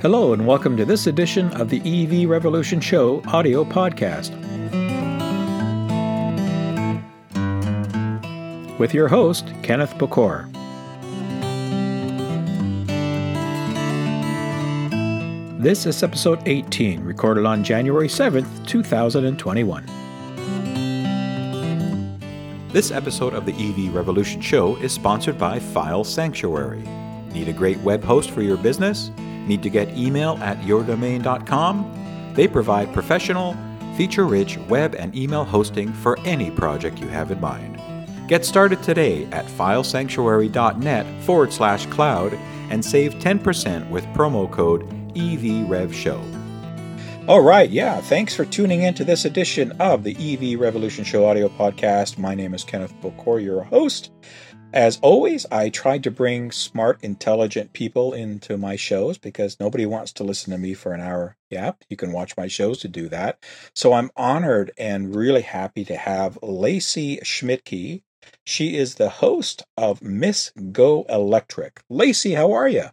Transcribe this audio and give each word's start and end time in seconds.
Hello, 0.00 0.32
and 0.32 0.46
welcome 0.46 0.76
to 0.76 0.84
this 0.84 1.08
edition 1.08 1.52
of 1.60 1.70
the 1.70 1.80
EV 1.80 2.30
Revolution 2.30 2.80
Show 2.80 3.20
audio 3.26 3.64
podcast. 3.64 4.30
With 8.78 8.94
your 8.94 9.08
host, 9.08 9.52
Kenneth 9.64 9.94
Bokor. 9.94 10.48
This 15.60 15.84
is 15.84 16.00
episode 16.04 16.46
18, 16.46 17.02
recorded 17.02 17.44
on 17.44 17.64
January 17.64 18.06
7th, 18.06 18.68
2021. 18.68 19.84
This 22.68 22.92
episode 22.92 23.34
of 23.34 23.46
the 23.46 23.52
EV 23.54 23.92
Revolution 23.92 24.40
Show 24.40 24.76
is 24.76 24.92
sponsored 24.92 25.38
by 25.38 25.58
File 25.58 26.04
Sanctuary. 26.04 26.84
Need 27.32 27.48
a 27.48 27.52
great 27.52 27.78
web 27.78 28.04
host 28.04 28.30
for 28.30 28.42
your 28.42 28.56
business? 28.56 29.10
Need 29.48 29.62
to 29.62 29.70
get 29.70 29.96
email 29.96 30.36
at 30.42 30.58
yourdomain.com? 30.58 32.32
They 32.34 32.46
provide 32.46 32.92
professional, 32.92 33.56
feature 33.96 34.26
rich 34.26 34.58
web 34.68 34.94
and 34.94 35.16
email 35.16 35.44
hosting 35.44 35.92
for 35.92 36.18
any 36.20 36.50
project 36.50 36.98
you 36.98 37.08
have 37.08 37.30
in 37.30 37.40
mind. 37.40 37.80
Get 38.28 38.44
started 38.44 38.82
today 38.82 39.24
at 39.32 39.46
filesanctuary.net 39.46 41.22
forward 41.24 41.52
slash 41.52 41.86
cloud 41.86 42.34
and 42.68 42.84
save 42.84 43.14
10% 43.14 43.88
with 43.88 44.04
promo 44.08 44.50
code 44.50 44.86
EVRevShow. 45.14 46.38
All 47.26 47.42
right, 47.42 47.68
yeah, 47.68 48.00
thanks 48.00 48.34
for 48.34 48.44
tuning 48.44 48.82
in 48.82 48.94
to 48.94 49.04
this 49.04 49.24
edition 49.24 49.72
of 49.80 50.02
the 50.02 50.16
EV 50.16 50.58
Revolution 50.58 51.04
Show 51.04 51.26
audio 51.26 51.48
podcast. 51.48 52.16
My 52.16 52.34
name 52.34 52.54
is 52.54 52.64
Kenneth 52.64 52.94
Bokor, 53.02 53.42
your 53.42 53.64
host. 53.64 54.10
As 54.74 54.98
always, 55.00 55.46
I 55.50 55.70
tried 55.70 56.04
to 56.04 56.10
bring 56.10 56.52
smart, 56.52 57.02
intelligent 57.02 57.72
people 57.72 58.12
into 58.12 58.58
my 58.58 58.76
shows 58.76 59.16
because 59.16 59.58
nobody 59.58 59.86
wants 59.86 60.12
to 60.14 60.24
listen 60.24 60.52
to 60.52 60.58
me 60.58 60.74
for 60.74 60.92
an 60.92 61.00
hour. 61.00 61.36
Yeah, 61.48 61.72
you 61.88 61.96
can 61.96 62.12
watch 62.12 62.36
my 62.36 62.48
shows 62.48 62.80
to 62.80 62.88
do 62.88 63.08
that. 63.08 63.42
So 63.74 63.94
I'm 63.94 64.10
honored 64.14 64.72
and 64.76 65.16
really 65.16 65.40
happy 65.40 65.86
to 65.86 65.96
have 65.96 66.38
Lacey 66.42 67.18
Schmidtke. 67.24 68.02
She 68.44 68.76
is 68.76 68.96
the 68.96 69.08
host 69.08 69.62
of 69.78 70.02
Miss 70.02 70.52
Go 70.70 71.06
Electric. 71.08 71.80
Lacey, 71.88 72.34
how 72.34 72.52
are 72.52 72.68
you? 72.68 72.84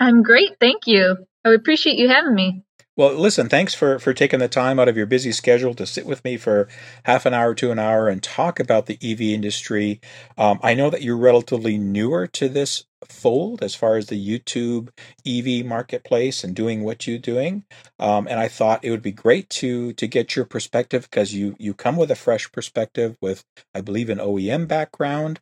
I'm 0.00 0.22
great, 0.22 0.52
thank 0.58 0.86
you. 0.86 1.26
I 1.44 1.50
appreciate 1.50 1.98
you 1.98 2.08
having 2.08 2.34
me. 2.34 2.64
Well, 3.00 3.14
listen, 3.14 3.48
thanks 3.48 3.72
for, 3.72 3.98
for 3.98 4.12
taking 4.12 4.40
the 4.40 4.46
time 4.48 4.78
out 4.78 4.86
of 4.86 4.94
your 4.94 5.06
busy 5.06 5.32
schedule 5.32 5.72
to 5.72 5.86
sit 5.86 6.04
with 6.04 6.22
me 6.22 6.36
for 6.36 6.68
half 7.06 7.24
an 7.24 7.32
hour 7.32 7.54
to 7.54 7.70
an 7.70 7.78
hour 7.78 8.08
and 8.08 8.22
talk 8.22 8.60
about 8.60 8.84
the 8.84 8.98
EV 9.02 9.22
industry. 9.22 10.02
Um, 10.36 10.60
I 10.62 10.74
know 10.74 10.90
that 10.90 11.00
you're 11.00 11.16
relatively 11.16 11.78
newer 11.78 12.26
to 12.26 12.46
this 12.46 12.84
fold 13.08 13.62
as 13.62 13.74
far 13.74 13.96
as 13.96 14.08
the 14.08 14.22
YouTube 14.22 14.90
EV 15.26 15.64
marketplace 15.64 16.44
and 16.44 16.54
doing 16.54 16.84
what 16.84 17.06
you're 17.06 17.16
doing. 17.16 17.64
Um, 17.98 18.28
and 18.28 18.38
I 18.38 18.48
thought 18.48 18.84
it 18.84 18.90
would 18.90 19.00
be 19.00 19.12
great 19.12 19.48
to 19.48 19.94
to 19.94 20.06
get 20.06 20.36
your 20.36 20.44
perspective 20.44 21.08
because 21.10 21.32
you 21.32 21.56
you 21.58 21.72
come 21.72 21.96
with 21.96 22.10
a 22.10 22.14
fresh 22.14 22.52
perspective 22.52 23.16
with, 23.22 23.46
I 23.74 23.80
believe, 23.80 24.10
an 24.10 24.18
OEM 24.18 24.68
background. 24.68 25.40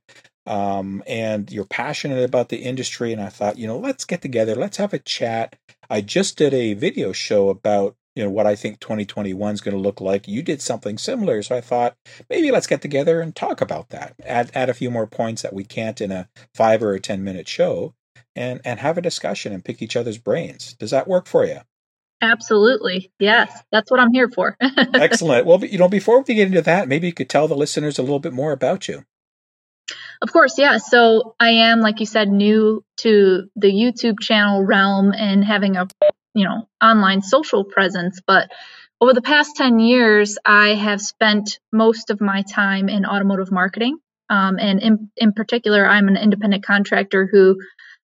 Um, 0.49 1.03
and 1.07 1.53
you're 1.53 1.67
passionate 1.67 2.25
about 2.25 2.49
the 2.49 2.57
industry. 2.57 3.13
And 3.13 3.21
I 3.21 3.29
thought, 3.29 3.59
you 3.59 3.67
know, 3.67 3.79
let's 3.79 4.07
get 4.07 4.23
together, 4.23 4.55
let's 4.55 4.79
have 4.79 4.95
a 4.95 4.99
chat. 4.99 5.57
I 5.91 6.01
just 6.01 6.39
did 6.39 6.55
a 6.55 6.75
video 6.75 7.13
show 7.13 7.51
about 7.51 7.97
you 8.19 8.25
know 8.25 8.31
what 8.31 8.49
I 8.49 8.57
think 8.57 8.81
2021 8.81 9.55
is 9.55 9.61
going 9.61 9.77
to 9.77 9.81
look 9.81 10.01
like. 10.01 10.27
You 10.27 10.43
did 10.43 10.61
something 10.61 10.99
similar, 10.99 11.41
so 11.41 11.55
I 11.55 11.61
thought 11.61 11.97
maybe 12.29 12.51
let's 12.51 12.67
get 12.67 12.83
together 12.83 13.21
and 13.21 13.33
talk 13.35 13.61
about 13.61 13.91
that. 13.91 14.17
Add 14.25 14.51
add 14.55 14.69
a 14.69 14.75
few 14.75 14.91
more 14.91 15.07
points 15.07 15.43
that 15.43 15.53
we 15.53 15.63
can't 15.63 16.01
in 16.01 16.11
a 16.11 16.29
five 16.53 16.83
or 16.83 16.95
a 16.95 17.01
ten 17.01 17.23
minute 17.23 17.47
show, 17.47 17.95
and 18.35 18.61
and 18.65 18.81
have 18.81 18.99
a 18.99 19.03
discussion 19.03 19.53
and 19.53 19.65
pick 19.65 19.81
each 19.81 19.95
other's 19.95 20.19
brains. 20.19 20.75
Does 20.81 20.91
that 20.91 21.07
work 21.07 21.29
for 21.29 21.45
you? 21.45 21.61
Absolutely. 22.21 23.13
Yes, 23.21 23.57
that's 23.71 23.89
what 23.89 24.01
I'm 24.01 24.13
here 24.13 24.29
for. 24.29 24.57
Excellent. 24.95 25.47
Well, 25.47 25.65
you 25.65 25.79
know, 25.79 25.89
before 25.89 26.21
we 26.21 26.35
get 26.35 26.49
into 26.49 26.63
that, 26.63 26.89
maybe 26.89 27.07
you 27.07 27.13
could 27.13 27.29
tell 27.29 27.47
the 27.47 27.55
listeners 27.55 27.99
a 27.99 28.03
little 28.03 28.19
bit 28.19 28.33
more 28.33 28.51
about 28.51 28.89
you. 28.89 29.05
Of 30.21 30.33
course, 30.33 30.59
yeah. 30.59 30.79
So 30.79 31.35
I 31.39 31.51
am, 31.51 31.81
like 31.81 32.01
you 32.01 32.07
said, 32.07 32.29
new 32.29 32.85
to 32.99 33.49
the 33.55 33.69
YouTube 33.69 34.21
channel 34.21 34.65
realm 34.65 35.13
and 35.13 35.45
having 35.45 35.77
a, 35.77 35.87
you 36.35 36.45
know, 36.45 36.69
online 36.83 37.23
social 37.23 37.65
presence. 37.65 38.21
But 38.27 38.51
over 39.01 39.15
the 39.15 39.23
past 39.23 39.55
10 39.57 39.79
years, 39.79 40.37
I 40.45 40.75
have 40.75 41.01
spent 41.01 41.61
most 41.73 42.11
of 42.11 42.21
my 42.21 42.43
time 42.43 42.89
in 42.89 43.07
automotive 43.07 43.53
marketing. 43.53 43.99
Um, 44.29 44.59
and 44.59 44.83
in, 44.83 45.11
in 45.17 45.33
particular, 45.33 45.87
I'm 45.87 46.09
an 46.09 46.17
independent 46.17 46.65
contractor 46.65 47.29
who 47.31 47.57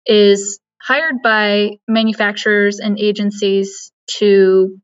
is 0.07 0.59
hired 0.83 1.17
by 1.23 1.79
manufacturers 1.87 2.81
and 2.81 2.99
agencies 2.99 3.93
to 4.19 4.79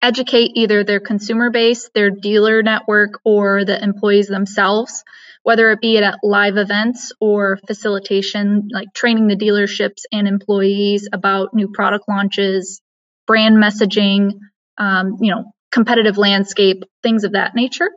educate 0.00 0.52
either 0.54 0.84
their 0.84 1.00
consumer 1.00 1.50
base, 1.50 1.90
their 1.92 2.10
dealer 2.10 2.62
network, 2.62 3.20
or 3.24 3.64
the 3.64 3.82
employees 3.82 4.28
themselves 4.28 5.02
whether 5.46 5.70
it 5.70 5.80
be 5.80 5.96
at 5.96 6.18
live 6.24 6.56
events 6.56 7.12
or 7.20 7.56
facilitation, 7.68 8.68
like 8.72 8.92
training 8.92 9.28
the 9.28 9.36
dealerships 9.36 10.02
and 10.10 10.26
employees 10.26 11.08
about 11.12 11.54
new 11.54 11.68
product 11.68 12.06
launches, 12.08 12.82
brand 13.28 13.56
messaging, 13.56 14.40
um, 14.76 15.18
you 15.20 15.30
know, 15.30 15.44
competitive 15.70 16.18
landscape, 16.18 16.82
things 17.04 17.22
of 17.22 17.34
that 17.34 17.54
nature. 17.54 17.90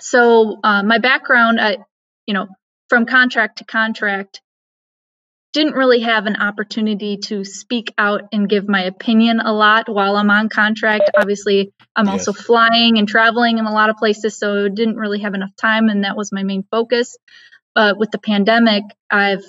So 0.00 0.60
uh, 0.62 0.82
my 0.82 0.98
background, 0.98 1.58
I, 1.62 1.78
you 2.26 2.34
know, 2.34 2.46
from 2.90 3.06
contract 3.06 3.56
to 3.56 3.64
contract, 3.64 4.42
didn't 5.52 5.74
really 5.74 6.00
have 6.00 6.26
an 6.26 6.36
opportunity 6.36 7.16
to 7.16 7.44
speak 7.44 7.92
out 7.96 8.22
and 8.32 8.48
give 8.48 8.68
my 8.68 8.82
opinion 8.82 9.40
a 9.40 9.52
lot 9.52 9.88
while 9.88 10.16
I'm 10.16 10.30
on 10.30 10.48
contract. 10.48 11.10
Obviously, 11.16 11.72
I'm 11.94 12.06
yes. 12.06 12.28
also 12.28 12.32
flying 12.32 12.98
and 12.98 13.08
traveling 13.08 13.58
in 13.58 13.64
a 13.64 13.72
lot 13.72 13.88
of 13.88 13.96
places, 13.96 14.36
so 14.36 14.68
didn't 14.68 14.96
really 14.96 15.20
have 15.20 15.34
enough 15.34 15.54
time, 15.56 15.88
and 15.88 16.04
that 16.04 16.16
was 16.16 16.32
my 16.32 16.42
main 16.42 16.64
focus. 16.70 17.16
But 17.74 17.98
with 17.98 18.10
the 18.10 18.18
pandemic, 18.18 18.84
I've 19.10 19.44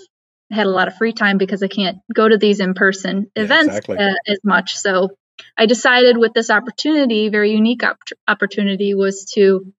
had 0.51 0.65
a 0.65 0.69
lot 0.69 0.87
of 0.87 0.95
free 0.95 1.13
time 1.13 1.37
because 1.37 1.61
I 1.61 1.67
can't 1.67 1.97
go 2.13 2.27
to 2.27 2.37
these 2.37 2.59
in 2.59 2.73
person 2.73 3.29
yeah, 3.35 3.43
events 3.43 3.77
exactly. 3.77 3.97
uh, 3.97 4.13
as 4.27 4.39
much. 4.43 4.77
So 4.77 5.09
I 5.57 5.65
decided 5.65 6.17
with 6.17 6.33
this 6.33 6.49
opportunity, 6.49 7.29
very 7.29 7.51
unique 7.51 7.83
op- 7.83 7.99
opportunity, 8.27 8.93
was 8.93 9.25
to, 9.35 9.71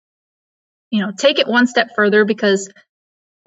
you 0.90 1.02
know, 1.02 1.12
take 1.16 1.38
it 1.38 1.48
one 1.48 1.66
step 1.66 1.90
further 1.96 2.24
because 2.24 2.70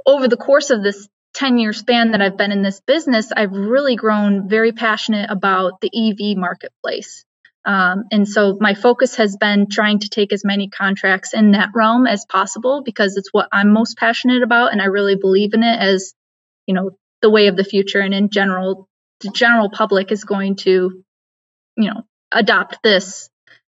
over 0.06 0.28
the 0.28 0.38
course 0.38 0.72
of 0.72 0.84
this 0.84 1.08
10 1.34 1.58
year 1.58 1.74
span 1.74 2.12
that 2.12 2.22
I've 2.22 2.38
been 2.38 2.52
in 2.52 2.62
this 2.62 2.81
business, 2.81 3.31
I've 3.36 3.52
really 3.52 3.96
grown 3.96 4.50
very 4.50 4.72
passionate 4.72 5.30
about 5.30 5.81
the 5.81 5.90
EV 5.94 6.38
marketplace. 6.38 7.25
Um, 7.64 8.06
and 8.12 8.28
so 8.28 8.58
my 8.59 8.74
focus 8.74 9.18
has 9.18 9.38
been 9.38 9.68
trying 9.70 10.00
to 10.00 10.09
take 10.09 10.34
as 10.34 10.44
many 10.44 10.68
contracts 10.68 11.34
in 11.34 11.52
that 11.52 11.70
realm 11.75 12.08
as 12.08 12.25
possible 12.25 12.81
because 12.84 13.18
it's 13.18 13.31
what 13.31 13.50
I'm 13.52 13.72
most 13.72 13.97
passionate 13.97 14.41
about. 14.41 14.72
And 14.72 14.81
I 14.81 14.86
really 14.86 15.16
believe 15.16 15.53
in 15.53 15.64
it 15.64 15.80
as, 15.80 16.14
you 16.66 16.74
know, 16.74 16.91
the 17.22 17.30
way 17.30 17.47
of 17.47 17.56
the 17.56 17.64
future. 17.64 18.00
And 18.00 18.14
in 18.14 18.30
general, 18.30 18.88
the 19.22 19.30
general 19.30 19.70
public 19.70 20.12
is 20.12 20.24
going 20.24 20.56
to, 20.58 21.03
you 21.78 21.90
know, 21.90 22.02
adopt 22.31 22.81
this 22.81 23.30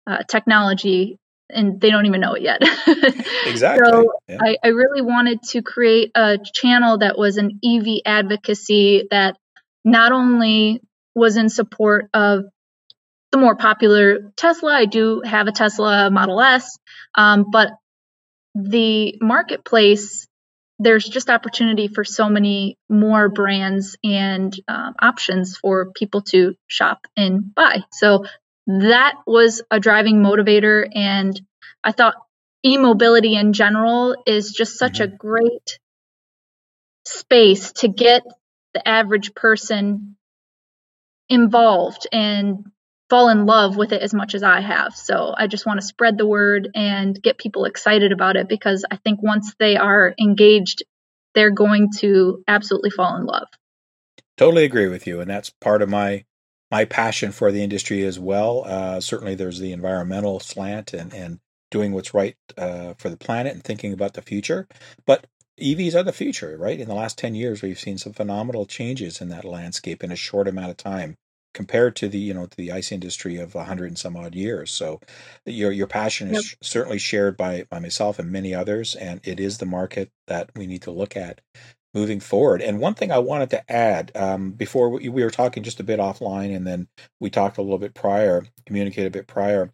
uh, 0.07 0.23
technology 0.29 1.19
and 1.51 1.81
they 1.81 1.91
don't 1.91 2.07
even 2.07 2.21
know 2.21 2.35
it 2.35 2.43
yet. 2.43 2.63
exactly. 3.47 3.91
So 3.91 4.13
yeah. 4.29 4.39
I, 4.41 4.57
I 4.63 4.69
really 4.69 5.03
wanted 5.03 5.43
to 5.51 5.63
create 5.63 6.11
a 6.15 6.39
channel 6.39 6.99
that 6.99 7.19
was 7.19 7.37
an 7.37 7.61
EV 7.65 8.03
advocacy 8.05 9.09
that 9.11 9.37
not 9.85 10.13
only 10.13 10.83
was 11.15 11.37
in 11.37 11.49
support 11.49 12.09
of 12.15 12.45
the 13.31 13.39
more 13.39 13.57
popular 13.57 14.33
Tesla. 14.37 14.73
I 14.73 14.87
do 14.87 15.23
have 15.25 15.49
a 15.49 15.53
Tesla 15.53 16.11
Model 16.11 16.41
S, 16.41 16.79
um, 17.15 17.47
but 17.51 17.73
the 18.55 19.17
marketplace, 19.21 20.27
there's 20.79 21.07
just 21.07 21.29
opportunity 21.29 21.89
for 21.89 22.05
so 22.05 22.29
many 22.29 22.79
more 22.89 23.29
brands 23.29 23.97
and 24.03 24.55
um, 24.67 24.95
options 25.01 25.57
for 25.57 25.91
people 25.93 26.23
to 26.23 26.55
shop 26.67 27.07
and 27.17 27.55
buy. 27.55 27.83
So 27.93 28.25
that 28.69 29.15
was 29.27 29.63
a 29.71 29.81
driving 29.81 30.23
motivator. 30.23 30.87
And 30.95 31.41
I 31.83 31.93
thought 31.93 32.15
e 32.63 32.77
mobility 32.77 33.35
in 33.35 33.53
general 33.53 34.23
is 34.27 34.53
just 34.53 34.79
such 34.79 35.01
mm-hmm. 35.01 35.15
a 35.15 35.17
great 35.17 35.79
space 37.07 37.73
to 37.73 37.89
get 37.89 38.23
the 38.75 38.87
average 38.87 39.35
person 39.35 40.17
involved 41.31 42.07
and 42.13 42.67
fall 43.09 43.31
in 43.31 43.47
love 43.47 43.77
with 43.77 43.93
it 43.93 44.03
as 44.03 44.13
much 44.13 44.35
as 44.35 44.43
I 44.43 44.61
have. 44.61 44.95
So 44.95 45.35
I 45.37 45.47
just 45.47 45.65
want 45.65 45.81
to 45.81 45.87
spread 45.87 46.19
the 46.19 46.27
word 46.27 46.69
and 46.75 47.21
get 47.21 47.39
people 47.39 47.65
excited 47.65 48.13
about 48.13 48.37
it 48.37 48.49
because 48.49 48.85
I 48.91 48.97
think 48.97 49.23
once 49.23 49.55
they 49.59 49.77
are 49.77 50.15
engaged, 50.21 50.83
they're 51.35 51.51
going 51.51 51.89
to 51.99 52.43
absolutely 52.47 52.91
fall 52.91 53.17
in 53.17 53.25
love. 53.25 53.49
Totally 54.37 54.65
agree 54.65 54.89
with 54.89 55.07
you. 55.07 55.21
And 55.21 55.31
that's 55.31 55.49
part 55.49 55.81
of 55.81 55.89
my 55.89 56.25
my 56.71 56.85
passion 56.85 57.33
for 57.33 57.51
the 57.51 57.63
industry 57.63 58.05
as 58.05 58.19
well. 58.19 58.65
Uh, 58.67 59.01
certainly, 59.01 59.35
there's 59.35 59.59
the 59.59 59.73
environmental 59.73 60.41
slant 60.41 60.93
and 60.93 61.13
and 61.13 61.41
doing 61.71 61.93
what's 61.93 62.15
right 62.15 62.37
uh, 62.57 62.95
for 62.99 63.09
the 63.11 63.17
planet 63.17 63.53
and 63.53 63.63
thinking 63.63 63.93
about 63.93 64.15
the 64.15 64.23
future. 64.23 64.67
But 65.07 65.27
EVs 65.61 65.95
are 65.95 66.03
the 66.03 66.13
future, 66.13 66.57
right? 66.57 66.79
In 66.79 66.89
the 66.89 66.95
last 66.95 67.19
ten 67.19 67.35
years, 67.35 67.63
we've 67.63 67.79
seen 67.79 67.99
some 67.99 68.13
phenomenal 68.13 68.67
changes 68.67 69.21
in 69.21 69.29
that 69.29 69.45
landscape 69.45 70.05
in 70.05 70.13
a 70.13 70.17
short 70.17 70.49
amount 70.49 70.71
of 70.71 70.77
time 70.77 71.17
compared 71.55 71.97
to 71.97 72.09
the 72.09 72.19
you 72.19 72.35
know 72.35 72.47
to 72.47 72.57
the 72.57 72.71
ice 72.71 72.93
industry 72.93 73.37
of 73.37 73.55
a 73.55 73.65
hundred 73.65 73.87
and 73.87 73.99
some 73.99 74.17
odd 74.17 74.35
years. 74.35 74.71
So 74.71 75.01
your 75.45 75.73
your 75.73 75.87
passion 75.87 76.29
is 76.35 76.51
yep. 76.53 76.59
certainly 76.63 76.99
shared 76.99 77.37
by 77.37 77.65
by 77.71 77.79
myself 77.79 78.19
and 78.19 78.31
many 78.31 78.55
others, 78.55 78.95
and 78.95 79.21
it 79.25 79.41
is 79.41 79.59
the 79.59 79.67
market 79.67 80.11
that 80.27 80.51
we 80.55 80.67
need 80.67 80.83
to 80.83 80.91
look 80.91 81.17
at 81.17 81.41
moving 81.95 82.21
forward. 82.21 82.63
And 82.63 82.81
one 82.81 82.95
thing 82.95 83.11
I 83.11 83.19
wanted 83.19 83.51
to 83.51 83.73
add 83.73 84.13
um, 84.15 84.53
before 84.53 84.91
we, 84.91 85.09
we 85.09 85.23
were 85.23 85.31
talking 85.31 85.63
just 85.63 85.81
a 85.81 85.85
bit 85.85 86.01
offline, 86.01 86.55
and 86.55 86.67
then 86.67 86.89
we 87.21 87.31
talked 87.31 87.59
a 87.59 87.63
little 87.63 87.79
bit 87.79 87.95
prior, 87.95 88.45
communicated 88.67 89.09
a 89.09 89.19
bit 89.19 89.27
prior, 89.27 89.73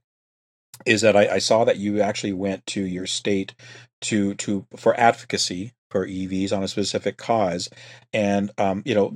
is 0.87 1.03
that 1.03 1.17
I, 1.17 1.35
I 1.35 1.39
saw 1.39 1.65
that 1.65 1.79
you 1.79 2.01
actually 2.01 2.33
went 2.33 2.67
to 2.67 2.85
your 2.85 3.07
state 3.07 3.55
to 4.03 4.35
to 4.35 4.67
for 4.77 4.99
advocacy 4.99 5.73
for 5.91 6.07
EVs 6.07 6.53
on 6.57 6.63
a 6.63 6.69
specific 6.69 7.17
cause, 7.17 7.71
and 8.13 8.51
um, 8.59 8.83
you 8.85 8.95
know 8.95 9.15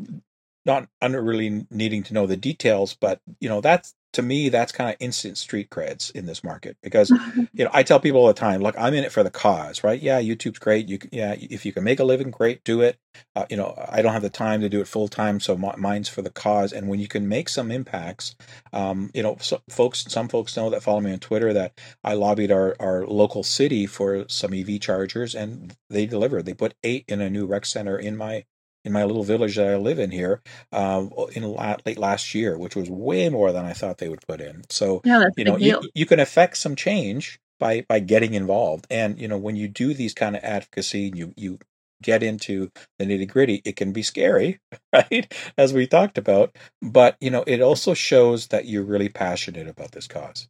not 0.64 0.88
under 1.00 1.22
really 1.22 1.66
needing 1.70 2.02
to 2.04 2.14
know 2.14 2.26
the 2.26 2.36
details, 2.36 2.94
but 2.94 3.20
you 3.40 3.48
know 3.48 3.60
that's 3.60 3.94
to 4.12 4.22
me 4.22 4.48
that's 4.48 4.72
kind 4.72 4.90
of 4.90 4.96
instant 5.00 5.36
street 5.36 5.70
creds 5.70 6.10
in 6.12 6.26
this 6.26 6.42
market 6.42 6.76
because 6.82 7.10
you 7.52 7.64
know 7.64 7.70
I 7.72 7.82
tell 7.82 8.00
people 8.00 8.20
all 8.20 8.26
the 8.26 8.34
time, 8.34 8.62
look, 8.62 8.74
I'm 8.78 8.94
in 8.94 9.04
it 9.04 9.12
for 9.12 9.22
the 9.22 9.30
cause, 9.30 9.84
right? 9.84 10.00
Yeah, 10.00 10.20
YouTube's 10.20 10.58
great. 10.58 10.88
You 10.88 10.98
yeah, 11.12 11.34
if 11.38 11.66
you 11.66 11.72
can 11.72 11.84
make 11.84 12.00
a 12.00 12.04
living, 12.04 12.30
great, 12.30 12.64
do 12.64 12.80
it. 12.80 12.98
Uh, 13.36 13.46
you 13.50 13.56
know, 13.56 13.74
I 13.88 14.02
don't 14.02 14.12
have 14.12 14.22
the 14.22 14.30
time 14.30 14.60
to 14.62 14.68
do 14.68 14.80
it 14.80 14.88
full 14.88 15.08
time, 15.08 15.40
so 15.40 15.56
mine's 15.56 16.08
for 16.08 16.22
the 16.22 16.30
cause. 16.30 16.72
And 16.72 16.88
when 16.88 17.00
you 17.00 17.08
can 17.08 17.28
make 17.28 17.48
some 17.48 17.70
impacts, 17.70 18.34
um, 18.72 19.10
you 19.14 19.22
know, 19.22 19.36
so 19.40 19.60
folks, 19.68 20.04
some 20.08 20.28
folks 20.28 20.56
know 20.56 20.70
that 20.70 20.82
follow 20.82 21.00
me 21.00 21.12
on 21.12 21.18
Twitter 21.18 21.52
that 21.52 21.78
I 22.02 22.14
lobbied 22.14 22.50
our 22.52 22.76
our 22.80 23.06
local 23.06 23.42
city 23.42 23.86
for 23.86 24.24
some 24.28 24.54
EV 24.54 24.80
chargers, 24.80 25.34
and 25.34 25.76
they 25.90 26.06
delivered. 26.06 26.46
They 26.46 26.54
put 26.54 26.74
eight 26.82 27.04
in 27.08 27.20
a 27.20 27.30
new 27.30 27.46
rec 27.46 27.66
center 27.66 27.98
in 27.98 28.16
my 28.16 28.44
in 28.84 28.92
my 28.92 29.04
little 29.04 29.24
village 29.24 29.56
that 29.56 29.68
I 29.68 29.76
live 29.76 29.98
in 29.98 30.10
here 30.10 30.40
um, 30.72 31.12
in 31.34 31.44
late 31.44 31.98
last 31.98 32.34
year, 32.34 32.58
which 32.58 32.76
was 32.76 32.88
way 32.90 33.28
more 33.28 33.52
than 33.52 33.64
I 33.64 33.72
thought 33.72 33.98
they 33.98 34.08
would 34.08 34.26
put 34.26 34.40
in. 34.40 34.62
So 34.70 35.02
yeah, 35.04 35.28
you 35.36 35.44
know 35.44 35.56
you, 35.56 35.80
you 35.94 36.06
can 36.06 36.20
affect 36.20 36.56
some 36.56 36.76
change 36.76 37.40
by 37.58 37.84
by 37.88 38.00
getting 38.00 38.34
involved, 38.34 38.86
and 38.90 39.20
you 39.20 39.28
know 39.28 39.38
when 39.38 39.56
you 39.56 39.68
do 39.68 39.94
these 39.94 40.14
kind 40.14 40.36
of 40.36 40.44
advocacy, 40.44 41.12
you 41.14 41.32
you 41.36 41.58
get 42.02 42.22
into 42.22 42.70
the 42.98 43.04
nitty 43.04 43.28
gritty, 43.28 43.60
it 43.64 43.76
can 43.76 43.92
be 43.92 44.02
scary, 44.02 44.60
right? 44.92 45.32
As 45.56 45.72
we 45.72 45.86
talked 45.86 46.18
about, 46.18 46.56
but 46.80 47.16
you 47.20 47.30
know 47.30 47.44
it 47.46 47.60
also 47.60 47.94
shows 47.94 48.48
that 48.48 48.66
you're 48.66 48.84
really 48.84 49.08
passionate 49.08 49.68
about 49.68 49.92
this 49.92 50.06
cause. 50.06 50.48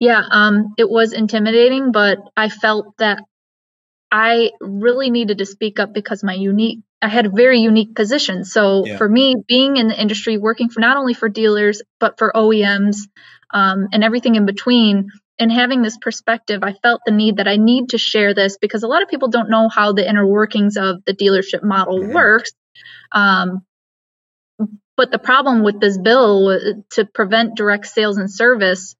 Yeah, 0.00 0.22
um, 0.30 0.74
it 0.78 0.88
was 0.88 1.12
intimidating, 1.12 1.90
but 1.90 2.18
I 2.36 2.50
felt 2.50 2.96
that 2.98 3.18
I 4.10 4.52
really 4.60 5.10
needed 5.10 5.38
to 5.38 5.46
speak 5.46 5.78
up 5.78 5.92
because 5.92 6.24
my 6.24 6.34
unique 6.34 6.80
I 7.00 7.08
had 7.08 7.26
a 7.26 7.30
very 7.30 7.60
unique 7.60 7.94
position. 7.94 8.44
So 8.44 8.84
yeah. 8.84 8.96
for 8.96 9.08
me, 9.08 9.36
being 9.46 9.76
in 9.76 9.88
the 9.88 10.00
industry, 10.00 10.36
working 10.36 10.68
for 10.68 10.80
not 10.80 10.96
only 10.96 11.14
for 11.14 11.28
dealers 11.28 11.82
but 12.00 12.18
for 12.18 12.32
OEMs 12.34 12.96
um, 13.52 13.88
and 13.92 14.02
everything 14.02 14.34
in 14.34 14.46
between, 14.46 15.10
and 15.38 15.52
having 15.52 15.82
this 15.82 15.96
perspective, 15.96 16.64
I 16.64 16.72
felt 16.72 17.02
the 17.06 17.12
need 17.12 17.36
that 17.36 17.46
I 17.46 17.56
need 17.56 17.90
to 17.90 17.98
share 17.98 18.34
this 18.34 18.58
because 18.58 18.82
a 18.82 18.88
lot 18.88 19.02
of 19.02 19.08
people 19.08 19.28
don't 19.28 19.50
know 19.50 19.68
how 19.68 19.92
the 19.92 20.08
inner 20.08 20.26
workings 20.26 20.76
of 20.76 21.04
the 21.04 21.14
dealership 21.14 21.62
model 21.62 22.00
mm-hmm. 22.00 22.12
works. 22.12 22.50
Um, 23.12 23.64
but 24.96 25.12
the 25.12 25.18
problem 25.20 25.62
with 25.62 25.78
this 25.78 25.96
bill 25.96 26.58
to 26.90 27.04
prevent 27.04 27.56
direct 27.56 27.86
sales 27.86 28.18
and 28.18 28.28
service, 28.28 28.96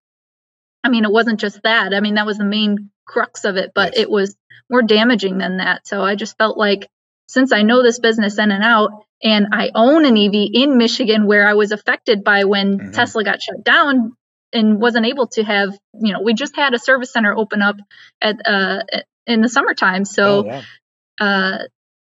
I 0.84 0.90
mean, 0.90 1.05
it 1.05 1.10
wasn't 1.10 1.40
just 1.40 1.60
that. 1.64 1.93
I 1.93 1.99
mean, 1.99 2.14
that 2.14 2.26
was 2.26 2.38
the 2.38 2.44
main 2.44 2.90
crux 3.05 3.44
of 3.44 3.56
it, 3.56 3.72
but 3.75 3.94
yes. 3.94 4.02
it 4.02 4.10
was 4.10 4.37
more 4.70 4.82
damaging 4.82 5.38
than 5.38 5.58
that. 5.58 5.87
So 5.87 6.02
I 6.02 6.14
just 6.14 6.37
felt 6.38 6.58
like 6.58 6.88
since 7.28 7.52
I 7.52 7.62
know 7.62 7.82
this 7.82 7.99
business 7.99 8.38
in 8.38 8.50
and 8.50 8.64
out 8.64 8.90
and 9.22 9.49
I 9.52 9.70
own 9.75 10.05
an 10.05 10.16
EV 10.16 10.50
in 10.52 10.78
Michigan 10.78 11.26
where 11.26 11.46
I 11.46 11.55
was 11.55 11.72
affected 11.72 12.25
by 12.25 12.44
when 12.44 12.78
mm-hmm. 12.78 12.90
Tesla 12.93 13.25
got 13.25 13.43
shut 13.43 13.64
down 13.64 14.16
and 14.52 14.81
wasn't 14.81 15.06
able 15.06 15.26
to 15.28 15.44
have, 15.44 15.76
you 16.00 16.12
know, 16.12 16.22
we 16.22 16.34
just 16.34 16.56
had 16.56 16.75
a 16.75 16.78
service 16.78 17.12
center 17.12 17.37
open 17.37 17.60
up 17.60 17.76
at 18.20 18.37
uh 18.46 18.82
in 19.26 19.43
the 19.43 19.49
summertime. 19.49 20.05
So 20.05 20.50
oh, 20.50 21.25
uh 21.25 21.58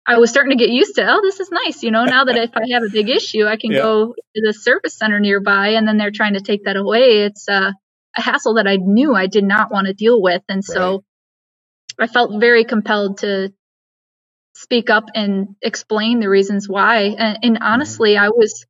I 0.07 0.17
was 0.17 0.31
starting 0.31 0.57
to 0.57 0.65
get 0.65 0.73
used 0.73 0.95
to, 0.97 1.07
oh, 1.07 1.21
this 1.23 1.39
is 1.39 1.51
nice, 1.51 1.83
you 1.83 1.91
know, 1.91 2.05
now 2.05 2.25
that 2.25 2.37
if 2.37 2.57
I 2.57 2.73
have 2.73 2.83
a 2.83 2.91
big 2.91 3.09
issue, 3.17 3.47
I 3.47 3.57
can 3.57 3.73
yeah. 3.73 3.83
go 3.83 4.15
to 4.15 4.43
the 4.43 4.55
service 4.55 4.97
center 4.97 5.21
nearby 5.21 5.71
and 5.71 5.87
then 5.87 5.99
they're 5.99 6.11
trying 6.11 6.35
to 6.35 6.41
take 6.41 6.65
that 6.65 6.77
away. 6.77 7.25
It's 7.25 7.49
uh, 7.49 7.73
a 8.17 8.21
hassle 8.21 8.55
that 8.55 8.67
I 8.67 8.77
knew 8.77 9.15
I 9.15 9.27
did 9.27 9.45
not 9.45 9.71
want 9.71 9.87
to 9.87 9.93
deal 9.93 10.21
with. 10.21 10.43
And 10.49 10.65
so. 10.65 11.05
I 12.01 12.07
felt 12.07 12.41
very 12.41 12.65
compelled 12.65 13.19
to 13.19 13.53
speak 14.55 14.91
up 14.91 15.05
and 15.15 15.57
explain 15.63 16.21
the 16.21 16.29
reasons 16.29 16.69
why. 16.69 17.03
And, 17.03 17.39
and 17.43 17.55
mm-hmm. 17.57 17.63
honestly, 17.63 18.17
I 18.17 18.29
was 18.29 18.67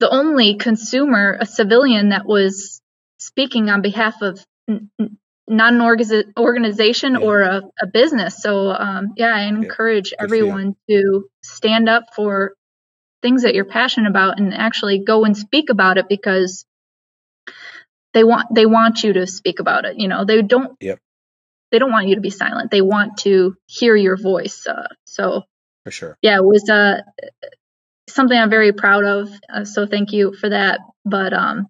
the 0.00 0.10
only 0.10 0.56
consumer, 0.56 1.36
a 1.40 1.46
civilian 1.46 2.10
that 2.10 2.26
was 2.26 2.80
speaking 3.18 3.70
on 3.70 3.82
behalf 3.82 4.22
of 4.22 4.44
n- 4.68 4.90
not 5.46 5.72
an 5.72 5.80
orga- 5.80 6.32
organization 6.38 7.12
yeah. 7.12 7.18
or 7.18 7.42
a, 7.42 7.62
a, 7.80 7.86
business. 7.86 8.42
So, 8.42 8.70
um, 8.70 9.14
yeah, 9.16 9.34
I 9.34 9.42
encourage 9.42 10.12
yeah. 10.12 10.24
everyone 10.24 10.74
to 10.88 11.28
stand 11.42 11.88
up 11.88 12.14
for 12.14 12.54
things 13.22 13.42
that 13.42 13.54
you're 13.54 13.64
passionate 13.64 14.10
about 14.10 14.38
and 14.38 14.54
actually 14.54 14.98
go 14.98 15.24
and 15.24 15.36
speak 15.36 15.70
about 15.70 15.98
it 15.98 16.08
because 16.08 16.64
they 18.12 18.24
want 18.24 18.46
they 18.54 18.66
want 18.66 19.02
you 19.02 19.12
to 19.14 19.26
speak 19.26 19.60
about 19.60 19.84
it. 19.84 19.98
You 19.98 20.08
know, 20.08 20.24
they 20.24 20.42
don't 20.42 20.76
yep 20.80 20.98
they 21.74 21.80
don't 21.80 21.90
want 21.90 22.06
you 22.06 22.14
to 22.14 22.20
be 22.20 22.30
silent. 22.30 22.70
They 22.70 22.82
want 22.82 23.16
to 23.18 23.56
hear 23.66 23.96
your 23.96 24.16
voice. 24.16 24.64
Uh, 24.64 24.86
so 25.06 25.42
for 25.84 25.90
sure, 25.90 26.16
yeah, 26.22 26.36
it 26.36 26.44
was 26.44 26.70
uh, 26.70 27.00
something 28.08 28.38
I'm 28.38 28.48
very 28.48 28.72
proud 28.72 29.04
of. 29.04 29.28
Uh, 29.52 29.64
so 29.64 29.84
thank 29.84 30.12
you 30.12 30.34
for 30.34 30.50
that. 30.50 30.78
But 31.04 31.32
um, 31.32 31.66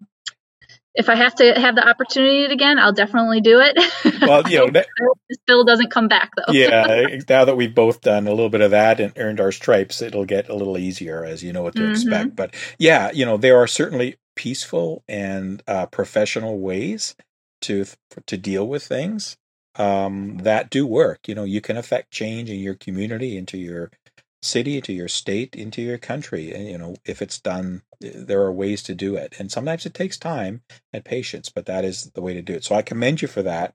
if 0.93 1.09
I 1.09 1.15
have 1.15 1.33
to 1.37 1.59
have 1.59 1.73
the 1.73 1.87
opportunity 1.87 2.45
again, 2.45 2.77
I'll 2.77 2.93
definitely 2.93 3.41
do 3.41 3.61
it. 3.61 3.77
Well, 4.21 4.47
you 4.49 4.59
know, 4.59 4.69
that, 4.71 4.87
this 5.29 5.37
bill 5.45 5.65
doesn't 5.65 5.91
come 5.91 6.07
back 6.07 6.31
though. 6.35 6.53
yeah, 6.53 7.19
now 7.29 7.45
that 7.45 7.55
we've 7.55 7.73
both 7.73 8.01
done 8.01 8.27
a 8.27 8.31
little 8.31 8.49
bit 8.49 8.61
of 8.61 8.71
that 8.71 8.99
and 8.99 9.11
earned 9.17 9.39
our 9.39 9.51
stripes, 9.51 10.01
it'll 10.01 10.25
get 10.25 10.49
a 10.49 10.55
little 10.55 10.77
easier 10.77 11.23
as 11.23 11.43
you 11.43 11.51
know 11.51 11.63
what 11.63 11.75
to 11.75 11.81
mm-hmm. 11.81 11.91
expect. 11.91 12.35
But 12.35 12.55
yeah, 12.77 13.11
you 13.11 13.25
know, 13.25 13.37
there 13.37 13.57
are 13.57 13.67
certainly 13.67 14.17
peaceful 14.35 15.03
and 15.07 15.63
uh, 15.67 15.87
professional 15.87 16.59
ways 16.59 17.15
to 17.61 17.85
to 18.27 18.37
deal 18.37 18.67
with 18.67 18.83
things 18.83 19.37
um, 19.77 20.37
that 20.37 20.69
do 20.69 20.85
work. 20.85 21.27
You 21.27 21.35
know, 21.35 21.43
you 21.43 21.61
can 21.61 21.77
affect 21.77 22.11
change 22.11 22.49
in 22.49 22.59
your 22.59 22.75
community, 22.75 23.37
into 23.37 23.57
your 23.57 23.91
city, 24.41 24.77
into 24.77 24.93
your 24.93 25.07
state, 25.07 25.55
into 25.55 25.81
your 25.81 25.97
country. 25.97 26.53
And, 26.53 26.67
you 26.67 26.77
know, 26.77 26.95
if 27.03 27.21
it's 27.21 27.39
done, 27.39 27.81
eh, 28.03 28.11
there 28.13 28.41
are 28.41 28.51
ways 28.51 28.83
to 28.83 28.95
do 28.95 29.15
it. 29.15 29.35
And 29.39 29.51
sometimes 29.51 29.85
it 29.85 29.93
takes 29.93 30.17
time 30.17 30.61
and 30.93 31.03
patience, 31.03 31.49
but 31.49 31.65
that 31.65 31.83
is 31.83 32.11
the 32.11 32.21
way 32.21 32.33
to 32.33 32.41
do 32.41 32.53
it. 32.53 32.63
So 32.63 32.75
I 32.75 32.81
commend 32.81 33.21
you 33.21 33.27
for 33.27 33.41
that. 33.41 33.73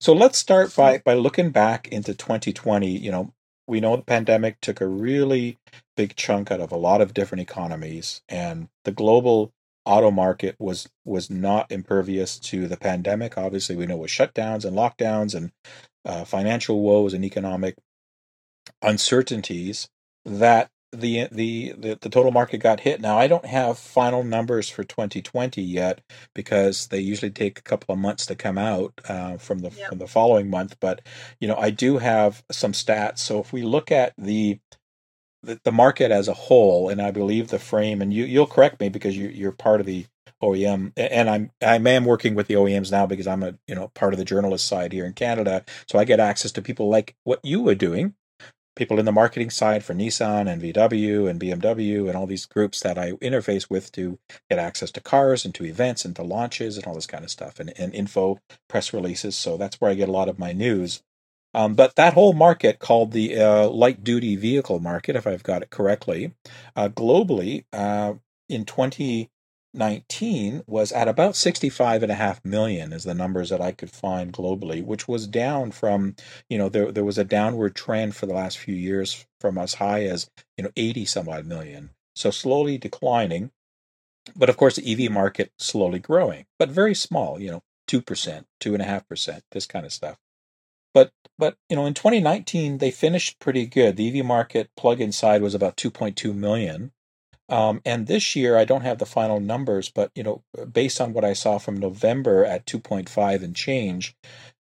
So 0.00 0.12
let's 0.12 0.38
start 0.38 0.74
by, 0.74 0.98
by 0.98 1.14
looking 1.14 1.50
back 1.50 1.88
into 1.88 2.14
2020. 2.14 2.88
You 2.88 3.10
know, 3.10 3.34
we 3.66 3.80
know 3.80 3.96
the 3.96 4.02
pandemic 4.02 4.60
took 4.60 4.80
a 4.80 4.86
really 4.86 5.58
big 5.96 6.16
chunk 6.16 6.50
out 6.50 6.60
of 6.60 6.72
a 6.72 6.76
lot 6.76 7.00
of 7.00 7.14
different 7.14 7.42
economies, 7.42 8.22
and 8.28 8.68
the 8.84 8.92
global 8.92 9.52
auto 9.84 10.10
market 10.10 10.56
was 10.58 10.88
was 11.04 11.30
not 11.30 11.70
impervious 11.70 12.38
to 12.38 12.68
the 12.68 12.76
pandemic. 12.76 13.36
Obviously, 13.36 13.76
we 13.76 13.86
know 13.86 13.96
with 13.96 14.10
shutdowns 14.10 14.64
and 14.64 14.76
lockdowns 14.76 15.34
and 15.34 15.52
uh, 16.04 16.24
financial 16.24 16.80
woes 16.82 17.14
and 17.14 17.24
economic 17.24 17.76
uncertainties 18.82 19.88
that 20.24 20.70
the, 20.92 21.26
the 21.32 21.74
the 21.78 21.98
the 22.00 22.08
total 22.10 22.30
market 22.30 22.58
got 22.58 22.80
hit. 22.80 23.00
Now, 23.00 23.18
I 23.18 23.26
don't 23.26 23.46
have 23.46 23.78
final 23.78 24.22
numbers 24.22 24.68
for 24.68 24.84
2020 24.84 25.62
yet 25.62 26.02
because 26.34 26.88
they 26.88 27.00
usually 27.00 27.30
take 27.30 27.58
a 27.58 27.62
couple 27.62 27.94
of 27.94 27.98
months 27.98 28.26
to 28.26 28.34
come 28.34 28.58
out 28.58 28.92
uh, 29.08 29.38
from 29.38 29.60
the 29.60 29.70
yep. 29.70 29.88
from 29.88 29.98
the 29.98 30.06
following 30.06 30.50
month. 30.50 30.76
But 30.80 31.00
you 31.40 31.48
know, 31.48 31.56
I 31.56 31.70
do 31.70 31.98
have 31.98 32.44
some 32.50 32.72
stats. 32.72 33.18
So 33.18 33.40
if 33.40 33.52
we 33.52 33.62
look 33.62 33.90
at 33.90 34.12
the 34.18 34.60
the, 35.42 35.60
the 35.64 35.72
market 35.72 36.10
as 36.10 36.28
a 36.28 36.34
whole, 36.34 36.88
and 36.88 37.00
I 37.02 37.10
believe 37.10 37.48
the 37.48 37.58
frame, 37.58 38.02
and 38.02 38.12
you 38.12 38.24
you'll 38.24 38.46
correct 38.46 38.80
me 38.80 38.88
because 38.88 39.16
you 39.16 39.28
you're 39.28 39.52
part 39.52 39.80
of 39.80 39.86
the 39.86 40.06
OEM, 40.42 40.92
and 40.96 41.30
I'm 41.30 41.50
I 41.60 41.76
am 41.76 42.04
working 42.04 42.34
with 42.34 42.48
the 42.48 42.54
OEMs 42.54 42.92
now 42.92 43.06
because 43.06 43.26
I'm 43.26 43.42
a 43.42 43.54
you 43.66 43.74
know 43.74 43.88
part 43.94 44.14
of 44.14 44.18
the 44.18 44.24
journalist 44.24 44.66
side 44.66 44.92
here 44.92 45.06
in 45.06 45.14
Canada, 45.14 45.64
so 45.88 45.98
I 45.98 46.04
get 46.04 46.20
access 46.20 46.52
to 46.52 46.62
people 46.62 46.88
like 46.88 47.16
what 47.24 47.40
you 47.44 47.62
were 47.62 47.74
doing, 47.74 48.14
people 48.76 48.98
in 48.98 49.04
the 49.04 49.12
marketing 49.12 49.50
side 49.50 49.84
for 49.84 49.94
Nissan 49.94 50.50
and 50.50 50.62
VW 50.62 51.28
and 51.28 51.40
BMW 51.40 52.08
and 52.08 52.16
all 52.16 52.26
these 52.26 52.46
groups 52.46 52.80
that 52.80 52.98
I 52.98 53.12
interface 53.12 53.68
with 53.68 53.92
to 53.92 54.18
get 54.48 54.58
access 54.58 54.90
to 54.92 55.00
cars 55.00 55.44
and 55.44 55.54
to 55.56 55.64
events 55.64 56.04
and 56.04 56.16
to 56.16 56.22
launches 56.22 56.76
and 56.76 56.86
all 56.86 56.94
this 56.94 57.06
kind 57.06 57.24
of 57.24 57.30
stuff 57.30 57.60
and, 57.60 57.72
and 57.78 57.94
info 57.94 58.38
press 58.68 58.92
releases. 58.92 59.36
So 59.36 59.56
that's 59.56 59.80
where 59.80 59.90
I 59.90 59.94
get 59.94 60.08
a 60.08 60.12
lot 60.12 60.28
of 60.28 60.38
my 60.38 60.52
news. 60.52 61.02
Um, 61.54 61.74
but 61.74 61.96
that 61.96 62.14
whole 62.14 62.32
market, 62.32 62.78
called 62.78 63.12
the 63.12 63.38
uh, 63.38 63.68
light 63.68 64.02
duty 64.02 64.36
vehicle 64.36 64.80
market, 64.80 65.16
if 65.16 65.26
I've 65.26 65.42
got 65.42 65.62
it 65.62 65.70
correctly, 65.70 66.32
uh, 66.76 66.88
globally 66.88 67.64
uh, 67.72 68.14
in 68.48 68.64
2019 68.64 70.62
was 70.66 70.92
at 70.92 71.08
about 71.08 71.34
65.5 71.34 72.44
million, 72.44 72.92
is 72.92 73.04
the 73.04 73.14
numbers 73.14 73.50
that 73.50 73.60
I 73.60 73.72
could 73.72 73.90
find 73.90 74.32
globally, 74.32 74.82
which 74.82 75.06
was 75.06 75.26
down 75.26 75.72
from, 75.72 76.16
you 76.48 76.56
know, 76.56 76.68
there, 76.68 76.90
there 76.90 77.04
was 77.04 77.18
a 77.18 77.24
downward 77.24 77.74
trend 77.74 78.16
for 78.16 78.26
the 78.26 78.34
last 78.34 78.58
few 78.58 78.74
years 78.74 79.26
from 79.40 79.58
as 79.58 79.74
high 79.74 80.04
as, 80.04 80.30
you 80.56 80.64
know, 80.64 80.70
80 80.76 81.04
some 81.04 81.28
odd 81.28 81.44
million. 81.44 81.90
So 82.14 82.30
slowly 82.30 82.78
declining. 82.78 83.50
But 84.36 84.48
of 84.48 84.56
course, 84.56 84.76
the 84.76 84.92
EV 84.92 85.10
market 85.10 85.52
slowly 85.58 85.98
growing, 85.98 86.46
but 86.58 86.70
very 86.70 86.94
small. 86.94 87.40
You 87.40 87.50
know, 87.50 87.62
two 87.88 88.00
percent, 88.00 88.46
two 88.60 88.72
and 88.72 88.80
a 88.80 88.86
half 88.86 89.08
percent, 89.08 89.42
this 89.50 89.66
kind 89.66 89.84
of 89.84 89.92
stuff. 89.92 90.18
But 90.94 91.12
but 91.38 91.56
you 91.68 91.76
know, 91.76 91.86
in 91.86 91.94
2019 91.94 92.78
they 92.78 92.90
finished 92.90 93.38
pretty 93.38 93.66
good. 93.66 93.96
The 93.96 94.18
EV 94.20 94.24
market 94.24 94.70
plug-in 94.76 95.12
side 95.12 95.42
was 95.42 95.54
about 95.54 95.76
2.2 95.76 96.34
million. 96.34 96.92
Um, 97.48 97.82
and 97.84 98.06
this 98.06 98.34
year, 98.34 98.56
I 98.56 98.64
don't 98.64 98.82
have 98.82 98.98
the 98.98 99.06
final 99.06 99.40
numbers, 99.40 99.90
but 99.90 100.10
you 100.14 100.22
know, 100.22 100.42
based 100.72 101.00
on 101.00 101.12
what 101.12 101.24
I 101.24 101.34
saw 101.34 101.58
from 101.58 101.76
November 101.76 102.44
at 102.44 102.66
2.5 102.66 103.42
and 103.42 103.54
change, 103.54 104.16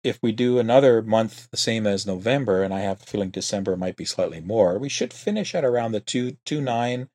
if 0.02 0.18
we 0.22 0.32
do 0.32 0.58
another 0.58 1.00
month 1.00 1.48
the 1.50 1.56
same 1.56 1.86
as 1.86 2.06
November, 2.06 2.62
and 2.62 2.74
I 2.74 2.80
have 2.80 3.00
a 3.02 3.06
feeling 3.06 3.30
December 3.30 3.76
might 3.76 3.96
be 3.96 4.04
slightly 4.04 4.40
more, 4.40 4.78
we 4.78 4.90
should 4.90 5.14
finish 5.14 5.54
at 5.54 5.64
around 5.64 5.92
the 5.92 6.00
two 6.00 6.36
two 6.44 6.60
nine 6.60 7.08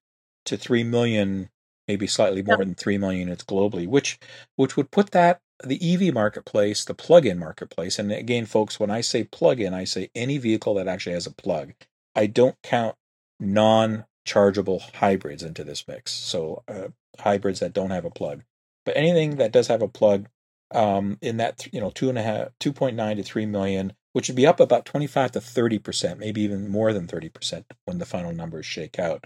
to 0.46 0.58
three 0.58 0.84
million, 0.84 1.50
maybe 1.88 2.08
slightly 2.08 2.42
more 2.42 2.58
yep. 2.58 2.66
than 2.66 2.76
three 2.76 2.98
million 2.98 3.22
units 3.28 3.44
globally, 3.44 3.88
which 3.88 4.18
which 4.56 4.76
would 4.76 4.90
put 4.90 5.12
that 5.12 5.40
the 5.64 5.80
EV 5.82 6.14
marketplace, 6.14 6.86
the 6.86 6.94
plug-in 6.94 7.40
marketplace, 7.40 8.00
and 8.00 8.12
again, 8.12 8.46
folks, 8.46 8.80
when 8.80 8.90
I 8.90 9.02
say 9.02 9.24
plug-in, 9.24 9.74
I 9.74 9.84
say 9.84 10.10
any 10.16 10.38
vehicle 10.38 10.74
that 10.76 10.88
actually 10.88 11.14
has 11.14 11.28
a 11.28 11.32
plug. 11.32 11.74
I 12.16 12.28
don't 12.28 12.56
count 12.64 12.96
non 13.40 14.06
chargeable 14.26 14.82
hybrids 14.96 15.44
into 15.44 15.64
this 15.64 15.88
mix. 15.88 16.12
So 16.12 16.64
uh, 16.68 16.90
hybrids 17.20 17.60
that 17.60 17.74
don't 17.74 17.90
have 17.92 18.06
a 18.06 18.12
plug, 18.12 18.44
but 18.86 18.96
anything 18.96 19.38
that 19.38 19.52
does 19.52 19.68
have 19.68 19.82
a 19.82 19.88
plug 19.88 20.28
um, 20.74 21.18
in 21.22 21.38
that 21.38 21.68
you 21.74 21.82
know 21.82 21.90
two 21.90 22.10
and 22.10 22.18
a 22.18 22.24
half, 22.24 22.50
two 22.60 22.74
point 22.74 22.96
nine 22.96 23.18
to 23.18 23.24
three 23.24 23.46
million, 23.46 23.94
which 24.14 24.30
would 24.30 24.36
be 24.36 24.48
up 24.48 24.60
about 24.60 24.86
twenty 24.86 25.08
five 25.08 25.32
to 25.32 25.42
thirty 25.42 25.80
percent, 25.80 26.20
maybe 26.20 26.42
even 26.42 26.70
more 26.70 26.94
than 26.94 27.08
thirty 27.08 27.30
percent 27.30 27.66
when 27.86 27.98
the 27.98 28.06
final 28.06 28.32
numbers 28.32 28.66
shake 28.66 29.00
out 29.00 29.26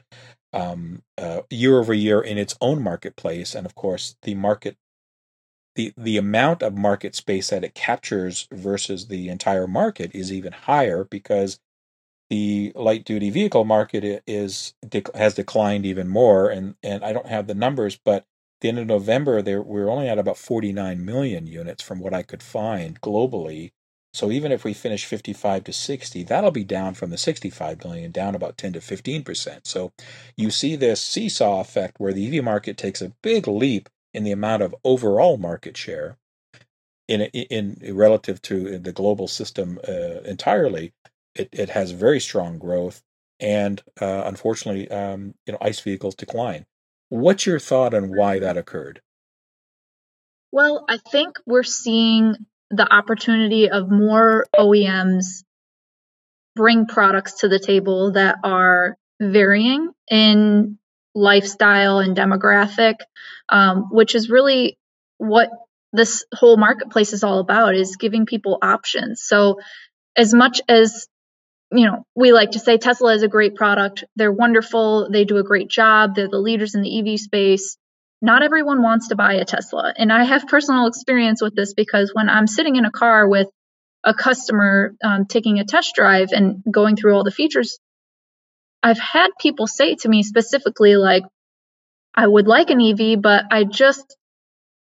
um, 0.54 1.04
uh, 1.18 1.42
year 1.50 1.80
over 1.80 1.94
year 1.94 2.22
in 2.22 2.38
its 2.38 2.56
own 2.62 2.82
marketplace, 2.82 3.56
and 3.56 3.66
of 3.66 3.76
course 3.76 4.16
the 4.24 4.36
market. 4.36 4.78
The, 5.76 5.94
the 5.98 6.18
amount 6.18 6.62
of 6.62 6.78
market 6.78 7.16
space 7.16 7.50
that 7.50 7.64
it 7.64 7.74
captures 7.74 8.48
versus 8.52 9.08
the 9.08 9.30
entire 9.30 9.68
market 9.68 10.12
is 10.14 10.32
even 10.32 10.54
higher 10.54 11.04
because 11.04 11.60
the 12.30 12.72
light 12.76 13.06
duty 13.06 13.30
vehicle 13.30 13.64
market 13.64 14.24
is 14.26 14.74
has 15.14 15.36
declined 15.36 15.86
even 15.86 16.08
more, 16.08 16.50
and 16.50 16.76
and 16.82 17.04
I 17.04 17.14
don't 17.14 17.28
have 17.28 17.48
the 17.48 17.54
numbers, 17.56 17.98
but 18.04 18.26
the 18.62 18.70
end 18.70 18.80
of 18.80 18.88
November 18.88 19.42
there 19.44 19.62
we're 19.62 19.90
only 19.90 20.10
at 20.10 20.18
about 20.18 20.38
49 20.38 21.06
million 21.06 21.46
units 21.48 21.84
from 21.84 22.00
what 22.00 22.14
I 22.14 22.24
could 22.24 22.42
find 22.42 23.00
globally. 23.02 23.72
So 24.14 24.32
even 24.32 24.52
if 24.52 24.64
we 24.64 24.74
finish 24.74 25.06
55 25.06 25.66
to 25.66 25.74
60, 25.74 26.24
that'll 26.24 26.52
be 26.52 26.64
down 26.64 26.96
from 26.96 27.12
the 27.12 27.18
65 27.18 27.84
million, 27.84 28.12
down 28.12 28.36
about 28.36 28.58
10 28.58 28.74
to 28.74 28.82
15 28.82 29.24
percent. 29.24 29.68
So 29.68 29.92
you 30.38 30.50
see 30.50 30.76
this 30.76 31.02
seesaw 31.02 31.62
effect 31.62 32.00
where 32.00 32.14
the 32.14 32.36
EV 32.36 32.44
market 32.44 32.78
takes 32.78 33.02
a 33.02 33.14
big 33.22 33.48
leap 33.48 33.90
in 34.14 34.24
the 34.24 34.32
amount 34.32 34.64
of 34.64 34.76
overall 34.84 35.38
market 35.38 35.76
share 35.78 36.18
in 37.08 37.22
in, 37.22 37.78
in 37.82 37.96
relative 37.96 38.42
to 38.44 38.78
the 38.80 38.92
global 38.92 39.28
system 39.28 39.80
uh, 39.88 40.22
entirely, 40.26 40.94
it, 41.36 41.50
it 41.52 41.70
has 41.70 41.92
very 41.92 42.20
strong 42.20 42.58
growth, 42.58 43.02
and 43.40 43.82
uh, 44.02 44.24
unfortunately, 44.26 44.90
um, 44.90 45.34
you 45.46 45.54
know, 45.54 45.60
ICE 45.62 45.80
vehicles 45.82 46.16
decline. 46.16 46.66
What's 47.10 47.46
your 47.46 47.60
thought 47.60 47.94
on 47.94 48.16
why 48.16 48.40
that 48.40 48.58
occurred? 48.58 49.02
Well, 50.52 50.86
I 50.88 50.98
think 50.98 51.38
we're 51.46 51.64
seeing 51.64 52.36
the 52.70 52.92
opportunity 52.92 53.70
of 53.70 53.92
more 53.92 54.46
OEMs 54.56 55.44
bring 56.56 56.86
products 56.86 57.40
to 57.40 57.48
the 57.48 57.60
table 57.60 58.14
that 58.14 58.38
are 58.44 58.98
varying 59.20 59.92
in 60.10 60.78
lifestyle 61.16 62.00
and 62.00 62.16
demographic, 62.16 62.96
um, 63.50 63.88
which 63.92 64.16
is 64.16 64.30
really 64.30 64.78
what 65.18 65.50
this 65.92 66.26
whole 66.34 66.58
marketplace 66.58 67.14
is 67.14 67.24
all 67.24 67.40
about 67.40 67.76
is 67.76 67.96
giving 67.98 68.26
people 68.26 68.58
options. 68.62 69.22
So 69.24 69.60
as 70.18 70.34
much 70.34 70.62
as 70.68 71.08
you 71.72 71.88
know, 71.88 72.06
we 72.16 72.32
like 72.32 72.52
to 72.52 72.60
say 72.60 72.78
Tesla 72.78 73.14
is 73.16 73.24
a 73.24 73.28
great 73.28 73.56
product. 73.56 74.04
They're 74.16 74.32
wonderful. 74.32 75.10
They 75.10 75.26
do 75.26 75.38
a 75.38 75.44
great 75.44 75.70
job. 75.70 76.16
They're 76.16 76.30
the 76.30 76.38
leaders 76.38 76.76
in 76.76 76.84
the 76.84 77.00
EV 77.00 77.20
space. 77.20 77.78
Not 78.22 78.44
everyone 78.44 78.84
wants 78.84 79.08
to 79.08 79.16
buy 79.16 79.34
a 79.34 79.46
Tesla. 79.46 79.92
And 79.98 80.14
I 80.14 80.24
have 80.24 80.48
personal 80.48 80.86
experience 80.88 81.42
with 81.42 81.56
this 81.56 81.74
because 81.74 82.12
when 82.14 82.30
I'm 82.30 82.48
sitting 82.48 82.76
in 82.76 82.86
a 82.86 82.92
car 82.92 83.28
with 83.28 83.48
a 84.04 84.14
customer 84.14 84.96
um, 85.04 85.26
taking 85.26 85.60
a 85.60 85.66
test 85.66 85.96
drive 85.96 86.30
and 86.32 86.64
going 86.70 86.96
through 86.96 87.16
all 87.16 87.24
the 87.24 87.32
features, 87.32 87.80
I've 88.84 89.00
had 89.00 89.30
people 89.40 89.66
say 89.66 89.96
to 89.96 90.10
me 90.10 90.24
specifically, 90.24 90.98
like, 90.98 91.24
I 92.14 92.28
would 92.28 92.48
like 92.48 92.70
an 92.70 92.82
EV, 92.82 93.22
but 93.22 93.46
I 93.50 93.64
just, 93.64 94.18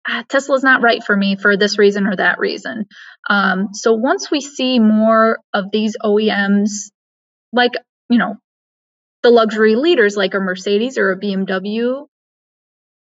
ah, 0.07 0.23
Tesla's 0.27 0.63
not 0.63 0.83
right 0.83 1.03
for 1.03 1.15
me 1.15 1.37
for 1.37 1.55
this 1.55 1.79
reason 1.79 2.05
or 2.05 2.15
that 2.17 2.37
reason. 2.37 2.85
Um, 3.29 3.69
so 3.73 3.93
once 3.93 4.29
we 4.29 4.41
see 4.41 4.79
more 4.79 5.39
of 5.53 5.71
these 5.71 5.95
OEMs, 6.03 6.91
like, 7.53 7.71
you 8.09 8.17
know, 8.19 8.35
the 9.23 9.29
luxury 9.29 9.75
leaders 9.75 10.17
like 10.17 10.33
a 10.33 10.39
Mercedes 10.39 10.97
or 10.97 11.11
a 11.11 11.19
BMW, 11.19 12.05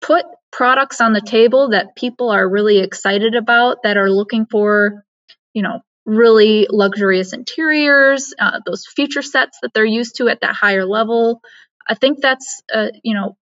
put 0.01 0.25
products 0.51 1.01
on 1.01 1.13
the 1.13 1.21
table 1.21 1.71
that 1.71 1.95
people 1.97 2.31
are 2.31 2.49
really 2.49 2.79
excited 2.79 3.35
about, 3.35 3.83
that 3.83 3.99
are 3.99 4.11
looking 4.11 4.47
for, 4.47 5.05
you 5.53 5.63
know, 5.63 5.81
really 6.09 6.67
luxurious 6.71 7.33
interiors, 7.35 8.35
uh, 8.39 8.61
those 8.67 8.87
feature 8.87 9.23
sets 9.23 9.59
that 9.63 9.73
they're 9.75 9.85
used 9.85 10.17
to 10.17 10.29
at 10.29 10.41
that 10.41 10.55
higher 10.55 10.87
level. 10.87 11.43
I 11.89 11.95
think 11.95 12.21
that's, 12.21 12.63
uh, 12.75 12.89
you 13.05 13.15
know, 13.15 13.37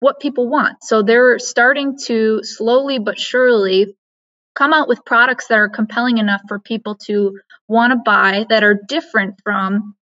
what 0.00 0.20
people 0.20 0.48
want. 0.48 0.82
So 0.82 1.02
they're 1.02 1.38
starting 1.38 1.98
to 2.06 2.42
slowly 2.42 2.98
but 2.98 3.18
surely 3.18 3.96
come 4.54 4.72
out 4.72 4.88
with 4.88 5.04
products 5.04 5.46
that 5.48 5.58
are 5.58 5.68
compelling 5.70 6.18
enough 6.18 6.42
for 6.48 6.58
people 6.58 6.96
to 7.06 7.38
want 7.68 7.92
to 7.92 8.00
buy 8.04 8.46
that 8.50 8.64
are 8.64 8.78
different 8.88 9.36
from 9.42 9.94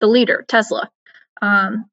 the 0.00 0.08
leader, 0.08 0.44
Tesla. 0.48 0.90
Um, 1.40 1.86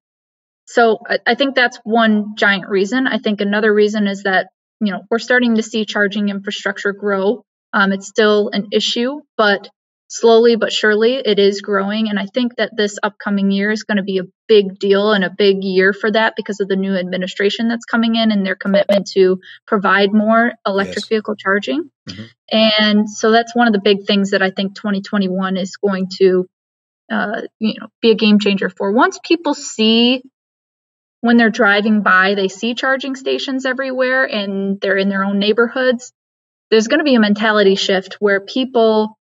so 0.67 0.99
I, 1.07 1.19
I 1.27 1.35
think 1.35 1.55
that's 1.55 1.79
one 1.83 2.35
giant 2.35 2.67
reason. 2.69 3.07
I 3.07 3.19
think 3.19 3.41
another 3.41 3.73
reason 3.73 4.07
is 4.07 4.23
that 4.23 4.47
you 4.81 4.91
know 4.91 5.01
we're 5.11 5.19
starting 5.19 5.55
to 5.55 5.63
see 5.63 5.85
charging 5.85 6.29
infrastructure 6.29 6.93
grow. 6.93 7.44
Um, 7.75 7.91
it's 7.91 8.07
still 8.07 8.49
an 8.53 8.69
issue, 8.71 9.19
but 9.37 9.69
slowly 10.07 10.55
but 10.55 10.71
surely 10.71 11.15
it 11.15 11.39
is 11.39 11.61
growing. 11.61 12.09
And 12.09 12.17
I 12.19 12.25
think 12.25 12.55
that 12.55 12.75
this 12.75 12.97
upcoming 13.03 13.51
year 13.51 13.71
is 13.71 13.83
going 13.83 13.97
to 13.97 14.03
be 14.03 14.19
a 14.19 14.27
big 14.47 14.79
deal 14.79 15.11
and 15.11 15.23
a 15.23 15.29
big 15.29 15.63
year 15.63 15.93
for 15.93 16.11
that 16.11 16.33
because 16.37 16.59
of 16.59 16.67
the 16.67 16.75
new 16.75 16.95
administration 16.95 17.67
that's 17.67 17.85
coming 17.85 18.15
in 18.15 18.31
and 18.31 18.45
their 18.45 18.55
commitment 18.55 19.07
to 19.07 19.39
provide 19.67 20.13
more 20.13 20.53
electric 20.65 21.03
yes. 21.03 21.07
vehicle 21.07 21.35
charging. 21.35 21.89
Mm-hmm. 22.07 22.23
And 22.51 23.09
so 23.09 23.31
that's 23.31 23.55
one 23.55 23.67
of 23.67 23.73
the 23.73 23.81
big 23.81 24.05
things 24.05 24.31
that 24.31 24.41
I 24.41 24.51
think 24.51 24.75
2021 24.75 25.57
is 25.57 25.77
going 25.77 26.07
to, 26.19 26.47
uh, 27.11 27.41
you 27.59 27.73
know, 27.79 27.87
be 28.01 28.11
a 28.11 28.15
game 28.15 28.39
changer 28.39 28.69
for. 28.69 28.91
Once 28.91 29.19
people 29.23 29.53
see 29.53 30.21
when 31.21 31.37
they're 31.37 31.49
driving 31.49 32.03
by, 32.03 32.35
they 32.35 32.47
see 32.47 32.75
charging 32.75 33.15
stations 33.15 33.65
everywhere 33.65 34.23
and 34.23 34.79
they're 34.79 34.97
in 34.97 35.09
their 35.09 35.25
own 35.25 35.39
neighborhoods. 35.39 36.13
There's 36.71 36.87
going 36.87 36.99
to 36.99 37.03
be 37.03 37.15
a 37.15 37.19
mentality 37.19 37.75
shift 37.75 38.15
where 38.19 38.41
people 38.41 39.17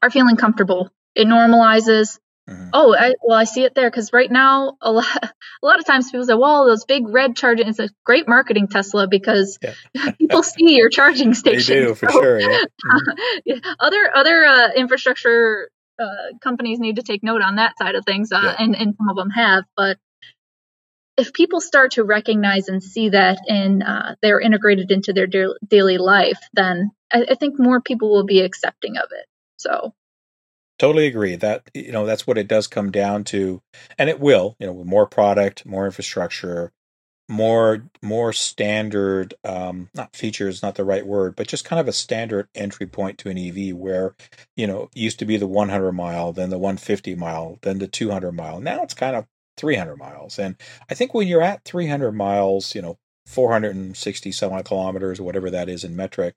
are 0.00 0.10
feeling 0.10 0.36
comfortable. 0.36 0.90
It 1.14 1.26
normalizes. 1.26 2.18
Mm-hmm. 2.48 2.70
Oh, 2.72 2.94
I, 2.94 3.14
well, 3.22 3.38
I 3.38 3.44
see 3.44 3.62
it 3.62 3.74
there 3.74 3.88
because 3.88 4.12
right 4.12 4.30
now 4.30 4.76
a 4.80 4.90
lot, 4.90 5.06
a 5.22 5.66
lot 5.66 5.78
of 5.78 5.86
times 5.86 6.10
people 6.10 6.26
say, 6.26 6.34
"Well, 6.34 6.66
those 6.66 6.84
big 6.84 7.06
red 7.08 7.36
charging." 7.36 7.68
It's 7.68 7.78
a 7.78 7.88
great 8.04 8.28
marketing 8.28 8.66
Tesla 8.66 9.06
because 9.06 9.58
yeah. 9.62 10.10
people 10.18 10.42
see 10.42 10.76
your 10.76 10.88
charging 10.88 11.34
station. 11.34 11.76
They 11.76 11.86
do 11.86 11.94
for 11.94 12.10
so, 12.10 12.20
sure. 12.20 12.40
Yeah. 12.40 12.58
Mm-hmm. 12.84 13.70
other 13.80 14.10
other 14.14 14.44
uh, 14.44 14.68
infrastructure 14.76 15.68
uh, 16.00 16.36
companies 16.40 16.80
need 16.80 16.96
to 16.96 17.02
take 17.02 17.22
note 17.22 17.42
on 17.42 17.56
that 17.56 17.78
side 17.78 17.94
of 17.94 18.04
things, 18.04 18.32
uh, 18.32 18.40
yeah. 18.42 18.56
and 18.58 18.76
and 18.76 18.94
some 18.96 19.08
of 19.08 19.16
them 19.16 19.30
have. 19.30 19.64
But 19.76 19.98
if 21.22 21.32
people 21.32 21.60
start 21.60 21.92
to 21.92 22.02
recognize 22.02 22.66
and 22.66 22.82
see 22.82 23.10
that 23.10 23.38
and 23.46 23.80
uh, 23.84 24.16
they're 24.20 24.40
integrated 24.40 24.90
into 24.90 25.12
their 25.12 25.28
da- 25.28 25.54
daily 25.66 25.96
life, 25.96 26.40
then 26.52 26.90
I, 27.12 27.26
I 27.30 27.34
think 27.36 27.60
more 27.60 27.80
people 27.80 28.10
will 28.10 28.24
be 28.24 28.40
accepting 28.40 28.96
of 28.96 29.04
it. 29.12 29.26
So. 29.56 29.94
Totally 30.80 31.06
agree. 31.06 31.36
That 31.36 31.70
you 31.74 31.92
know 31.92 32.06
that's 32.06 32.26
what 32.26 32.38
it 32.38 32.48
does 32.48 32.66
come 32.66 32.90
down 32.90 33.22
to 33.24 33.62
and 33.98 34.10
it 34.10 34.18
will 34.18 34.56
you 34.58 34.66
know 34.66 34.72
with 34.72 34.86
more 34.86 35.06
product 35.06 35.64
more 35.64 35.86
infrastructure 35.86 36.72
more 37.28 37.84
more 38.02 38.32
standard 38.32 39.32
um 39.44 39.90
not 39.94 40.16
features 40.16 40.60
not 40.60 40.74
the 40.74 40.84
right 40.84 41.06
word 41.06 41.36
but 41.36 41.46
just 41.46 41.64
kind 41.64 41.78
of 41.78 41.86
a 41.86 41.92
standard 41.92 42.48
entry 42.56 42.86
point 42.86 43.16
to 43.16 43.28
an 43.28 43.38
ev 43.38 43.76
where 43.76 44.16
you 44.56 44.66
know 44.66 44.90
used 44.92 45.20
to 45.20 45.24
be 45.24 45.36
the 45.36 45.46
100 45.46 45.92
mile 45.92 46.32
then 46.32 46.50
the 46.50 46.58
150 46.58 47.14
mile 47.14 47.58
then 47.62 47.78
the 47.78 47.86
200 47.86 48.32
mile. 48.32 48.60
Now 48.60 48.82
it's 48.82 48.94
kind 48.94 49.14
of 49.14 49.26
300 49.56 49.96
miles 49.96 50.38
and 50.38 50.56
i 50.90 50.94
think 50.94 51.14
when 51.14 51.28
you're 51.28 51.42
at 51.42 51.64
300 51.64 52.12
miles 52.12 52.74
you 52.74 52.82
know 52.82 52.98
460 53.26 54.32
some 54.32 54.52
odd 54.52 54.64
kilometers 54.64 55.20
or 55.20 55.24
whatever 55.24 55.50
that 55.50 55.68
is 55.68 55.84
in 55.84 55.94
metric. 55.94 56.34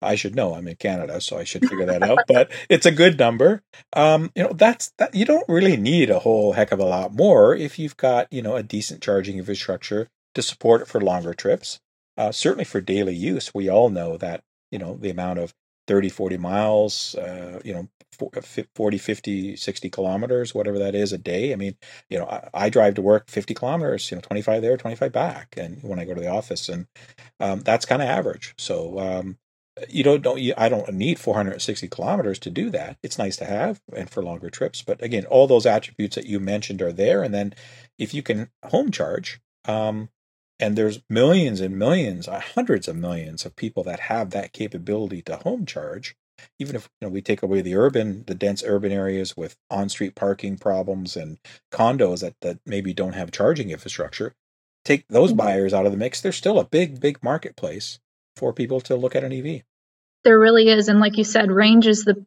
I 0.00 0.14
should 0.14 0.34
know. 0.34 0.54
I'm 0.54 0.68
in 0.68 0.76
Canada, 0.76 1.20
so 1.20 1.38
I 1.38 1.44
should 1.44 1.68
figure 1.68 1.86
that 1.86 2.02
out. 2.02 2.20
But 2.28 2.50
it's 2.68 2.86
a 2.86 2.92
good 2.92 3.18
number. 3.18 3.62
Um, 3.92 4.30
you 4.34 4.44
know, 4.44 4.52
that's 4.52 4.92
that. 4.98 5.14
You 5.14 5.24
don't 5.24 5.48
really 5.48 5.76
need 5.76 6.10
a 6.10 6.20
whole 6.20 6.52
heck 6.52 6.72
of 6.72 6.78
a 6.78 6.84
lot 6.84 7.12
more 7.12 7.54
if 7.54 7.78
you've 7.78 7.96
got 7.96 8.32
you 8.32 8.42
know 8.42 8.56
a 8.56 8.62
decent 8.62 9.02
charging 9.02 9.38
infrastructure 9.38 10.08
to 10.34 10.42
support 10.42 10.82
it 10.82 10.88
for 10.88 11.00
longer 11.00 11.34
trips. 11.34 11.80
Uh, 12.16 12.32
certainly 12.32 12.64
for 12.64 12.80
daily 12.80 13.14
use, 13.14 13.52
we 13.54 13.68
all 13.68 13.90
know 13.90 14.16
that 14.16 14.42
you 14.70 14.78
know 14.78 14.96
the 14.96 15.10
amount 15.10 15.38
of 15.40 15.52
30, 15.88 16.08
40 16.10 16.36
miles, 16.36 17.14
uh, 17.16 17.60
you 17.64 17.74
know, 17.74 17.88
uh, 18.36 18.40
40, 18.74 18.98
50, 18.98 19.56
60 19.56 19.90
kilometers, 19.90 20.54
whatever 20.54 20.78
that 20.78 20.94
is 20.94 21.12
a 21.12 21.18
day. 21.18 21.52
I 21.52 21.56
mean, 21.56 21.76
you 22.08 22.18
know, 22.18 22.26
I, 22.26 22.48
I, 22.54 22.68
drive 22.68 22.94
to 22.94 23.02
work 23.02 23.28
50 23.28 23.54
kilometers, 23.54 24.10
you 24.10 24.16
know, 24.16 24.20
25 24.20 24.62
there, 24.62 24.76
25 24.76 25.12
back. 25.12 25.54
And 25.56 25.82
when 25.82 25.98
I 25.98 26.04
go 26.04 26.14
to 26.14 26.20
the 26.20 26.28
office 26.28 26.68
and 26.68 26.86
um, 27.40 27.60
that's 27.60 27.86
kind 27.86 28.02
of 28.02 28.08
average. 28.08 28.54
So, 28.58 28.98
um, 28.98 29.38
you 29.88 30.02
don't, 30.02 30.22
don't 30.22 30.40
you, 30.40 30.54
I 30.56 30.68
don't 30.68 30.92
need 30.92 31.18
460 31.18 31.88
kilometers 31.88 32.38
to 32.40 32.50
do 32.50 32.70
that. 32.70 32.98
It's 33.02 33.18
nice 33.18 33.36
to 33.36 33.44
have 33.44 33.80
and 33.94 34.10
for 34.10 34.22
longer 34.22 34.50
trips. 34.50 34.82
But 34.82 35.02
again, 35.02 35.24
all 35.26 35.46
those 35.46 35.66
attributes 35.66 36.16
that 36.16 36.26
you 36.26 36.40
mentioned 36.40 36.82
are 36.82 36.92
there. 36.92 37.22
And 37.22 37.32
then 37.32 37.54
if 37.98 38.12
you 38.12 38.22
can 38.22 38.50
home 38.64 38.90
charge, 38.90 39.40
um, 39.66 40.08
and 40.60 40.76
there's 40.76 41.00
millions 41.08 41.60
and 41.60 41.78
millions, 41.78 42.26
uh, 42.26 42.40
hundreds 42.40 42.88
of 42.88 42.96
millions 42.96 43.46
of 43.46 43.56
people 43.56 43.84
that 43.84 44.00
have 44.00 44.30
that 44.30 44.52
capability 44.52 45.22
to 45.22 45.36
home 45.36 45.64
charge. 45.66 46.16
Even 46.58 46.76
if 46.76 46.88
you 47.00 47.06
know 47.06 47.12
we 47.12 47.20
take 47.20 47.42
away 47.42 47.60
the 47.60 47.74
urban, 47.74 48.24
the 48.26 48.34
dense 48.34 48.62
urban 48.64 48.92
areas 48.92 49.36
with 49.36 49.56
on-street 49.70 50.14
parking 50.14 50.56
problems 50.56 51.16
and 51.16 51.38
condos 51.72 52.20
that 52.20 52.34
that 52.42 52.58
maybe 52.64 52.94
don't 52.94 53.14
have 53.14 53.32
charging 53.32 53.70
infrastructure, 53.70 54.34
take 54.84 55.04
those 55.08 55.30
mm-hmm. 55.30 55.38
buyers 55.38 55.74
out 55.74 55.86
of 55.86 55.92
the 55.92 55.98
mix. 55.98 56.20
There's 56.20 56.36
still 56.36 56.60
a 56.60 56.64
big, 56.64 57.00
big 57.00 57.22
marketplace 57.22 57.98
for 58.36 58.52
people 58.52 58.80
to 58.82 58.94
look 58.94 59.16
at 59.16 59.24
an 59.24 59.32
EV. 59.32 59.62
There 60.22 60.38
really 60.38 60.68
is, 60.68 60.88
and 60.88 61.00
like 61.00 61.16
you 61.16 61.24
said, 61.24 61.50
range 61.50 61.86
is 61.86 62.04
the 62.04 62.24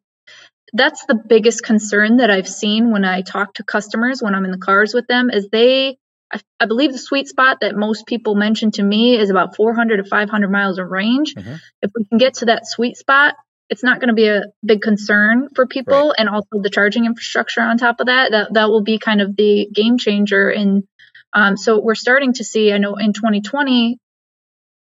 that's 0.73 1.05
the 1.05 1.15
biggest 1.15 1.63
concern 1.63 2.17
that 2.17 2.31
I've 2.31 2.47
seen 2.47 2.91
when 2.91 3.03
I 3.03 3.21
talk 3.21 3.55
to 3.55 3.63
customers 3.63 4.21
when 4.21 4.35
I'm 4.35 4.45
in 4.45 4.51
the 4.51 4.57
cars 4.57 4.93
with 4.93 5.07
them 5.07 5.29
is 5.29 5.49
they 5.49 5.97
I, 6.31 6.39
I, 6.59 6.65
believe 6.65 6.91
the 6.91 6.97
sweet 6.97 7.27
spot 7.27 7.57
that 7.61 7.75
most 7.75 8.05
people 8.05 8.35
mention 8.35 8.71
to 8.71 8.83
me 8.83 9.17
is 9.17 9.29
about 9.29 9.55
400 9.55 9.97
to 9.97 10.03
500 10.03 10.51
miles 10.51 10.79
of 10.79 10.89
range. 10.89 11.35
Mm-hmm. 11.35 11.55
If 11.81 11.91
we 11.95 12.05
can 12.05 12.17
get 12.17 12.35
to 12.35 12.45
that 12.45 12.67
sweet 12.67 12.97
spot, 12.97 13.35
it's 13.69 13.83
not 13.83 13.99
going 13.99 14.09
to 14.09 14.13
be 14.13 14.27
a 14.27 14.43
big 14.63 14.81
concern 14.81 15.47
for 15.55 15.65
people, 15.65 16.09
right. 16.09 16.15
and 16.17 16.29
also 16.29 16.61
the 16.61 16.69
charging 16.69 17.05
infrastructure 17.05 17.61
on 17.61 17.77
top 17.77 18.01
of 18.01 18.07
that. 18.07 18.31
That 18.31 18.53
that 18.53 18.69
will 18.69 18.83
be 18.83 18.99
kind 18.99 19.21
of 19.21 19.35
the 19.35 19.67
game 19.73 19.97
changer. 19.97 20.49
And 20.49 20.83
um, 21.33 21.55
so 21.55 21.79
we're 21.79 21.95
starting 21.95 22.33
to 22.33 22.43
see. 22.43 22.73
I 22.73 22.79
know 22.79 22.95
in 22.95 23.13
2020, 23.13 23.97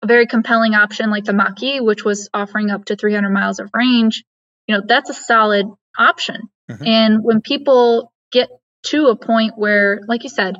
a 0.03 0.07
very 0.07 0.27
compelling 0.27 0.75
option 0.75 1.09
like 1.09 1.23
the 1.23 1.33
Mach-E, 1.33 1.79
which 1.79 2.03
was 2.03 2.29
offering 2.33 2.69
up 2.69 2.85
to 2.85 2.97
300 2.97 3.29
miles 3.29 3.59
of 3.59 3.69
range. 3.73 4.23
You 4.67 4.75
know, 4.75 4.83
that's 4.85 5.09
a 5.09 5.13
solid 5.13 5.67
option. 5.97 6.49
Mm-hmm. 6.69 6.85
And 6.85 7.23
when 7.23 7.41
people 7.41 8.11
get 8.31 8.49
to 8.87 9.07
a 9.07 9.15
point 9.15 9.57
where, 9.57 10.01
like 10.07 10.23
you 10.23 10.29
said, 10.29 10.57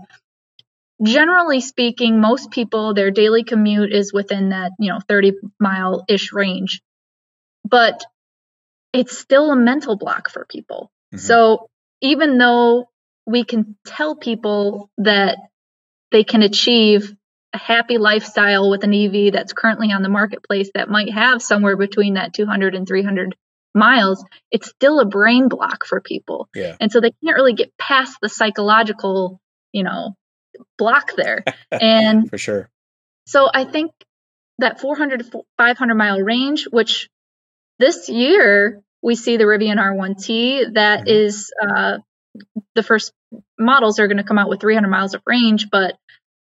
generally 1.03 1.61
speaking, 1.61 2.19
most 2.21 2.51
people, 2.51 2.93
their 2.93 3.11
daily 3.11 3.43
commute 3.43 3.91
is 3.93 4.13
within 4.13 4.49
that, 4.49 4.71
you 4.79 4.91
know, 4.91 4.99
30 5.07 5.33
mile 5.59 6.05
ish 6.07 6.33
range. 6.33 6.81
But 7.67 8.05
it's 8.93 9.17
still 9.17 9.51
a 9.51 9.55
mental 9.55 9.97
block 9.97 10.29
for 10.29 10.45
people. 10.45 10.91
Mm-hmm. 11.13 11.25
So 11.25 11.69
even 12.01 12.37
though 12.37 12.89
we 13.25 13.43
can 13.43 13.75
tell 13.85 14.15
people 14.15 14.89
that 14.97 15.37
they 16.11 16.23
can 16.23 16.43
achieve 16.43 17.13
a 17.53 17.57
happy 17.57 17.97
lifestyle 17.97 18.69
with 18.69 18.83
an 18.83 18.93
EV 18.93 19.33
that's 19.33 19.53
currently 19.53 19.91
on 19.91 20.01
the 20.01 20.09
marketplace 20.09 20.69
that 20.75 20.89
might 20.89 21.11
have 21.11 21.41
somewhere 21.41 21.77
between 21.77 22.15
that 22.15 22.33
200 22.33 22.75
and 22.75 22.87
300 22.87 23.35
miles, 23.73 24.23
it's 24.51 24.69
still 24.69 24.99
a 24.99 25.05
brain 25.05 25.49
block 25.49 25.85
for 25.85 25.99
people. 25.99 26.47
Yeah. 26.53 26.75
And 26.79 26.91
so 26.91 27.01
they 27.01 27.11
can't 27.23 27.35
really 27.35 27.53
get 27.53 27.77
past 27.77 28.17
the 28.21 28.29
psychological, 28.29 29.41
you 29.71 29.83
know, 29.83 30.15
block 30.77 31.11
there. 31.15 31.43
And 31.71 32.29
for 32.29 32.37
sure. 32.37 32.69
So 33.27 33.49
I 33.53 33.65
think 33.65 33.91
that 34.59 34.79
400 34.79 35.31
to 35.31 35.43
500 35.57 35.95
mile 35.95 36.21
range, 36.21 36.67
which 36.71 37.09
this 37.79 38.07
year 38.07 38.81
we 39.01 39.15
see 39.15 39.37
the 39.37 39.43
Rivian 39.43 39.77
R1T, 39.77 40.75
that 40.75 41.01
mm-hmm. 41.01 41.09
is 41.09 41.51
uh, 41.61 41.97
the 42.75 42.83
first 42.83 43.11
models 43.59 43.99
are 43.99 44.07
going 44.07 44.17
to 44.17 44.23
come 44.23 44.37
out 44.37 44.49
with 44.49 44.61
300 44.61 44.87
miles 44.87 45.13
of 45.13 45.21
range, 45.25 45.69
but 45.69 45.97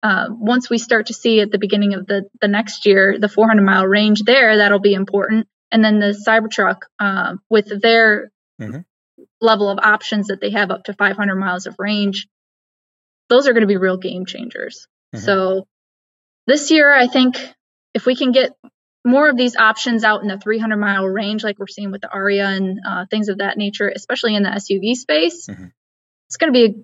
uh, 0.03 0.27
once 0.29 0.69
we 0.69 0.77
start 0.77 1.07
to 1.07 1.13
see 1.13 1.41
at 1.41 1.51
the 1.51 1.57
beginning 1.57 1.93
of 1.93 2.05
the, 2.05 2.29
the 2.39 2.47
next 2.47 2.85
year 2.85 3.17
the 3.19 3.29
400 3.29 3.63
mile 3.63 3.85
range 3.85 4.23
there, 4.23 4.57
that'll 4.57 4.79
be 4.79 4.93
important. 4.93 5.47
And 5.71 5.83
then 5.83 5.99
the 5.99 6.17
Cybertruck 6.25 6.83
uh, 6.99 7.35
with 7.49 7.81
their 7.81 8.31
mm-hmm. 8.61 8.79
level 9.41 9.69
of 9.69 9.79
options 9.79 10.27
that 10.27 10.39
they 10.39 10.51
have 10.51 10.71
up 10.71 10.85
to 10.85 10.93
500 10.93 11.35
miles 11.35 11.65
of 11.65 11.75
range, 11.79 12.27
those 13.29 13.47
are 13.47 13.53
going 13.53 13.61
to 13.61 13.67
be 13.67 13.77
real 13.77 13.97
game 13.97 14.25
changers. 14.25 14.87
Mm-hmm. 15.15 15.25
So 15.25 15.67
this 16.45 16.71
year, 16.71 16.91
I 16.91 17.07
think 17.07 17.37
if 17.93 18.05
we 18.05 18.15
can 18.15 18.31
get 18.31 18.53
more 19.05 19.29
of 19.29 19.37
these 19.37 19.55
options 19.55 20.03
out 20.03 20.21
in 20.21 20.27
the 20.27 20.37
300 20.37 20.77
mile 20.77 21.05
range, 21.05 21.43
like 21.43 21.59
we're 21.59 21.67
seeing 21.67 21.91
with 21.91 22.01
the 22.01 22.09
Ariya 22.09 22.57
and 22.57 22.79
uh, 22.85 23.05
things 23.09 23.29
of 23.29 23.39
that 23.39 23.57
nature, 23.57 23.91
especially 23.93 24.35
in 24.35 24.43
the 24.43 24.49
SUV 24.49 24.95
space, 24.95 25.47
mm-hmm. 25.47 25.65
it's 26.27 26.37
going 26.37 26.53
to 26.53 26.59
be 26.59 26.83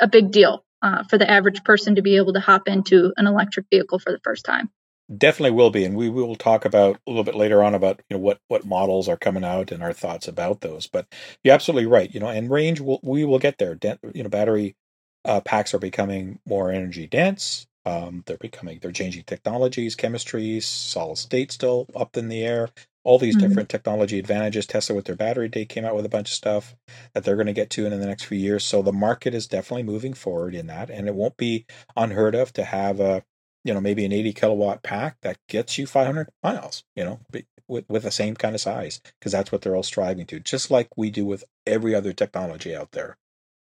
a, 0.00 0.04
a, 0.04 0.08
big 0.08 0.30
deal 0.30 0.64
uh, 0.82 1.04
for 1.04 1.16
the 1.16 1.30
average 1.30 1.64
person 1.64 1.96
to 1.96 2.02
be 2.02 2.16
able 2.16 2.34
to 2.34 2.40
hop 2.40 2.68
into 2.68 3.12
an 3.16 3.26
electric 3.26 3.66
vehicle 3.70 3.98
for 3.98 4.12
the 4.12 4.20
first 4.22 4.44
time. 4.44 4.70
Definitely 5.14 5.56
will 5.56 5.70
be, 5.70 5.84
and 5.84 5.96
we 5.96 6.08
will 6.08 6.34
talk 6.34 6.64
about 6.64 6.96
a 7.06 7.10
little 7.10 7.24
bit 7.24 7.34
later 7.34 7.62
on 7.62 7.74
about 7.74 8.00
you 8.08 8.16
know 8.16 8.22
what 8.22 8.40
what 8.48 8.64
models 8.64 9.06
are 9.06 9.18
coming 9.18 9.44
out 9.44 9.70
and 9.70 9.82
our 9.82 9.92
thoughts 9.92 10.28
about 10.28 10.62
those. 10.62 10.86
But 10.86 11.06
you're 11.42 11.52
absolutely 11.52 11.84
right. 11.84 12.12
You 12.12 12.20
know, 12.20 12.28
and 12.28 12.50
range 12.50 12.80
will 12.80 13.00
we 13.02 13.26
will 13.26 13.38
get 13.38 13.58
there. 13.58 13.78
you 14.14 14.22
know, 14.22 14.30
battery 14.30 14.76
uh, 15.24 15.40
packs 15.40 15.74
are 15.74 15.78
becoming 15.78 16.38
more 16.46 16.70
energy 16.70 17.06
dense. 17.06 17.66
Um, 17.86 18.22
they're 18.26 18.38
becoming, 18.38 18.78
they're 18.80 18.92
changing 18.92 19.24
technologies, 19.24 19.94
chemistries, 19.94 20.62
solid 20.62 21.18
state 21.18 21.52
still 21.52 21.86
up 21.94 22.16
in 22.16 22.28
the 22.28 22.42
air. 22.42 22.70
All 23.04 23.18
these 23.18 23.36
mm-hmm. 23.36 23.48
different 23.48 23.68
technology 23.68 24.18
advantages. 24.18 24.66
Tesla 24.66 24.96
with 24.96 25.04
their 25.04 25.16
battery 25.16 25.48
day 25.48 25.66
came 25.66 25.84
out 25.84 25.94
with 25.94 26.06
a 26.06 26.10
bunch 26.10 26.30
of 26.30 26.34
stuff 26.34 26.74
that 27.12 27.24
they're 27.24 27.36
going 27.36 27.46
to 27.46 27.52
get 27.52 27.68
to 27.70 27.84
in 27.84 27.98
the 27.98 28.06
next 28.06 28.24
few 28.24 28.38
years. 28.38 28.64
So 28.64 28.80
the 28.80 28.92
market 28.92 29.34
is 29.34 29.46
definitely 29.46 29.82
moving 29.82 30.14
forward 30.14 30.54
in 30.54 30.68
that, 30.68 30.88
and 30.88 31.06
it 31.06 31.14
won't 31.14 31.36
be 31.36 31.66
unheard 31.96 32.34
of 32.34 32.54
to 32.54 32.64
have 32.64 33.00
a, 33.00 33.22
you 33.62 33.74
know, 33.74 33.80
maybe 33.80 34.06
an 34.06 34.12
80 34.12 34.32
kilowatt 34.32 34.82
pack 34.82 35.18
that 35.20 35.36
gets 35.48 35.76
you 35.76 35.86
500 35.86 36.30
miles. 36.42 36.84
You 36.96 37.04
know, 37.04 37.20
with 37.68 37.84
with 37.88 38.02
the 38.02 38.10
same 38.10 38.34
kind 38.36 38.54
of 38.54 38.60
size 38.62 39.02
because 39.18 39.32
that's 39.32 39.52
what 39.52 39.60
they're 39.60 39.76
all 39.76 39.82
striving 39.82 40.24
to. 40.26 40.40
Just 40.40 40.70
like 40.70 40.88
we 40.96 41.10
do 41.10 41.26
with 41.26 41.44
every 41.66 41.94
other 41.94 42.14
technology 42.14 42.74
out 42.74 42.92
there 42.92 43.18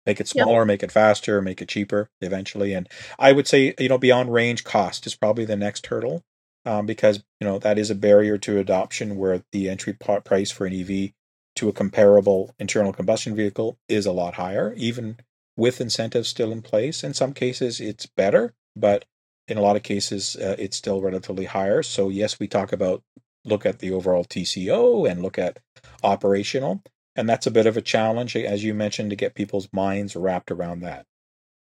make 0.05 0.19
it 0.19 0.27
smaller, 0.27 0.59
yep. 0.59 0.67
make 0.67 0.83
it 0.83 0.91
faster, 0.91 1.41
make 1.41 1.61
it 1.61 1.69
cheaper 1.69 2.09
eventually. 2.21 2.73
And 2.73 2.87
I 3.19 3.31
would 3.31 3.47
say, 3.47 3.73
you 3.79 3.89
know, 3.89 3.97
beyond 3.97 4.33
range, 4.33 4.63
cost 4.63 5.05
is 5.05 5.15
probably 5.15 5.45
the 5.45 5.55
next 5.55 5.87
hurdle 5.87 6.23
um, 6.65 6.85
because, 6.85 7.23
you 7.39 7.47
know, 7.47 7.59
that 7.59 7.77
is 7.77 7.89
a 7.89 7.95
barrier 7.95 8.37
to 8.39 8.59
adoption 8.59 9.17
where 9.17 9.43
the 9.51 9.69
entry 9.69 9.93
price 9.93 10.51
for 10.51 10.65
an 10.65 10.73
EV 10.73 11.11
to 11.55 11.69
a 11.69 11.73
comparable 11.73 12.55
internal 12.59 12.93
combustion 12.93 13.35
vehicle 13.35 13.77
is 13.87 14.05
a 14.05 14.11
lot 14.11 14.35
higher, 14.35 14.73
even 14.77 15.17
with 15.57 15.81
incentives 15.81 16.29
still 16.29 16.51
in 16.51 16.61
place. 16.61 17.03
In 17.03 17.13
some 17.13 17.33
cases, 17.33 17.79
it's 17.79 18.05
better, 18.05 18.53
but 18.75 19.05
in 19.47 19.57
a 19.57 19.61
lot 19.61 19.75
of 19.75 19.83
cases, 19.83 20.35
uh, 20.37 20.55
it's 20.57 20.77
still 20.77 21.01
relatively 21.01 21.45
higher. 21.45 21.83
So, 21.83 22.09
yes, 22.09 22.39
we 22.39 22.47
talk 22.47 22.71
about 22.71 23.03
look 23.43 23.65
at 23.65 23.79
the 23.79 23.91
overall 23.91 24.23
TCO 24.23 25.09
and 25.09 25.21
look 25.21 25.37
at 25.37 25.59
operational 26.03 26.83
and 27.15 27.27
that's 27.27 27.47
a 27.47 27.51
bit 27.51 27.65
of 27.65 27.77
a 27.77 27.81
challenge 27.81 28.35
as 28.35 28.63
you 28.63 28.73
mentioned 28.73 29.09
to 29.09 29.15
get 29.15 29.35
people's 29.35 29.69
minds 29.71 30.15
wrapped 30.15 30.51
around 30.51 30.81
that. 30.81 31.05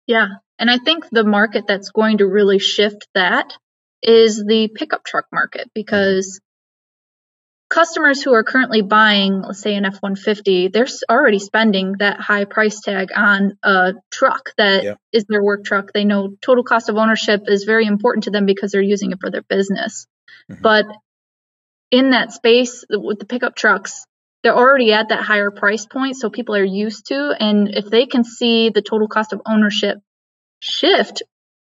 Yeah. 0.08 0.28
And 0.60 0.70
i 0.70 0.78
think 0.78 1.10
the 1.12 1.24
market 1.24 1.66
that's 1.68 1.90
going 1.90 2.20
to 2.20 2.28
really 2.28 2.60
shift 2.60 3.08
that 3.16 3.54
is 4.04 4.44
the 4.46 4.68
pickup 4.68 5.04
truck 5.04 5.26
market 5.32 5.70
because 5.74 6.40
customers 7.70 8.22
who 8.22 8.34
are 8.34 8.44
currently 8.44 8.82
buying 8.82 9.42
let's 9.42 9.62
say 9.62 9.76
an 9.76 9.86
f-150 9.86 10.74
they're 10.74 10.88
already 11.10 11.40
spending 11.40 11.96
that 12.00 12.20
high 12.20 12.46
price 12.46 12.82
tag 12.82 13.10
on 13.16 13.58
a 13.64 13.94
truck 14.12 14.52
that 14.58 14.84
yeah. 14.84 14.96
is 15.14 15.26
their 15.30 15.44
work 15.44 15.64
truck. 15.64 15.94
They 15.94 16.04
know 16.04 16.36
total 16.42 16.64
cost 16.64 16.90
of 16.90 16.98
ownership 16.98 17.44
is 17.48 17.64
very 17.64 17.86
important 17.86 18.26
to 18.26 18.32
them 18.32 18.46
because 18.46 18.72
they're 18.72 18.82
using 18.82 19.12
it 19.12 19.20
for 19.22 19.32
their 19.32 19.44
business. 19.44 20.06
Mm-hmm. 20.50 20.62
but 20.62 20.86
in 21.92 22.12
that 22.12 22.32
space 22.32 22.84
with 22.90 23.20
the 23.20 23.26
pickup 23.26 23.56
trucks 23.56 24.06
they're 24.44 24.56
already 24.56 24.94
at 24.94 25.10
that 25.10 25.22
higher 25.22 25.52
price 25.52 25.86
point, 25.86 26.18
so 26.18 26.30
people 26.30 26.56
are 26.56 26.64
used 26.64 27.08
to. 27.08 27.36
And 27.40 27.70
if 27.70 27.86
they 27.86 28.06
can 28.06 28.24
see 28.24 28.70
the 28.70 28.82
total 28.82 29.08
cost 29.08 29.34
of 29.34 29.42
ownership 29.46 30.00
shift 30.60 31.24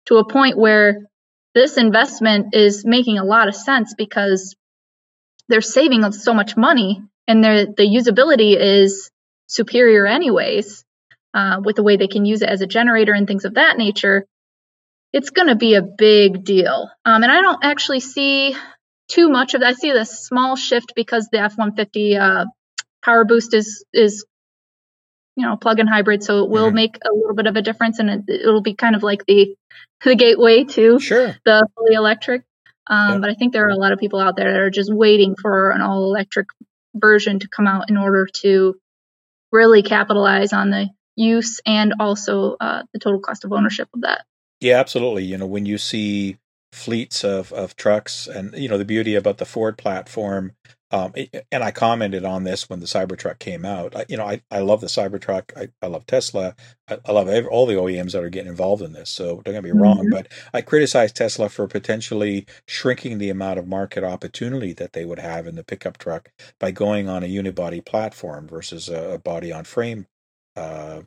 to 0.06 0.18
a 0.18 0.28
point 0.28 0.58
where 0.58 1.08
this 1.54 1.78
investment 1.78 2.56
is 2.56 2.86
making 2.86 3.18
a 3.18 3.26
lot 3.26 3.48
of 3.48 3.56
sense 3.56 3.94
because 3.98 4.56
they're 5.48 5.62
saving 5.62 6.10
so 6.14 6.34
much 6.34 6.56
money 6.56 7.04
and 7.28 7.44
the 7.44 7.84
usability 7.84 8.56
is 8.58 9.12
superior 9.48 10.06
anyways 10.06 10.84
uh, 11.34 11.62
with 11.64 11.76
the 11.76 11.84
way 11.84 11.98
they 11.98 12.08
can 12.08 12.26
use 12.26 12.42
it 12.42 12.50
as 12.50 12.62
a 12.62 12.68
generator 12.68 13.14
and 13.14 13.28
things 13.28 13.46
of 13.46 13.56
that 13.56 13.78
nature 13.78 14.26
it's 15.14 15.30
going 15.30 15.50
to 15.50 15.56
be 15.56 15.76
a 15.76 15.82
big 15.82 16.44
deal 16.46 16.90
um, 17.04 17.24
and 17.24 17.32
i 17.32 17.42
don't 17.42 17.64
actually 17.64 18.00
see 18.00 18.56
too 19.10 19.30
much 19.30 19.54
of 19.54 19.62
that 19.62 19.68
i 19.68 19.74
see 19.74 19.92
this 19.92 20.26
small 20.26 20.56
shift 20.56 20.94
because 20.96 21.28
the 21.32 21.40
f-150 21.40 22.20
uh, 22.20 22.46
power 23.04 23.24
boost 23.26 23.54
is 23.54 23.84
is 23.94 24.26
you 25.36 25.46
know 25.46 25.58
plug-in 25.58 25.88
hybrid, 25.88 26.24
so 26.24 26.44
it 26.44 26.50
will 26.50 26.68
mm-hmm. 26.68 26.76
make 26.76 26.98
a 26.98 27.14
little 27.14 27.36
bit 27.36 27.48
of 27.48 27.56
a 27.56 27.62
difference, 27.62 28.00
and 28.00 28.24
it, 28.28 28.46
will 28.46 28.62
be 28.62 28.74
kind 28.74 28.96
of 28.96 29.04
like 29.04 29.26
the 29.26 29.56
the 30.04 30.16
gateway 30.16 30.64
to 30.64 31.00
sure. 31.00 31.36
the 31.46 31.68
fully 31.76 31.96
electric. 31.96 32.44
Um, 32.88 33.14
yep. 33.14 33.22
But 33.22 33.30
I 33.30 33.34
think 33.36 33.54
there 33.54 33.66
are 33.66 33.70
a 33.70 33.78
lot 33.78 33.92
of 33.92 34.00
people 34.00 34.20
out 34.20 34.36
there 34.36 34.52
that 34.52 34.60
are 34.60 34.70
just 34.70 34.94
waiting 34.94 35.36
for 35.40 35.72
an 35.72 35.82
all 35.82 36.04
electric 36.04 36.48
version 36.96 37.40
to 37.40 37.48
come 37.48 37.68
out 37.68 37.90
in 37.90 37.98
order 37.98 38.28
to 38.42 38.76
really 39.52 39.84
capitalize 39.84 40.52
on 40.54 40.72
the 40.72 40.90
use 41.16 41.62
and 41.66 41.94
also 42.00 42.56
uh, 42.60 42.84
the 42.94 43.00
total 43.00 43.20
cost 43.20 43.46
of 43.46 43.54
ownership 43.54 43.88
of 43.94 44.02
that. 44.02 44.26
Yeah, 44.60 44.80
absolutely. 44.80 45.26
You 45.26 45.38
know, 45.38 45.46
when 45.46 45.66
you 45.66 45.78
see 45.78 46.38
fleets 46.72 47.24
of, 47.24 47.52
of 47.54 47.76
trucks 47.76 48.28
and, 48.28 48.54
you 48.58 48.70
know, 48.70 48.78
the 48.78 48.86
beauty 48.86 49.16
about 49.16 49.38
the 49.38 49.46
Ford 49.46 49.78
platform, 49.78 50.54
um, 50.92 51.14
and 51.52 51.64
I 51.64 51.72
commented 51.72 52.26
on 52.26 52.44
this 52.44 52.70
when 52.70 52.82
the 52.82 52.86
Cybertruck 52.86 53.40
came 53.40 53.64
out. 53.64 53.96
I, 53.96 54.06
you 54.10 54.18
know, 54.18 54.26
I, 54.26 54.42
I 54.52 54.60
love 54.60 54.82
the 54.82 54.88
Cybertruck. 54.88 55.52
I, 55.56 55.70
I 55.82 55.88
love 55.88 56.06
Tesla. 56.06 56.56
I, 56.90 56.98
I 57.06 57.12
love 57.14 57.30
every, 57.30 57.50
all 57.50 57.66
the 57.66 57.76
OEMs 57.76 58.12
that 58.12 58.24
are 58.24 58.30
getting 58.30 58.50
involved 58.50 58.82
in 58.82 58.92
this. 58.92 59.10
So 59.10 59.42
don't 59.42 59.54
get 59.54 59.64
me 59.64 59.70
mm-hmm. 59.70 59.82
wrong, 59.82 60.10
but 60.10 60.28
I 60.54 60.62
criticize 60.62 61.14
Tesla 61.14 61.48
for 61.48 61.68
potentially 61.68 62.46
shrinking 62.68 63.20
the 63.20 63.30
amount 63.30 63.60
of 63.60 63.68
market 63.68 64.04
opportunity 64.04 64.74
that 64.74 64.92
they 64.92 65.06
would 65.06 65.20
have 65.20 65.48
in 65.48 65.56
the 65.56 65.64
pickup 65.64 65.98
truck 65.98 66.32
by 66.60 66.72
going 66.72 67.08
on 67.08 67.24
a 67.24 67.28
unibody 67.28 67.84
platform 67.84 68.48
versus 68.48 68.90
a, 68.90 69.12
a 69.12 69.18
body 69.18 69.52
on 69.52 69.64
frame. 69.64 70.08
Uh, 70.58 71.04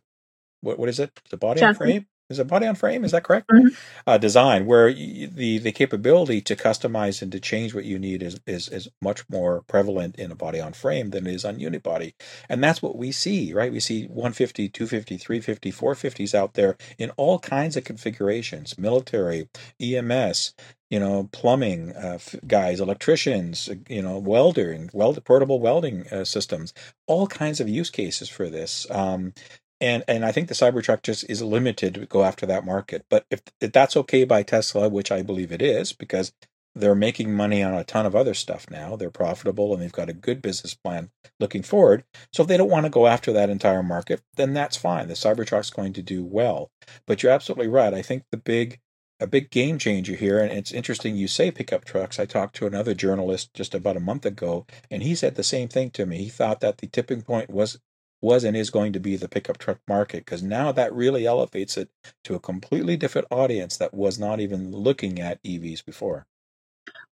what 0.63 0.79
what 0.79 0.89
is 0.89 0.99
it? 0.99 1.21
The 1.29 1.37
body 1.37 1.63
on 1.63 1.75
frame? 1.75 2.07
Is 2.31 2.39
it 2.39 2.47
body 2.47 2.67
on 2.67 2.75
frame? 2.75 3.05
Is 3.05 3.13
that 3.13 3.25
correct? 3.25 3.49
Mm-hmm. 3.49 3.69
Uh, 4.07 4.19
design 4.19 4.67
where 4.67 4.93
the 4.93 5.59
the 5.59 5.73
capability 5.73 6.41
to 6.43 6.57
customize 6.57 7.21
and 7.21 7.31
to 7.33 7.41
change 7.41 7.75
what 7.75 7.85
you 7.85 7.99
need 7.99 8.23
is, 8.23 8.41
is 8.47 8.69
is 8.69 8.89
much 9.03 9.29
more 9.29 9.63
prevalent 9.63 10.17
in 10.17 10.31
a 10.33 10.35
body 10.35 10.61
on 10.61 10.73
frame 10.73 11.11
than 11.11 11.27
it 11.27 11.35
is 11.35 11.45
on 11.45 11.59
unibody, 11.59 12.15
and 12.49 12.63
that's 12.65 12.81
what 12.81 12.97
we 12.97 13.13
see, 13.13 13.53
right? 13.53 13.73
We 13.73 13.81
see 13.81 14.07
150, 14.07 14.69
250, 14.71 15.19
350, 15.19 15.73
450s 15.73 16.35
out 16.35 16.55
there 16.55 16.77
in 16.99 17.11
all 17.11 17.39
kinds 17.39 17.77
of 17.77 17.85
configurations: 17.85 18.79
military, 18.79 19.49
EMS, 19.81 20.55
you 20.91 21.01
know, 21.01 21.29
plumbing 21.33 21.93
uh, 21.93 22.19
guys, 22.47 22.81
electricians, 22.81 23.69
you 23.89 24.01
know, 24.01 24.19
welder 24.19 24.89
weld 24.93 25.23
portable 25.25 25.61
welding 25.61 26.07
uh, 26.09 26.25
systems, 26.25 26.73
all 27.07 27.27
kinds 27.27 27.61
of 27.61 27.69
use 27.69 27.91
cases 27.91 28.29
for 28.29 28.49
this. 28.49 28.87
Um, 28.91 29.35
and 29.81 30.05
and 30.09 30.25
I 30.25 30.33
think 30.33 30.49
the 30.49 30.55
Cybertruck 30.55 31.03
just 31.03 31.29
is 31.29 31.43
limited 31.43 31.95
to 31.95 32.07
go 32.07 32.25
after 32.25 32.47
that 32.47 32.65
market. 32.65 33.05
But 33.11 33.27
if, 33.31 33.43
if 33.61 33.73
that's 33.73 33.97
okay 33.99 34.25
by 34.25 34.43
Tesla, 34.43 34.89
which 34.89 35.11
I 35.11 35.23
believe 35.23 35.53
it 35.53 35.63
is, 35.63 35.93
because 35.93 36.33
they're 36.75 36.95
making 36.95 37.35
money 37.35 37.63
on 37.63 37.75
a 37.75 37.85
ton 37.85 38.05
of 38.05 38.17
other 38.17 38.35
stuff 38.35 38.67
now, 38.71 38.97
they're 38.97 39.11
profitable 39.11 39.73
and 39.73 39.81
they've 39.81 39.93
got 39.93 40.09
a 40.09 40.15
good 40.15 40.43
business 40.43 40.75
plan 40.75 41.11
looking 41.39 41.63
forward. 41.63 42.05
So 42.33 42.43
if 42.43 42.49
they 42.49 42.57
don't 42.57 42.71
want 42.71 42.85
to 42.85 42.91
go 42.91 43.07
after 43.07 43.33
that 43.33 43.51
entire 43.51 43.83
market, 43.83 44.23
then 44.37 44.55
that's 44.55 44.77
fine. 44.77 45.07
The 45.07 45.15
Cybertruck's 45.15 45.71
going 45.71 45.93
to 45.93 46.03
do 46.03 46.25
well. 46.25 46.71
But 47.07 47.23
you're 47.23 47.33
absolutely 47.33 47.69
right. 47.69 47.95
I 47.95 48.03
think 48.03 48.25
the 48.31 48.37
big 48.37 48.81
a 49.21 49.29
big 49.29 49.51
game 49.51 49.79
changer 49.79 50.17
here, 50.17 50.41
and 50.41 50.53
it's 50.53 50.73
interesting 50.73 51.17
you 51.17 51.29
say 51.29 51.53
pickup 51.53 51.85
trucks. 51.85 52.19
I 52.19 52.27
talked 52.27 52.57
to 52.57 52.67
another 52.67 52.95
journalist 52.95 53.55
just 53.55 53.73
about 53.73 53.97
a 53.97 54.01
month 54.01 54.27
ago, 54.27 54.67
and 54.91 55.05
he 55.05 55.15
said 55.15 55.37
the 55.37 55.45
same 55.45 55.69
thing 55.69 55.91
to 55.93 56.05
me. 56.05 56.19
He 56.19 56.29
thought 56.29 56.61
that 56.61 56.79
the 56.79 56.89
tipping 56.89 57.23
point 57.23 57.49
was 57.49 57.79
was 58.25 58.43
and 58.43 58.57
is 58.57 58.71
going 58.71 58.95
to 58.95 59.01
be 59.01 59.17
the 59.17 59.29
pickup 59.29 59.59
truck 59.59 59.79
market 59.87 60.25
because 60.25 60.43
now 60.43 60.73
that 60.73 60.93
really 60.95 61.27
elevates 61.27 61.77
it 61.77 61.91
to 62.25 62.35
a 62.35 62.41
completely 62.41 62.97
different 62.97 63.29
audience 63.31 63.77
that 63.77 63.95
was 63.95 64.19
not 64.19 64.41
even 64.41 64.73
looking 64.73 65.21
at 65.21 65.43
EVs 65.45 65.85
before. 65.85 66.27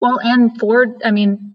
Well, 0.00 0.18
and 0.20 0.58
Ford, 0.58 1.02
I 1.04 1.10
mean, 1.10 1.54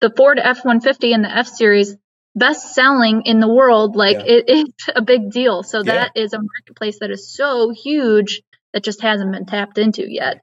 the 0.00 0.12
Ford 0.16 0.38
F 0.38 0.58
150 0.58 1.12
and 1.12 1.24
the 1.24 1.34
F 1.34 1.48
Series 1.48 1.96
best 2.34 2.74
selling 2.74 3.22
in 3.24 3.40
the 3.40 3.48
world 3.48 3.96
like 3.96 4.18
yeah. 4.18 4.34
it, 4.34 4.44
it's 4.48 4.88
a 4.94 5.02
big 5.02 5.30
deal 5.30 5.64
so 5.64 5.78
yeah. 5.78 5.92
that 5.92 6.12
is 6.14 6.32
a 6.32 6.38
marketplace 6.38 7.00
that 7.00 7.10
is 7.10 7.28
so 7.28 7.70
huge 7.70 8.42
that 8.72 8.84
just 8.84 9.02
hasn't 9.02 9.32
been 9.32 9.46
tapped 9.46 9.78
into 9.78 10.08
yet 10.08 10.40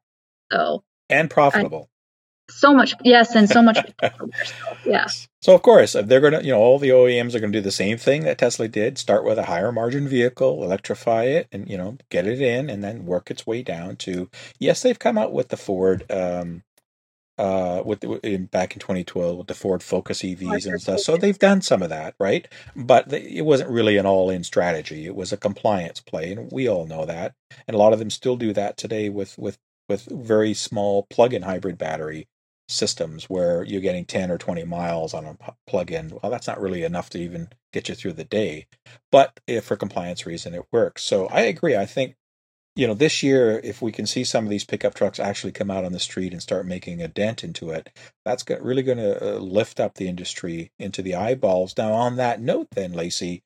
so 0.52 0.84
and 1.10 1.30
profitable 1.30 1.90
so 2.50 2.74
much 2.74 2.94
yes 3.04 3.36
and 3.36 3.50
so 3.50 3.62
much 3.62 3.78
yeah. 4.86 5.06
So 5.42 5.54
of 5.54 5.62
course 5.62 5.94
they're 5.94 6.22
going 6.22 6.34
to 6.34 6.44
you 6.44 6.52
know 6.52 6.60
all 6.60 6.80
the 6.80 6.90
oems 6.90 7.36
are 7.36 7.40
going 7.40 7.52
to 7.52 7.60
do 7.60 7.64
the 7.64 7.72
same 7.72 7.98
thing 7.98 8.24
that 8.24 8.38
tesla 8.38 8.68
did 8.68 8.98
start 8.98 9.24
with 9.26 9.38
a 9.38 9.44
higher 9.44 9.72
margin 9.72 10.08
vehicle 10.08 10.64
electrify 10.64 11.24
it 11.24 11.48
and 11.52 11.70
you 11.70 11.78
know 11.78 11.98
get 12.10 12.26
it 12.26 12.42
in 12.42 12.70
and 12.70 12.84
then 12.84 13.06
work 13.06 13.30
its 13.30 13.46
way 13.46 13.62
down 13.62 13.96
to 13.98 14.30
yes 14.60 14.82
they've 14.82 15.00
come 15.00 15.18
out 15.18 15.34
with 15.34 15.50
the 15.50 15.58
ford 15.58 16.10
um 16.12 16.64
uh 17.38 17.84
with 17.86 18.00
the, 18.00 18.14
in, 18.26 18.46
back 18.46 18.74
in 18.74 18.80
2012 18.80 19.38
with 19.38 19.48
the 19.48 19.54
ford 19.54 19.84
focus 19.84 20.22
evs 20.22 20.66
and 20.66 20.82
stuff. 20.82 21.00
So 21.00 21.18
they've 21.18 21.38
done 21.38 21.62
some 21.62 21.84
of 21.84 21.90
that 21.90 22.16
right? 22.20 22.48
But 22.76 23.10
they, 23.10 23.22
it 23.22 23.46
wasn't 23.46 23.70
really 23.70 23.98
an 23.98 24.06
all-in 24.06 24.44
strategy. 24.44 25.06
It 25.06 25.16
was 25.16 25.32
a 25.32 25.38
compliance 25.38 26.00
play 26.00 26.32
and 26.32 26.52
we 26.52 26.68
all 26.68 26.88
know 26.88 27.06
that. 27.06 27.34
And 27.68 27.76
a 27.76 27.78
lot 27.78 27.94
of 27.94 28.00
them 28.00 28.10
still 28.10 28.38
do 28.38 28.54
that 28.54 28.78
today 28.78 29.10
with 29.10 29.38
with 29.38 29.58
with 29.88 30.06
very 30.06 30.54
small 30.54 31.04
plug-in 31.10 31.44
hybrid 31.44 31.78
battery 31.78 32.28
systems 32.68 33.26
where 33.26 33.64
you're 33.64 33.82
getting 33.82 34.06
10 34.06 34.30
or 34.30 34.38
20 34.38 34.64
miles 34.66 35.14
on 35.14 35.26
a 35.26 35.38
plug-in 35.68 36.10
well 36.10 36.32
that's 36.32 36.48
not 36.48 36.60
really 36.60 36.84
enough 36.84 37.10
to 37.10 37.20
even 37.20 37.48
get 37.72 37.88
you 37.88 37.96
through 37.96 38.14
the 38.14 38.24
day 38.24 38.68
but 39.12 39.40
if 39.48 39.66
for 39.66 39.76
compliance 39.76 40.26
reason 40.26 40.54
it 40.54 40.66
works. 40.72 41.04
So 41.04 41.28
i 41.28 41.42
agree 41.42 41.76
i 41.76 41.86
think 41.86 42.16
you 42.76 42.86
know 42.86 42.94
this 42.94 43.24
year 43.24 43.60
if 43.64 43.82
we 43.82 43.92
can 43.92 44.06
see 44.06 44.24
some 44.24 44.44
of 44.44 44.50
these 44.50 44.66
pickup 44.66 44.94
trucks 44.94 45.20
actually 45.20 45.52
come 45.52 45.72
out 45.72 45.86
on 45.86 45.94
the 45.94 46.00
street 46.00 46.34
and 46.34 46.42
start 46.42 46.66
making 46.66 47.02
a 47.02 47.08
dent 47.08 47.44
into 47.44 47.72
it 47.72 47.90
that's 48.26 48.46
really 48.62 48.84
going 48.84 48.98
to 48.98 49.36
uh, 49.36 49.40
lift 49.40 49.80
up 49.80 49.96
the 49.96 50.08
industry 50.08 50.72
into 50.78 51.02
the 51.02 51.16
eyeballs. 51.16 51.74
Now 51.78 51.94
on 51.94 52.18
that 52.18 52.42
note 52.42 52.68
then 52.72 52.92
lacey 52.92 53.44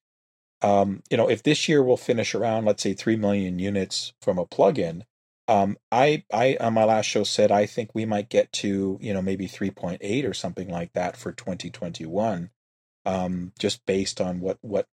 um, 0.63 1.01
you 1.09 1.17
know 1.17 1.29
if 1.29 1.43
this 1.43 1.69
year 1.69 1.83
we'll 1.83 1.97
finish 1.97 2.33
around 2.33 2.65
let's 2.65 2.83
say 2.83 2.93
3 2.93 3.15
million 3.17 3.59
units 3.59 4.13
from 4.21 4.37
a 4.37 4.45
plug-in 4.45 5.05
um, 5.47 5.77
I, 5.91 6.23
I 6.31 6.57
on 6.59 6.73
my 6.73 6.83
last 6.83 7.05
show 7.05 7.23
said 7.23 7.51
I 7.51 7.65
think 7.65 7.91
we 7.93 8.05
might 8.05 8.29
get 8.29 8.51
to 8.53 8.97
you 9.01 9.13
know 9.13 9.21
maybe 9.21 9.47
3.8 9.47 10.29
or 10.29 10.33
something 10.33 10.69
like 10.69 10.93
that 10.93 11.17
for 11.17 11.31
2021, 11.31 12.49
um, 13.05 13.51
just 13.59 13.85
based 13.85 14.21
on 14.21 14.39
what 14.39 14.57
what 14.61 14.87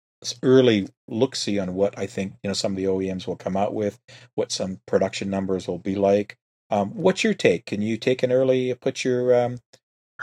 early 0.42 0.88
look 1.08 1.36
see 1.36 1.58
on 1.58 1.74
what 1.74 1.98
I 1.98 2.06
think 2.06 2.34
you 2.42 2.48
know 2.48 2.54
some 2.54 2.72
of 2.72 2.76
the 2.76 2.84
OEMs 2.84 3.26
will 3.26 3.36
come 3.36 3.56
out 3.56 3.74
with, 3.74 3.98
what 4.34 4.52
some 4.52 4.80
production 4.86 5.30
numbers 5.30 5.68
will 5.68 5.78
be 5.78 5.94
like. 5.94 6.36
Um, 6.70 6.90
what's 6.90 7.22
your 7.22 7.34
take? 7.34 7.66
Can 7.66 7.80
you 7.82 7.96
take 7.96 8.22
an 8.22 8.32
early 8.32 8.74
put 8.74 9.04
your 9.04 9.44
um, 9.44 9.58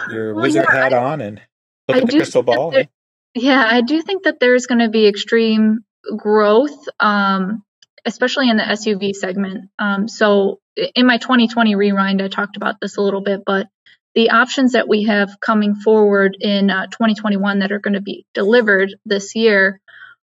your 0.10 0.34
well, 0.34 0.44
wizard 0.44 0.66
yeah, 0.68 0.84
hat 0.84 0.94
I, 0.94 0.98
on 0.98 1.22
and 1.22 1.42
look 1.88 1.98
I 1.98 2.02
at 2.02 2.08
the 2.08 2.18
crystal 2.18 2.44
ball? 2.44 2.72
There, 2.72 2.88
yeah, 3.36 3.66
I 3.70 3.82
do 3.82 4.02
think 4.02 4.24
that 4.24 4.40
there's 4.40 4.68
going 4.68 4.80
to 4.80 4.90
be 4.90 5.08
extreme 5.08 5.80
growth. 6.18 6.78
Um, 7.00 7.64
especially 8.06 8.50
in 8.50 8.58
the 8.58 8.64
SUV 8.64 9.14
segment. 9.14 9.70
Um, 9.80 10.08
so 10.08 10.60
in 10.96 11.06
my 11.06 11.18
2020 11.18 11.76
rewind, 11.76 12.22
I 12.22 12.28
talked 12.28 12.58
about 12.58 12.76
this 12.82 12.98
a 12.98 13.02
little 13.02 13.22
bit, 13.22 13.44
but 13.46 13.68
the 14.16 14.32
options 14.32 14.74
that 14.74 14.88
we 14.88 15.04
have 15.04 15.40
coming 15.40 15.76
forward 15.76 16.38
in 16.40 16.70
uh, 16.70 16.86
2021 16.88 17.60
that 17.60 17.72
are 17.72 17.80
going 17.80 17.96
to 17.96 18.02
be 18.02 18.26
delivered 18.34 18.94
this 19.06 19.36
year 19.36 19.80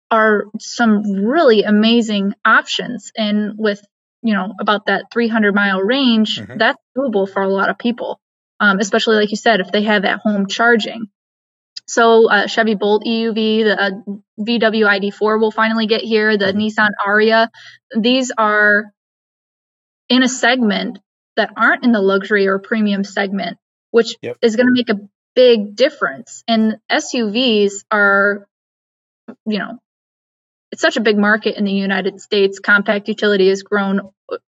are 0.10 0.46
some 0.60 1.04
really 1.26 1.64
amazing 1.64 2.34
options. 2.44 3.12
And 3.16 3.54
with, 3.58 3.84
you 4.24 4.34
know, 4.34 4.54
about 4.60 4.88
that 4.88 5.06
300 5.12 5.54
mile 5.54 5.82
range, 5.82 6.40
mm-hmm. 6.40 6.58
that's 6.58 6.82
doable 6.98 7.30
for 7.30 7.44
a 7.44 7.50
lot 7.50 7.70
of 7.70 7.78
people, 7.78 8.20
um, 8.60 8.80
especially 8.80 9.18
like 9.18 9.32
you 9.32 9.38
said, 9.38 9.60
if 9.60 9.72
they 9.72 9.84
have 9.84 10.06
at 10.06 10.20
home 10.20 10.48
charging. 10.48 11.10
So 11.88 12.30
uh, 12.30 12.48
Chevy 12.48 12.76
Bolt 12.76 13.04
EUV, 13.06 13.64
the 13.64 13.82
uh, 13.82 13.92
VW 14.40 15.12
ID4 15.12 15.40
will 15.40 15.52
finally 15.52 15.88
get 15.88 16.02
here, 16.02 16.38
the 16.38 16.46
mm-hmm. 16.46 16.60
Nissan 16.60 16.90
Ariya. 17.06 17.50
These 17.96 18.32
are 18.38 18.92
in 20.10 20.24
a 20.24 20.28
segment 20.30 21.00
that 21.36 21.52
aren't 21.56 21.84
in 21.84 21.92
the 21.92 22.02
luxury 22.02 22.48
or 22.48 22.60
premium 22.60 23.04
segment, 23.04 23.58
which 23.92 24.16
yep. 24.22 24.38
is 24.42 24.56
going 24.56 24.68
to 24.68 24.74
make 24.74 24.90
a 24.90 25.08
big 25.36 25.76
difference. 25.76 26.44
And 26.48 26.78
SUVs 26.92 27.84
are, 27.92 28.48
you 29.46 29.60
know, 29.60 29.80
it's 30.72 30.82
such 30.82 30.98
a 30.98 31.02
big 31.02 31.18
market 31.18 31.58
in 31.58 31.66
the 31.66 31.72
United 31.72 32.20
States. 32.20 32.60
Compact 32.60 33.08
utility 33.08 33.50
has 33.50 33.64
grown 33.64 34.02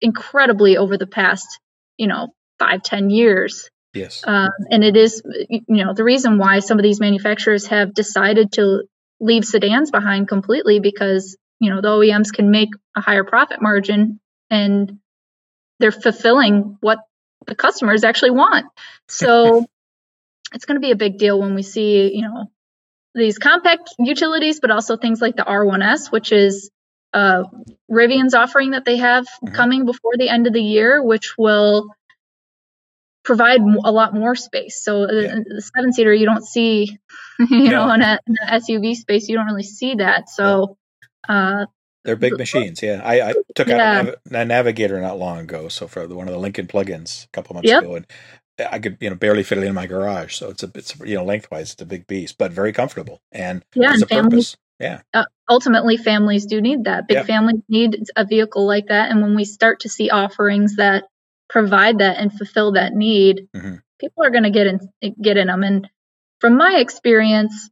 incredibly 0.01 0.77
over 0.77 0.97
the 0.97 1.07
past, 1.07 1.59
you 1.97 2.07
know, 2.07 2.33
five, 2.59 2.83
ten 2.83 3.09
years. 3.09 3.69
Yes. 3.93 4.23
Um, 4.25 4.49
and 4.71 4.83
it 4.83 4.97
is, 4.97 5.21
you 5.49 5.63
know, 5.67 5.93
the 5.93 6.03
reason 6.03 6.37
why 6.37 6.59
some 6.59 6.79
of 6.79 6.83
these 6.83 6.99
manufacturers 6.99 7.67
have 7.67 7.93
decided 7.93 8.51
to 8.53 8.83
leave 9.19 9.45
sedans 9.45 9.91
behind 9.91 10.27
completely 10.27 10.79
because, 10.79 11.37
you 11.59 11.69
know, 11.69 11.81
the 11.81 11.89
OEMs 11.89 12.33
can 12.33 12.49
make 12.49 12.69
a 12.95 13.01
higher 13.01 13.23
profit 13.23 13.61
margin 13.61 14.19
and 14.49 14.99
they're 15.79 15.91
fulfilling 15.91 16.77
what 16.81 16.99
the 17.45 17.55
customers 17.55 18.03
actually 18.03 18.31
want. 18.31 18.65
So 19.07 19.65
it's 20.53 20.65
going 20.65 20.75
to 20.75 20.85
be 20.85 20.91
a 20.91 20.95
big 20.95 21.17
deal 21.17 21.39
when 21.39 21.55
we 21.55 21.63
see, 21.63 22.15
you 22.15 22.23
know, 22.23 22.51
these 23.15 23.37
compact 23.37 23.93
utilities, 23.99 24.59
but 24.59 24.71
also 24.71 24.97
things 24.97 25.21
like 25.21 25.35
the 25.35 25.43
R1S, 25.43 26.11
which 26.11 26.31
is 26.31 26.71
uh, 27.13 27.43
Rivian's 27.91 28.33
offering 28.33 28.71
that 28.71 28.85
they 28.85 28.97
have 28.97 29.25
mm-hmm. 29.25 29.53
coming 29.53 29.85
before 29.85 30.13
the 30.17 30.29
end 30.29 30.47
of 30.47 30.53
the 30.53 30.63
year, 30.63 31.03
which 31.03 31.37
will 31.37 31.93
provide 33.23 33.61
a 33.61 33.91
lot 33.91 34.13
more 34.13 34.35
space. 34.35 34.81
So 34.83 35.09
yeah. 35.09 35.35
the, 35.35 35.45
the 35.55 35.61
seven 35.61 35.93
seater, 35.93 36.13
you 36.13 36.25
don't 36.25 36.45
see, 36.45 36.97
you 37.39 37.69
know, 37.69 37.91
in, 37.93 38.01
a, 38.01 38.19
in, 38.27 38.33
the 38.33 38.47
SUV 38.51 38.95
space, 38.95 39.27
you 39.27 39.37
don't 39.37 39.45
really 39.45 39.63
see 39.63 39.95
that. 39.95 40.29
So, 40.29 40.77
uh, 41.27 41.65
they're 42.03 42.17
big 42.17 42.37
machines. 42.37 42.83
Yeah. 42.83 43.01
I, 43.03 43.29
I 43.29 43.33
took 43.55 43.69
yeah. 43.69 43.99
out 43.99 44.07
a, 44.07 44.39
a, 44.39 44.45
Navigator 44.45 44.99
not 44.99 45.17
long 45.17 45.39
ago. 45.39 45.69
So 45.69 45.87
for 45.87 46.05
the, 46.05 46.15
one 46.15 46.27
of 46.27 46.33
the 46.33 46.39
Lincoln 46.39 46.67
plugins 46.67 47.25
a 47.25 47.29
couple 47.29 47.53
months 47.53 47.69
yep. 47.69 47.83
ago 47.83 47.95
and 47.95 48.07
I 48.59 48.79
could, 48.79 48.97
you 48.99 49.09
know, 49.09 49.15
barely 49.15 49.43
fit 49.43 49.57
it 49.57 49.63
in 49.63 49.73
my 49.73 49.87
garage. 49.87 50.35
So 50.35 50.49
it's 50.49 50.63
a, 50.63 50.71
it's, 50.75 50.99
you 50.99 51.15
know, 51.15 51.23
lengthwise, 51.23 51.71
it's 51.71 51.81
a 51.81 51.85
big 51.85 52.05
beast, 52.05 52.37
but 52.37 52.51
very 52.51 52.73
comfortable 52.73 53.21
and 53.31 53.63
yeah, 53.73 53.93
and 53.93 54.07
families, 54.07 54.57
yeah. 54.79 55.01
Uh, 55.13 55.23
ultimately 55.49 55.95
families 55.95 56.45
do 56.45 56.59
need 56.59 56.83
that. 56.83 57.07
Big 57.07 57.15
yep. 57.15 57.25
families 57.25 57.61
need 57.69 58.03
a 58.17 58.25
vehicle 58.25 58.67
like 58.67 58.87
that. 58.87 59.09
And 59.09 59.21
when 59.21 59.35
we 59.35 59.45
start 59.45 59.79
to 59.81 59.89
see 59.89 60.09
offerings 60.09 60.75
that 60.75 61.05
provide 61.49 61.99
that 61.99 62.17
and 62.17 62.31
fulfill 62.31 62.73
that 62.73 62.93
need, 62.93 63.47
mm-hmm. 63.55 63.75
people 63.99 64.23
are 64.23 64.31
going 64.31 64.43
to 64.43 64.49
get 64.49 64.67
in 64.67 64.79
get 65.21 65.37
in 65.37 65.47
them. 65.47 65.63
And 65.63 65.89
from 66.39 66.57
my 66.57 66.77
experience, 66.77 67.69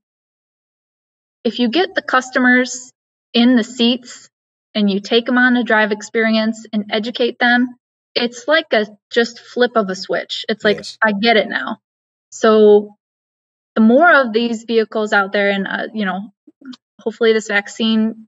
if 1.44 1.60
you 1.60 1.70
get 1.70 1.96
the 1.96 2.02
customers 2.02 2.92
in 3.34 3.56
the 3.56 3.64
seats 3.64 4.30
and 4.76 4.90
you 4.90 5.00
take 5.00 5.26
them 5.26 5.38
on 5.38 5.58
a 5.58 5.64
drive 5.64 5.92
experience 5.92 6.66
and 6.72 6.86
educate 6.92 7.40
them, 7.40 7.76
it's 8.16 8.48
like 8.48 8.68
a 8.74 8.88
just 9.10 9.40
flip 9.40 9.72
of 9.76 9.90
a 9.90 9.96
switch. 9.96 10.46
It's 10.50 10.64
like 10.64 10.78
yes. 10.78 10.98
I 11.02 11.14
get 11.14 11.38
it 11.38 11.48
now. 11.48 11.80
So 12.30 12.96
the 13.76 13.82
more 13.82 14.12
of 14.12 14.34
these 14.34 14.64
vehicles 14.64 15.14
out 15.14 15.32
there, 15.32 15.50
and 15.50 15.68
uh, 15.68 15.88
you 15.94 16.06
know, 16.06 16.32
hopefully 17.00 17.34
this 17.34 17.48
vaccine 17.48 18.28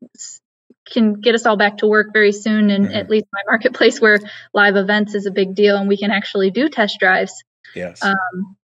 can 0.86 1.14
get 1.14 1.36
us 1.36 1.46
all 1.46 1.58
back 1.58 1.78
to 1.78 1.88
work 1.88 2.08
very 2.14 2.32
soon 2.32 2.70
and 2.70 2.86
mm-hmm. 2.86 2.96
at 2.96 3.10
least 3.10 3.26
my 3.32 3.42
marketplace 3.48 4.02
where 4.02 4.20
live 4.54 4.76
events 4.76 5.16
is 5.16 5.26
a 5.26 5.32
big 5.32 5.56
deal 5.56 5.78
and 5.78 5.88
we 5.88 5.98
can 5.98 6.12
actually 6.12 6.52
do 6.52 6.70
test 6.70 7.00
drives. 7.00 7.44
Yes. 7.76 8.04
Um, 8.04 8.58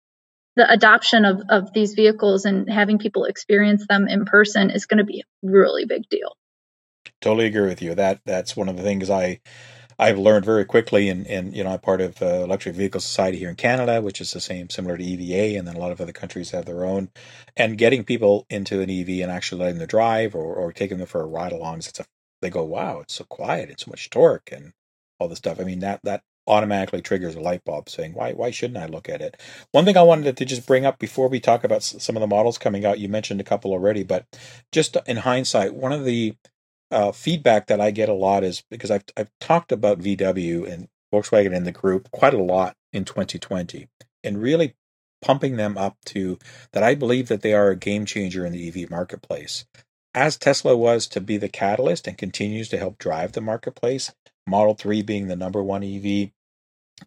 the 0.55 0.69
adoption 0.71 1.23
of, 1.25 1.43
of 1.49 1.71
these 1.73 1.93
vehicles 1.93 2.45
and 2.45 2.69
having 2.69 2.97
people 2.97 3.25
experience 3.25 3.85
them 3.87 4.07
in 4.07 4.25
person 4.25 4.71
is 4.71 4.87
going 4.87 4.97
to 4.97 5.03
be 5.03 5.21
a 5.21 5.23
really 5.43 5.85
big 5.85 6.09
deal. 6.09 6.35
Totally 7.21 7.45
agree 7.45 7.67
with 7.67 7.81
you. 7.81 7.95
That 7.95 8.21
that's 8.25 8.55
one 8.55 8.67
of 8.67 8.77
the 8.77 8.83
things 8.83 9.09
i 9.09 9.39
I've 9.99 10.19
learned 10.19 10.45
very 10.45 10.63
quickly, 10.63 11.09
and, 11.09 11.25
and 11.25 11.55
you 11.55 11.63
know, 11.63 11.71
I'm 11.71 11.79
part 11.79 12.01
of 12.01 12.21
uh, 12.21 12.43
Electric 12.43 12.75
Vehicle 12.75 13.01
Society 13.01 13.39
here 13.39 13.49
in 13.49 13.55
Canada, 13.55 13.99
which 14.01 14.21
is 14.21 14.31
the 14.31 14.39
same, 14.39 14.69
similar 14.69 14.95
to 14.95 15.03
EVA, 15.03 15.57
and 15.57 15.67
then 15.67 15.75
a 15.75 15.79
lot 15.79 15.91
of 15.91 15.99
other 15.99 16.11
countries 16.11 16.51
have 16.51 16.65
their 16.65 16.85
own. 16.85 17.09
And 17.55 17.79
getting 17.79 18.03
people 18.03 18.45
into 18.49 18.81
an 18.81 18.91
EV 18.91 19.21
and 19.21 19.31
actually 19.31 19.61
letting 19.61 19.79
them 19.79 19.87
drive 19.87 20.35
or, 20.35 20.53
or 20.53 20.71
taking 20.71 20.99
them 20.99 21.07
for 21.07 21.21
a 21.21 21.25
ride 21.25 21.51
alongs, 21.51 21.89
it's 21.89 21.99
a 21.99 22.05
they 22.41 22.51
go, 22.51 22.63
wow, 22.63 22.99
it's 22.99 23.15
so 23.15 23.23
quiet, 23.23 23.71
it's 23.71 23.85
so 23.85 23.89
much 23.89 24.11
torque, 24.11 24.51
and 24.51 24.73
all 25.19 25.27
this 25.27 25.39
stuff. 25.39 25.59
I 25.59 25.63
mean, 25.63 25.79
that 25.79 26.01
that 26.03 26.21
automatically 26.45 27.01
triggers 27.01 27.35
a 27.35 27.41
light 27.41 27.65
bulb 27.65 27.89
saying, 27.89 28.13
why 28.13 28.33
why 28.33 28.51
shouldn't 28.51 28.77
I 28.77 28.85
look 28.85 29.09
at 29.09 29.21
it? 29.21 29.41
One 29.71 29.85
thing 29.85 29.97
I 29.97 30.03
wanted 30.03 30.37
to 30.37 30.45
just 30.45 30.67
bring 30.67 30.85
up 30.85 30.99
before 30.99 31.27
we 31.27 31.39
talk 31.39 31.63
about 31.63 31.81
some 31.81 32.15
of 32.15 32.21
the 32.21 32.27
models 32.27 32.59
coming 32.59 32.85
out, 32.85 32.99
you 32.99 33.09
mentioned 33.09 33.41
a 33.41 33.45
couple 33.45 33.71
already, 33.71 34.03
but 34.03 34.25
just 34.71 34.95
in 35.07 35.17
hindsight, 35.17 35.73
one 35.73 35.91
of 35.91 36.05
the 36.05 36.35
uh, 36.91 37.11
feedback 37.11 37.67
that 37.67 37.81
I 37.81 37.91
get 37.91 38.09
a 38.09 38.13
lot 38.13 38.43
is 38.43 38.63
because 38.69 38.91
I've 38.91 39.03
I've 39.15 39.31
talked 39.39 39.71
about 39.71 39.99
VW 39.99 40.71
and 40.71 40.87
Volkswagen 41.13 41.55
in 41.55 41.63
the 41.63 41.71
group 41.71 42.09
quite 42.11 42.33
a 42.33 42.43
lot 42.43 42.75
in 42.93 43.05
2020, 43.05 43.87
and 44.23 44.41
really 44.41 44.75
pumping 45.21 45.57
them 45.57 45.77
up 45.77 45.97
to 46.05 46.37
that 46.73 46.83
I 46.83 46.95
believe 46.95 47.27
that 47.27 47.41
they 47.41 47.53
are 47.53 47.69
a 47.69 47.75
game 47.75 48.05
changer 48.05 48.45
in 48.45 48.53
the 48.53 48.67
EV 48.67 48.89
marketplace. 48.89 49.65
As 50.13 50.37
Tesla 50.37 50.75
was 50.75 51.07
to 51.07 51.21
be 51.21 51.37
the 51.37 51.49
catalyst 51.49 52.07
and 52.07 52.17
continues 52.17 52.69
to 52.69 52.77
help 52.77 52.97
drive 52.97 53.33
the 53.33 53.41
marketplace, 53.41 54.13
Model 54.47 54.73
3 54.73 55.01
being 55.01 55.27
the 55.27 55.35
number 55.35 55.61
one 55.61 55.83
EV, 55.83 56.31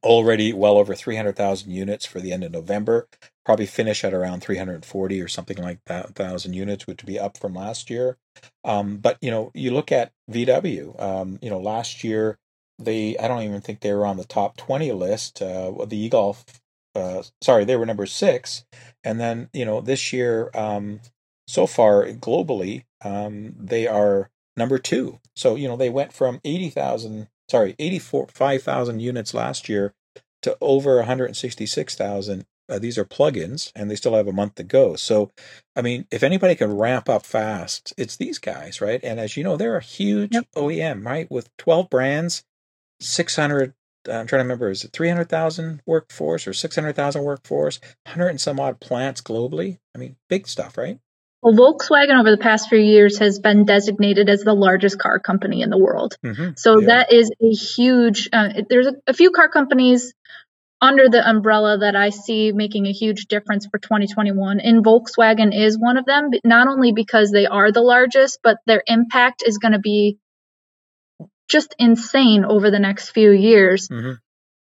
already 0.02 0.52
well 0.52 0.76
over 0.76 0.94
300,000 0.94 1.70
units 1.70 2.06
for 2.06 2.20
the 2.20 2.32
end 2.32 2.44
of 2.44 2.52
November, 2.52 3.08
probably 3.44 3.66
finish 3.66 4.04
at 4.04 4.14
around 4.14 4.42
340 4.42 5.20
or 5.20 5.28
something 5.28 5.56
like 5.56 5.78
that 5.86 6.14
thousand 6.14 6.54
units, 6.54 6.86
which 6.86 7.02
would 7.02 7.06
be 7.06 7.18
up 7.18 7.36
from 7.38 7.54
last 7.54 7.90
year. 7.90 8.16
Um, 8.64 8.98
but 8.98 9.18
you 9.20 9.30
know, 9.30 9.50
you 9.54 9.72
look 9.72 9.92
at 9.92 10.12
VW. 10.30 11.00
Um, 11.00 11.38
you 11.42 11.50
know, 11.50 11.60
last 11.60 12.04
year 12.04 12.38
they 12.78 13.16
I 13.18 13.28
don't 13.28 13.42
even 13.42 13.60
think 13.60 13.80
they 13.80 13.92
were 13.92 14.06
on 14.06 14.16
the 14.16 14.24
top 14.24 14.56
20 14.56 14.92
list. 14.92 15.40
Uh, 15.42 15.72
the 15.84 16.04
e-Golf, 16.04 16.44
uh, 16.94 17.22
sorry, 17.42 17.64
they 17.64 17.76
were 17.76 17.86
number 17.86 18.06
six, 18.06 18.64
and 19.04 19.20
then 19.20 19.48
you 19.52 19.64
know 19.64 19.80
this 19.80 20.12
year, 20.12 20.50
um, 20.54 21.00
so 21.46 21.66
far 21.66 22.06
globally, 22.06 22.84
um, 23.04 23.54
they 23.58 23.86
are 23.86 24.30
number 24.56 24.78
two. 24.78 25.20
So 25.36 25.54
you 25.54 25.68
know 25.68 25.76
they 25.76 25.90
went 25.90 26.12
from 26.12 26.40
80,000, 26.44 27.28
sorry, 27.50 27.74
84,5,000 27.74 29.00
units 29.00 29.34
last 29.34 29.68
year 29.68 29.94
to 30.42 30.56
over 30.60 30.96
166,000 30.96 32.46
uh, 32.70 32.78
these 32.78 32.96
are 32.96 33.04
plugins 33.04 33.72
and 33.74 33.90
they 33.90 33.96
still 33.96 34.14
have 34.14 34.28
a 34.28 34.32
month 34.32 34.54
to 34.56 34.62
go. 34.62 34.96
So, 34.96 35.30
I 35.76 35.82
mean, 35.82 36.06
if 36.10 36.22
anybody 36.22 36.54
can 36.54 36.76
ramp 36.76 37.08
up 37.08 37.26
fast, 37.26 37.92
it's 37.96 38.16
these 38.16 38.38
guys, 38.38 38.80
right? 38.80 39.00
And 39.02 39.18
as 39.18 39.36
you 39.36 39.44
know, 39.44 39.56
they're 39.56 39.76
a 39.76 39.82
huge 39.82 40.34
yep. 40.34 40.46
OEM, 40.56 41.04
right? 41.04 41.30
With 41.30 41.54
12 41.58 41.90
brands, 41.90 42.44
600, 43.00 43.74
uh, 44.08 44.12
I'm 44.12 44.26
trying 44.26 44.40
to 44.40 44.44
remember, 44.44 44.70
is 44.70 44.84
it 44.84 44.92
300,000 44.92 45.82
workforce 45.84 46.46
or 46.46 46.52
600,000 46.52 47.22
workforce, 47.22 47.80
100 48.06 48.28
and 48.28 48.40
some 48.40 48.60
odd 48.60 48.80
plants 48.80 49.20
globally? 49.20 49.78
I 49.94 49.98
mean, 49.98 50.16
big 50.28 50.46
stuff, 50.46 50.78
right? 50.78 50.98
Well, 51.42 51.54
Volkswagen 51.54 52.20
over 52.20 52.30
the 52.30 52.38
past 52.38 52.68
few 52.68 52.78
years 52.78 53.18
has 53.18 53.38
been 53.38 53.64
designated 53.64 54.28
as 54.28 54.42
the 54.42 54.52
largest 54.52 54.98
car 54.98 55.18
company 55.18 55.62
in 55.62 55.70
the 55.70 55.78
world. 55.78 56.16
Mm-hmm. 56.24 56.50
So 56.56 56.80
yeah. 56.80 56.86
that 56.88 57.12
is 57.12 57.30
a 57.42 57.50
huge. 57.50 58.28
Uh, 58.30 58.62
there's 58.68 58.86
a, 58.86 58.94
a, 59.06 59.14
few 59.14 59.30
car 59.30 59.48
companies 59.48 60.12
under 60.80 61.08
the 61.08 61.26
umbrella 61.26 61.78
that 61.78 61.94
I 61.94 62.10
see 62.10 62.52
making 62.52 62.86
a 62.86 62.92
huge 62.92 63.26
difference 63.26 63.66
for 63.66 63.78
2021. 63.78 64.60
And 64.60 64.84
Volkswagen 64.84 65.54
is 65.54 65.78
one 65.78 65.98
of 65.98 66.06
them, 66.06 66.30
not 66.44 66.68
only 66.68 66.92
because 66.92 67.30
they 67.30 67.46
are 67.46 67.70
the 67.70 67.82
largest, 67.82 68.40
but 68.42 68.58
their 68.66 68.82
impact 68.86 69.42
is 69.46 69.58
going 69.58 69.72
to 69.72 69.78
be 69.78 70.18
just 71.48 71.74
insane 71.78 72.44
over 72.44 72.70
the 72.70 72.78
next 72.78 73.10
few 73.10 73.30
years. 73.30 73.88
Mm-hmm. 73.88 74.12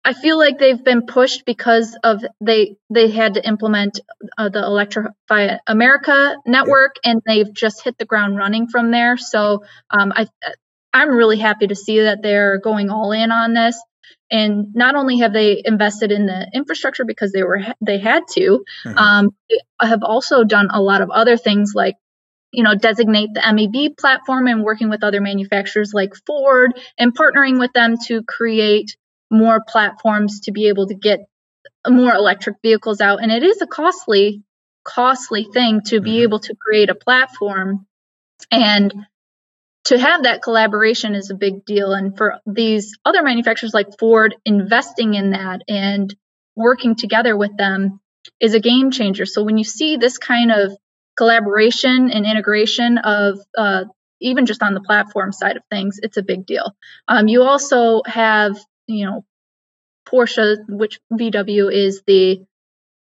I 0.03 0.15
feel 0.15 0.39
like 0.39 0.59
they've 0.59 0.83
been 0.83 1.05
pushed 1.05 1.45
because 1.45 1.97
of 2.03 2.25
they 2.41 2.77
they 2.89 3.11
had 3.11 3.35
to 3.35 3.47
implement 3.47 4.01
uh, 4.39 4.49
the 4.49 4.65
Electrify 4.65 5.59
America 5.67 6.37
network, 6.47 6.97
yeah. 7.05 7.11
and 7.11 7.23
they've 7.27 7.53
just 7.53 7.85
hit 7.85 7.99
the 7.99 8.07
ground 8.07 8.39
running 8.39 8.67
from 8.67 8.91
there. 8.91 9.19
So 9.19 9.65
um, 9.91 10.13
I 10.17 10.27
I'm 10.93 11.11
really 11.11 11.39
happy 11.39 11.67
to 11.67 11.77
see 11.77 12.01
that 12.01 12.23
they're 12.23 12.59
going 12.59 12.89
all 12.89 13.13
in 13.13 13.31
on 13.31 13.53
this. 13.53 13.79
And 14.31 14.75
not 14.75 14.95
only 14.95 15.19
have 15.19 15.33
they 15.33 15.61
invested 15.65 16.13
in 16.13 16.27
the 16.27 16.49
infrastructure 16.55 17.05
because 17.05 17.33
they 17.33 17.43
were 17.43 17.61
they 17.81 17.99
had 17.99 18.23
to, 18.33 18.65
mm-hmm. 18.85 18.99
um, 18.99 19.31
they 19.49 19.59
have 19.81 20.03
also 20.03 20.45
done 20.45 20.69
a 20.71 20.81
lot 20.81 21.01
of 21.01 21.11
other 21.11 21.37
things 21.37 21.73
like 21.75 21.97
you 22.53 22.63
know 22.63 22.75
designate 22.75 23.31
the 23.35 23.43
MEB 23.53 23.97
platform 23.97 24.47
and 24.47 24.63
working 24.63 24.89
with 24.89 25.03
other 25.03 25.21
manufacturers 25.21 25.93
like 25.93 26.15
Ford 26.27 26.73
and 26.99 27.17
partnering 27.17 27.59
with 27.59 27.73
them 27.73 27.97
to 28.07 28.23
create 28.23 28.97
more 29.31 29.61
platforms 29.67 30.41
to 30.41 30.53
be 30.53 30.69
able 30.69 30.87
to 30.87 30.95
get 30.95 31.21
more 31.89 32.13
electric 32.13 32.57
vehicles 32.63 33.01
out. 33.01 33.23
And 33.23 33.33
it 33.33 33.43
is 33.43 33.63
a 33.63 33.67
costly 33.67 34.43
costly 34.85 35.47
thing 35.53 35.83
to 35.87 36.01
be 36.01 36.13
mm-hmm. 36.13 36.23
able 36.23 36.39
to 36.41 36.55
create 36.55 36.89
a 36.89 36.95
platform 36.95 37.87
and 38.51 38.93
to 39.85 39.99
have 39.99 40.25
that 40.25 40.43
collaboration 40.43 41.15
is 41.15 41.31
a 41.31 41.35
big 41.35 41.65
deal. 41.65 41.93
And 41.93 42.17
for 42.17 42.39
these 42.47 42.99
other 43.05 43.23
manufacturers 43.23 43.75
like 43.75 43.99
Ford 43.99 44.37
investing 44.45 45.15
in 45.15 45.31
that 45.31 45.63
and 45.69 46.15
working 46.55 46.97
together 46.97 47.37
with 47.37 47.57
them 47.57 48.01
is 48.41 48.55
a 48.55 48.61
game 48.61 48.91
changer. 48.91 49.25
So 49.27 49.43
when 49.43 49.57
you 49.57 49.65
see 49.65 49.97
this 49.97 50.19
kind 50.19 50.53
of 50.53 50.77
collaboration 51.17 52.11
and 52.11 52.27
integration 52.27 52.99
of 52.99 53.39
uh, 53.57 53.85
even 54.21 54.47
just 54.47 54.63
on 54.63 54.75
the 54.75 54.81
platform 54.81 55.33
side 55.33 55.57
of 55.57 55.63
things, 55.71 55.99
it's 56.03 56.19
a 56.19 56.23
big 56.23 56.45
deal. 56.45 56.77
Um, 57.09 57.29
you 57.29 57.43
also 57.43 58.03
have, 58.07 58.59
you 58.87 59.07
know, 59.07 59.25
Porsche, 60.07 60.57
which 60.69 61.01
VW 61.13 61.73
is 61.73 62.03
the 62.07 62.45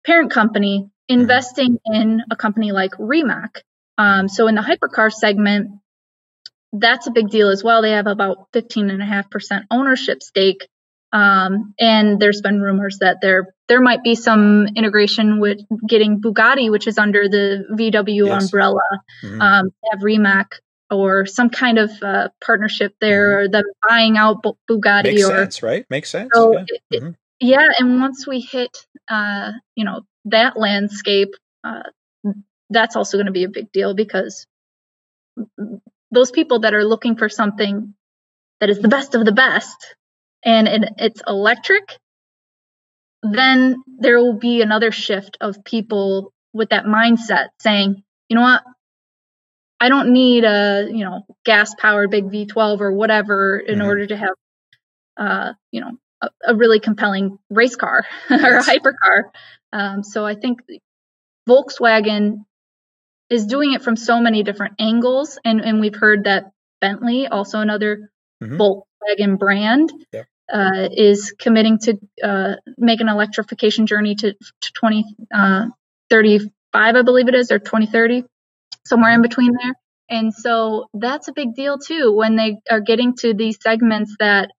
parent 0.05 0.31
company, 0.31 0.89
investing 1.09 1.79
in 1.87 2.23
a 2.31 2.37
company 2.37 2.73
like 2.73 2.93
Rimac. 2.99 3.63
Um, 3.99 4.29
so 4.29 4.47
in 4.47 4.55
the 4.55 4.63
hypercar 4.63 5.13
segment, 5.13 5.73
that's 6.73 7.07
a 7.07 7.11
big 7.11 7.29
deal 7.29 7.49
as 7.49 7.65
well. 7.65 7.83
They 7.83 7.93
have 7.93 8.07
about 8.07 8.53
15.5% 8.53 9.63
ownership 9.71 10.23
stake. 10.23 10.69
Um, 11.13 11.75
and 11.79 12.21
there's 12.21 12.41
been 12.41 12.61
rumors 12.61 12.99
that 13.01 13.19
there 13.21 13.53
there 13.67 13.81
might 13.81 14.05
be 14.05 14.15
some 14.15 14.69
integration 14.77 15.41
with 15.41 15.59
getting 15.87 16.21
Bugatti, 16.21 16.71
which 16.71 16.87
is 16.87 16.99
under 16.99 17.29
the 17.29 17.65
VW 17.73 18.27
yes. 18.27 18.45
umbrella, 18.45 18.81
mm-hmm. 19.25 19.41
um, 19.41 19.71
have 19.91 20.03
Rimac 20.03 20.61
or 20.91 21.27
some 21.27 21.51
kind 21.51 21.79
of 21.79 21.91
uh, 22.03 22.29
partnership 22.45 22.95
there, 23.01 23.29
mm-hmm. 23.29 23.47
or 23.47 23.49
them 23.49 23.65
buying 23.89 24.17
out 24.17 24.45
Bugatti. 24.69 25.05
Makes 25.05 25.25
or, 25.25 25.37
sense, 25.37 25.63
right? 25.63 25.87
Makes 25.91 26.11
sense. 26.11 26.31
So 26.33 26.53
yeah. 26.53 26.65
It, 26.91 27.03
mm-hmm. 27.03 27.11
yeah, 27.41 27.67
and 27.79 28.01
once 28.01 28.27
we 28.27 28.41
hit, 28.41 28.77
uh, 29.09 29.53
you 29.75 29.85
know, 29.85 30.03
that 30.27 30.57
landscape, 30.57 31.35
uh, 31.65 31.83
that's 32.71 32.95
also 32.95 33.17
going 33.17 33.27
to 33.27 33.33
be 33.33 33.45
a 33.45 33.49
big 33.49 33.73
deal 33.73 33.95
because 33.95 34.47
those 36.11 36.31
people 36.31 36.61
that 36.61 36.75
are 36.75 36.85
looking 36.85 37.17
for 37.17 37.29
something 37.29 37.95
that 38.61 38.71
is 38.71 38.81
the 38.81 38.89
best 38.89 39.15
of 39.15 39.25
the 39.25 39.33
best 39.33 39.95
and 40.45 40.69
it, 40.69 40.93
it's 40.99 41.23
electric 41.27 41.99
then 43.23 43.83
there 43.87 44.19
will 44.19 44.39
be 44.39 44.63
another 44.63 44.93
shift 44.93 45.37
of 45.41 45.63
people 45.65 46.33
with 46.53 46.71
that 46.71 46.85
mindset 46.85 47.49
saying, 47.61 48.03
you 48.29 48.37
know 48.37 48.43
what, 48.43 48.63
I 49.79 49.89
don't 49.89 50.13
need 50.13 50.45
a 50.45 50.89
you 50.91 51.05
know 51.05 51.23
gas 51.45 51.75
powered 51.75 52.11
big 52.11 52.25
V12 52.25 52.81
or 52.81 52.93
whatever 52.93 53.59
in 53.59 53.79
mm-hmm. 53.79 53.87
order 53.87 54.07
to 54.07 54.17
have 54.17 54.35
uh, 55.17 55.53
you 55.71 55.81
know 55.81 55.91
a, 56.23 56.29
a, 56.49 56.55
really 56.55 56.81
compelling 56.81 57.39
race 57.49 57.77
car 57.77 58.05
or 58.31 58.57
a 58.57 58.63
hypercar. 58.63 59.31
Um, 59.73 60.03
so 60.03 60.25
I 60.27 60.35
think 60.35 60.61
Volkswagen 61.49 62.45
is 63.31 63.47
doing 63.47 63.73
it 63.73 63.83
from 63.83 63.97
so 63.97 64.21
many 64.21 64.43
different 64.43 64.75
angles, 64.79 65.39
and 65.45 65.61
and 65.61 65.81
we've 65.81 65.95
heard 65.95 66.25
that 66.25 66.51
Bentley, 66.81 67.27
also 67.27 67.61
another 67.61 68.11
mm-hmm. 68.43 68.61
Volkswagen 68.61 69.39
brand, 69.39 69.93
yeah. 70.13 70.25
uh, 70.53 70.89
is 70.93 71.35
committing 71.39 71.79
to 71.79 71.99
uh, 72.23 72.55
make 72.77 73.01
an 73.01 73.09
electrification 73.09 73.87
journey 73.87 74.15
to, 74.17 74.33
to 74.33 74.73
2035, 74.73 76.51
uh, 76.75 76.99
I 76.99 77.03
believe 77.03 77.29
it 77.29 77.35
is, 77.35 77.53
or 77.53 77.59
2030 77.59 78.25
somewhere 78.85 79.13
in 79.13 79.23
between 79.23 79.53
there. 79.53 79.75
And 80.09 80.35
so 80.35 80.89
that's 80.93 81.29
a 81.29 81.33
big 81.33 81.55
deal 81.55 81.79
too 81.79 82.13
when 82.13 82.35
they 82.35 82.57
are 82.69 82.81
getting 82.81 83.15
to 83.19 83.33
these 83.33 83.59
segments 83.63 84.17
that, 84.19 84.51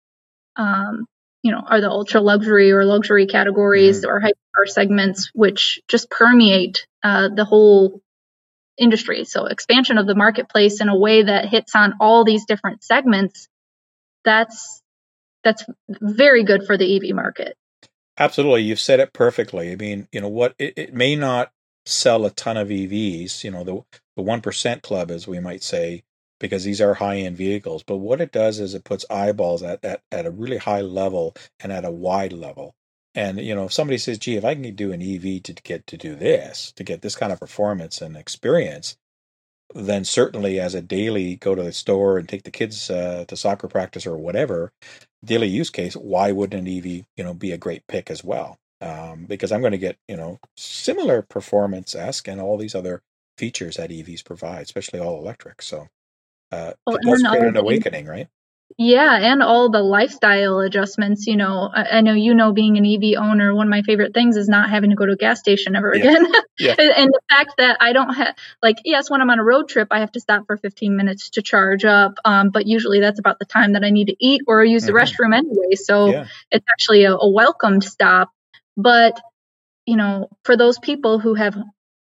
um, 0.55 1.05
you 1.43 1.51
know, 1.51 1.61
are 1.67 1.81
the 1.81 1.89
ultra 1.89 2.21
luxury 2.21 2.71
or 2.71 2.85
luxury 2.85 3.27
categories 3.27 4.01
mm-hmm. 4.01 4.09
or 4.09 4.21
hyper 4.21 4.65
segments, 4.65 5.29
which 5.33 5.81
just 5.87 6.09
permeate 6.09 6.87
uh, 7.03 7.29
the 7.35 7.43
whole 7.43 8.01
industry. 8.77 9.25
So 9.25 9.45
expansion 9.45 9.97
of 9.97 10.07
the 10.07 10.15
marketplace 10.15 10.81
in 10.81 10.89
a 10.89 10.97
way 10.97 11.23
that 11.23 11.49
hits 11.49 11.75
on 11.75 11.95
all 11.99 12.23
these 12.23 12.45
different 12.45 12.83
segments. 12.83 13.47
That's 14.23 14.81
that's 15.43 15.65
very 15.89 16.43
good 16.43 16.65
for 16.65 16.77
the 16.77 16.95
EV 16.95 17.15
market. 17.15 17.55
Absolutely, 18.17 18.63
you've 18.63 18.79
said 18.79 18.99
it 18.99 19.13
perfectly. 19.13 19.71
I 19.71 19.75
mean, 19.75 20.07
you 20.11 20.21
know 20.21 20.29
what? 20.29 20.53
It, 20.59 20.73
it 20.77 20.93
may 20.93 21.15
not 21.15 21.51
sell 21.85 22.25
a 22.25 22.29
ton 22.29 22.57
of 22.57 22.67
EVs. 22.67 23.43
You 23.43 23.51
know, 23.51 23.63
the 23.63 23.81
the 24.15 24.21
one 24.21 24.41
percent 24.41 24.83
club, 24.83 25.09
as 25.09 25.27
we 25.27 25.39
might 25.39 25.63
say, 25.63 26.03
because 26.39 26.63
these 26.63 26.81
are 26.81 26.95
high 26.95 27.17
end 27.17 27.37
vehicles. 27.37 27.83
But 27.83 27.97
what 27.97 28.21
it 28.21 28.31
does 28.31 28.59
is 28.59 28.73
it 28.73 28.83
puts 28.83 29.05
eyeballs 29.09 29.63
at, 29.63 29.83
at 29.83 30.01
at 30.11 30.25
a 30.25 30.31
really 30.31 30.57
high 30.57 30.81
level 30.81 31.35
and 31.59 31.71
at 31.71 31.85
a 31.85 31.91
wide 31.91 32.33
level. 32.33 32.75
And 33.15 33.39
you 33.39 33.55
know, 33.55 33.65
if 33.65 33.73
somebody 33.73 33.97
says, 33.97 34.17
"Gee, 34.19 34.37
if 34.37 34.45
I 34.45 34.55
can 34.55 34.75
do 34.75 34.93
an 34.93 35.01
EV 35.01 35.43
to 35.43 35.53
get 35.53 35.87
to 35.87 35.97
do 35.97 36.15
this, 36.15 36.71
to 36.73 36.83
get 36.83 37.01
this 37.01 37.15
kind 37.15 37.31
of 37.33 37.39
performance 37.39 38.01
and 38.01 38.17
experience," 38.17 38.97
then 39.75 40.05
certainly 40.05 40.59
as 40.59 40.75
a 40.75 40.81
daily 40.81 41.35
go 41.37 41.55
to 41.55 41.63
the 41.63 41.73
store 41.73 42.17
and 42.17 42.29
take 42.29 42.43
the 42.43 42.51
kids 42.51 42.89
uh, 42.89 43.25
to 43.27 43.37
soccer 43.37 43.67
practice 43.67 44.05
or 44.07 44.17
whatever 44.17 44.71
daily 45.23 45.47
use 45.47 45.69
case, 45.69 45.95
why 45.95 46.31
wouldn't 46.31 46.67
an 46.67 46.77
EV, 46.77 47.05
you 47.17 47.23
know, 47.23 47.33
be 47.33 47.51
a 47.51 47.57
great 47.57 47.85
pick 47.87 48.09
as 48.11 48.23
well? 48.23 48.57
Um, 48.81 49.25
because 49.25 49.51
I'm 49.51 49.61
going 49.61 49.73
to 49.73 49.77
get 49.77 49.97
you 50.07 50.17
know 50.17 50.39
similar 50.57 51.21
performance 51.21 51.95
esque 51.95 52.27
and 52.27 52.41
all 52.41 52.57
these 52.57 52.75
other 52.75 53.03
features 53.37 53.77
that 53.77 53.91
EVs 53.91 54.25
provide, 54.25 54.63
especially 54.63 54.99
all 54.99 55.19
electric. 55.19 55.61
So 55.61 55.87
uh, 56.51 56.73
well, 56.87 56.97
create 57.29 57.47
an 57.47 57.57
awakening, 57.57 58.07
right? 58.07 58.27
Yeah, 58.77 59.17
and 59.17 59.41
all 59.41 59.69
the 59.69 59.81
lifestyle 59.81 60.59
adjustments. 60.59 61.27
You 61.27 61.37
know, 61.37 61.69
I, 61.73 61.97
I, 61.97 62.01
know 62.01 62.13
you 62.13 62.33
know, 62.33 62.51
being 62.51 62.77
an 62.77 62.85
EV 62.85 63.21
owner, 63.21 63.53
one 63.53 63.67
of 63.67 63.71
my 63.71 63.81
favorite 63.81 64.13
things 64.13 64.37
is 64.37 64.47
not 64.47 64.69
having 64.69 64.89
to 64.89 64.95
go 64.95 65.05
to 65.05 65.13
a 65.13 65.17
gas 65.17 65.39
station 65.39 65.75
ever 65.75 65.95
yeah. 65.95 66.01
again. 66.01 66.31
yeah. 66.59 66.75
and 66.77 67.09
the 67.09 67.19
fact 67.29 67.55
that 67.57 67.77
I 67.79 67.93
don't 67.93 68.13
have, 68.13 68.35
like, 68.61 68.77
yes, 68.85 69.09
when 69.09 69.21
I'm 69.21 69.29
on 69.29 69.39
a 69.39 69.43
road 69.43 69.69
trip, 69.69 69.87
I 69.91 69.99
have 69.99 70.11
to 70.13 70.19
stop 70.19 70.45
for 70.47 70.57
15 70.57 70.95
minutes 70.95 71.31
to 71.31 71.41
charge 71.41 71.85
up. 71.85 72.17
Um, 72.25 72.49
but 72.49 72.65
usually 72.67 72.99
that's 72.99 73.19
about 73.19 73.39
the 73.39 73.45
time 73.45 73.73
that 73.73 73.83
I 73.83 73.89
need 73.89 74.07
to 74.07 74.15
eat 74.19 74.41
or 74.47 74.63
use 74.63 74.85
the 74.85 74.93
mm-hmm. 74.93 75.23
restroom 75.23 75.35
anyway. 75.35 75.75
So 75.75 76.07
yeah. 76.07 76.27
it's 76.51 76.65
actually 76.71 77.05
a, 77.05 77.13
a 77.13 77.29
welcomed 77.29 77.83
stop. 77.83 78.29
But 78.77 79.19
you 79.85 79.97
know, 79.97 80.29
for 80.43 80.55
those 80.55 80.79
people 80.79 81.19
who 81.19 81.33
have 81.33 81.57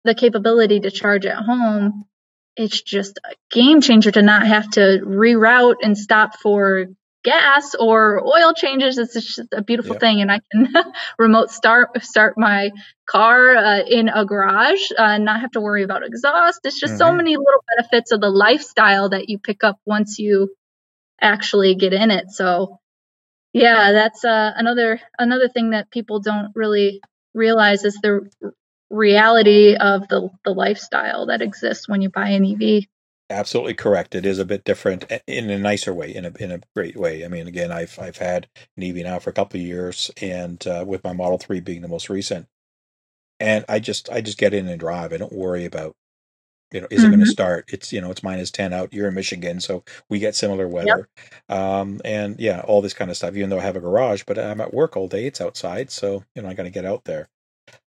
the 0.04 0.16
capability 0.16 0.80
to 0.82 0.92
charge 0.92 1.26
at 1.26 1.38
home, 1.38 2.06
it's 2.62 2.82
just 2.82 3.20
a 3.24 3.34
game 3.50 3.82
changer 3.82 4.12
to 4.12 4.22
not 4.22 4.46
have 4.46 4.70
to 4.72 5.02
reroute 5.04 5.78
and 5.82 5.98
stop 5.98 6.38
for 6.40 6.86
gas 7.24 7.76
or 7.76 8.24
oil 8.26 8.54
changes. 8.54 8.98
It's 8.98 9.14
just 9.14 9.42
a 9.52 9.62
beautiful 9.62 9.96
thing, 9.96 10.22
and 10.22 10.32
I 10.32 10.42
can 10.52 10.74
remote 11.20 11.52
start 11.52 12.04
start 12.04 12.36
my 12.38 12.72
car 13.08 13.56
uh, 13.56 13.80
in 13.80 14.10
a 14.10 14.26
garage, 14.26 14.92
uh, 14.92 15.02
and 15.04 15.26
not 15.26 15.42
have 15.42 15.52
to 15.52 15.62
worry 15.62 15.84
about 15.84 16.06
exhaust. 16.06 16.62
It's 16.64 16.80
just 16.80 16.94
mm-hmm. 16.94 17.00
so 17.00 17.12
many 17.14 17.36
little 17.36 17.64
benefits 17.76 18.12
of 18.12 18.22
the 18.22 18.30
lifestyle 18.30 19.10
that 19.10 19.30
you 19.30 19.40
pick 19.40 19.64
up 19.64 19.80
once 19.86 20.20
you 20.20 20.54
actually 21.20 21.76
get 21.76 21.94
in 21.94 22.12
it. 22.12 22.30
So, 22.30 22.80
yeah, 23.54 23.92
that's 23.92 24.24
uh, 24.24 24.52
another 24.56 25.00
another 25.18 25.50
thing 25.50 25.72
that 25.72 25.92
people 25.92 26.20
don't 26.20 26.52
really 26.56 27.02
realize 27.34 27.86
is 27.86 27.98
the 28.02 28.30
reality 28.92 29.76
of 29.76 30.08
the, 30.08 30.30
the 30.44 30.54
lifestyle 30.54 31.26
that 31.28 31.42
exists 31.42 31.88
when 31.88 32.02
you 32.02 32.10
buy 32.10 32.30
an 32.30 32.46
EV. 32.46 32.86
Absolutely 33.30 33.74
correct. 33.74 34.14
It 34.14 34.26
is 34.26 34.40
a 34.40 34.46
bit 34.46 34.66
different 34.66 35.10
in 35.26 35.50
a 35.50 35.58
nicer 35.58 35.94
way, 35.94 36.14
in 36.14 36.26
a 36.26 36.34
in 36.40 36.52
a 36.52 36.60
great 36.76 36.98
way. 36.98 37.24
I 37.24 37.30
mean, 37.30 37.48
again, 37.48 37.72
I've 37.72 37.98
I've 37.98 38.18
had 38.18 38.50
an 38.76 38.84
EV 38.84 38.96
now 38.98 39.20
for 39.20 39.30
a 39.30 39.34
couple 39.34 39.58
of 39.58 39.66
years, 39.66 40.12
and 40.22 40.66
uh, 40.68 40.84
with 40.86 41.04
my 41.06 41.14
Model 41.14 41.38
Three 41.38 41.62
being 41.62 41.82
the 41.82 41.88
most 41.88 42.10
recent, 42.10 42.48
and 43.40 43.64
I 43.70 43.80
just 43.80 44.10
I 44.10 44.20
just 44.20 44.38
get 44.38 44.54
in 44.54 44.68
and 44.68 44.78
drive. 44.78 45.14
I 45.14 45.18
don't 45.18 45.32
worry 45.32 45.64
about 45.64 45.96
you 46.72 46.82
know 46.82 46.88
is 46.90 47.00
mm-hmm. 47.00 47.08
it 47.08 47.16
going 47.16 47.26
to 47.26 47.32
start 47.32 47.66
it's 47.68 47.92
you 47.92 48.02
know 48.02 48.12
it's 48.12 48.24
minus 48.24 48.52
10 48.52 48.74
out 48.74 48.94
you're 48.94 49.08
in 49.08 49.14
michigan 49.14 49.60
so 49.60 49.84
we 50.10 50.20
get 50.20 50.36
similar 50.36 50.68
weather 50.68 51.10
yep. 51.50 51.58
um, 51.58 52.02
and 52.06 52.40
yeah 52.40 52.62
all 52.62 52.82
this 52.82 52.94
kind 52.94 53.12
of 53.12 53.18
stuff 53.18 53.36
even 53.36 53.50
though 53.50 53.60
i 53.60 53.62
have 53.62 53.76
a 53.76 53.82
garage 53.82 54.24
but 54.26 54.40
i'm 54.40 54.62
at 54.62 54.74
work 54.74 54.96
all 54.96 55.08
day 55.08 55.26
it's 55.26 55.42
outside 55.42 55.92
so 55.92 56.24
you 56.36 56.42
know 56.42 56.50
i 56.50 56.54
got 56.54 56.64
to 56.64 56.70
get 56.70 56.86
out 56.86 57.04
there 57.06 57.30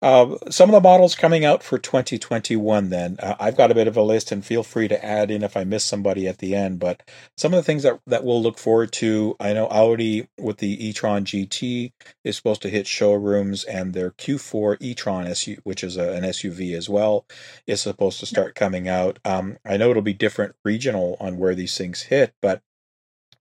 uh, 0.01 0.37
some 0.49 0.69
of 0.69 0.73
the 0.73 0.79
models 0.79 1.13
coming 1.13 1.43
out 1.43 1.61
for 1.61 1.77
2021 1.77 2.89
then. 2.89 3.17
Uh, 3.21 3.35
i've 3.39 3.57
got 3.57 3.71
a 3.71 3.75
bit 3.75 3.87
of 3.87 3.97
a 3.97 4.01
list 4.01 4.31
and 4.31 4.45
feel 4.45 4.63
free 4.63 4.87
to 4.87 5.05
add 5.05 5.29
in 5.29 5.43
if 5.43 5.57
i 5.57 5.63
miss 5.63 5.83
somebody 5.83 6.27
at 6.27 6.37
the 6.37 6.55
end 6.55 6.79
but 6.79 7.03
some 7.35 7.53
of 7.53 7.57
the 7.57 7.63
things 7.63 7.83
that, 7.83 7.99
that 8.07 8.23
we'll 8.23 8.41
look 8.41 8.57
forward 8.57 8.91
to 8.91 9.35
i 9.39 9.51
know 9.51 9.67
audi 9.67 10.27
with 10.37 10.57
the 10.57 10.87
e-tron 10.87 11.25
gt 11.25 11.91
is 12.23 12.35
supposed 12.37 12.61
to 12.61 12.69
hit 12.69 12.87
showrooms 12.87 13.63
and 13.65 13.93
their 13.93 14.11
q4 14.11 14.77
e-tron 14.79 15.27
SU, 15.27 15.57
which 15.63 15.83
is 15.83 15.97
a, 15.97 16.13
an 16.13 16.23
suv 16.23 16.73
as 16.73 16.87
well 16.87 17.25
is 17.67 17.81
supposed 17.81 18.19
to 18.19 18.25
start 18.25 18.55
coming 18.55 18.87
out. 18.87 19.19
Um, 19.25 19.57
i 19.65 19.75
know 19.77 19.89
it'll 19.89 20.01
be 20.01 20.13
different 20.13 20.55
regional 20.63 21.17
on 21.19 21.37
where 21.37 21.55
these 21.55 21.77
things 21.77 22.03
hit 22.03 22.33
but 22.41 22.61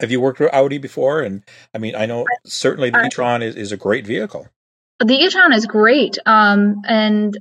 have 0.01 0.13
you 0.13 0.21
worked 0.21 0.39
with 0.39 0.53
audi 0.53 0.79
before? 0.79 1.23
And 1.23 1.45
i 1.75 1.79
mean 1.79 1.95
i 1.95 2.07
know 2.07 2.25
certainly 2.45 2.91
the 2.91 3.07
e-tron 3.07 3.43
is, 3.43 3.55
is 3.55 3.71
a 3.71 3.77
great 3.77 4.07
vehicle 4.07 4.49
the 5.05 5.15
e-tron 5.15 5.53
is 5.53 5.67
great. 5.67 6.19
Um, 6.27 6.83
and, 6.87 7.37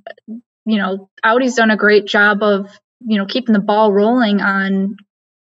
you 0.66 0.78
know, 0.78 1.10
Audi's 1.24 1.56
done 1.56 1.72
a 1.72 1.78
great 1.78 2.06
job 2.06 2.44
of, 2.44 2.70
you 3.00 3.18
know, 3.18 3.26
keeping 3.26 3.54
the 3.54 3.60
ball 3.60 3.92
rolling 3.92 4.42
on 4.42 4.98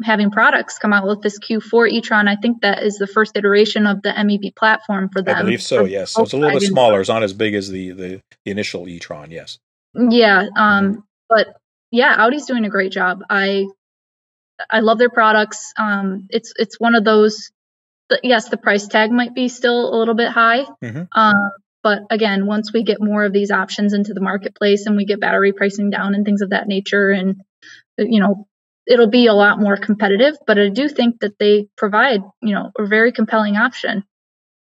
having 0.03 0.31
products 0.31 0.79
come 0.79 0.93
out 0.93 1.07
with 1.07 1.21
this 1.21 1.39
Q4 1.39 1.91
e-tron. 1.91 2.27
I 2.27 2.37
think 2.37 2.63
that 2.63 2.83
is 2.83 2.97
the 2.97 3.07
first 3.07 3.37
iteration 3.37 3.87
of 3.87 4.01
the 4.03 4.13
MEB 4.13 4.55
platform 4.57 5.11
for 5.11 5.21
them. 5.21 5.37
I 5.37 5.43
believe 5.43 5.63
so, 5.63 5.85
yes. 5.85 6.13
So 6.13 6.23
it's 6.23 6.33
a 6.33 6.39
little 6.39 6.59
bit 6.59 6.67
smaller. 6.67 7.01
It's 7.01 7.11
not 7.11 7.23
as 7.23 7.35
big 7.35 7.55
as 7.55 7.69
the, 7.69 7.91
the, 7.91 8.21
the 8.45 8.51
initial 8.51 8.89
e-tron, 8.89 9.31
yes. 9.31 9.59
Yeah. 9.95 10.47
Um, 10.57 10.93
mm-hmm. 10.93 11.01
But 11.29 11.57
yeah, 11.91 12.17
Audi's 12.19 12.47
doing 12.47 12.65
a 12.65 12.69
great 12.69 12.93
job. 12.93 13.23
I 13.29 13.67
I 14.71 14.81
love 14.81 14.99
their 14.99 15.11
products. 15.11 15.73
Um, 15.79 16.27
it's 16.31 16.53
it's 16.59 16.79
one 16.79 16.95
of 16.95 17.05
those. 17.05 17.51
Yes, 18.23 18.49
the 18.49 18.57
price 18.57 18.89
tag 18.89 19.13
might 19.13 19.35
be 19.35 19.49
still 19.49 19.95
a 19.95 19.97
little 19.97 20.15
bit 20.15 20.31
high, 20.31 20.65
mm-hmm. 20.83 21.03
But 21.83 22.03
again, 22.11 22.47
once 22.47 22.73
we 22.73 22.83
get 22.83 23.01
more 23.01 23.25
of 23.25 23.33
these 23.33 23.51
options 23.51 23.93
into 23.93 24.12
the 24.12 24.21
marketplace 24.21 24.87
and 24.87 24.97
we 24.97 25.07
get 25.07 25.21
battery 25.21 25.53
pricing 25.53 25.90
down 25.90 26.14
and 26.14 26.25
things 26.25 26.43
of 26.43 26.51
that 26.51 26.69
nature, 26.69 27.11
and 27.11 27.40
you 27.97 28.21
know, 28.21 28.47
it'll 28.87 29.09
be 29.09 29.27
a 29.27 29.35
lot 29.35 29.61
more 29.61 29.77
competitive. 29.77 30.37
But 30.47 30.59
I 30.59 30.69
do 30.69 30.88
think 30.88 31.21
that 31.21 31.38
they 31.38 31.69
provide, 31.77 32.23
you 32.43 32.55
know, 32.55 32.71
a 32.79 32.87
very 32.87 33.12
compelling 33.12 33.57
option. 33.57 34.05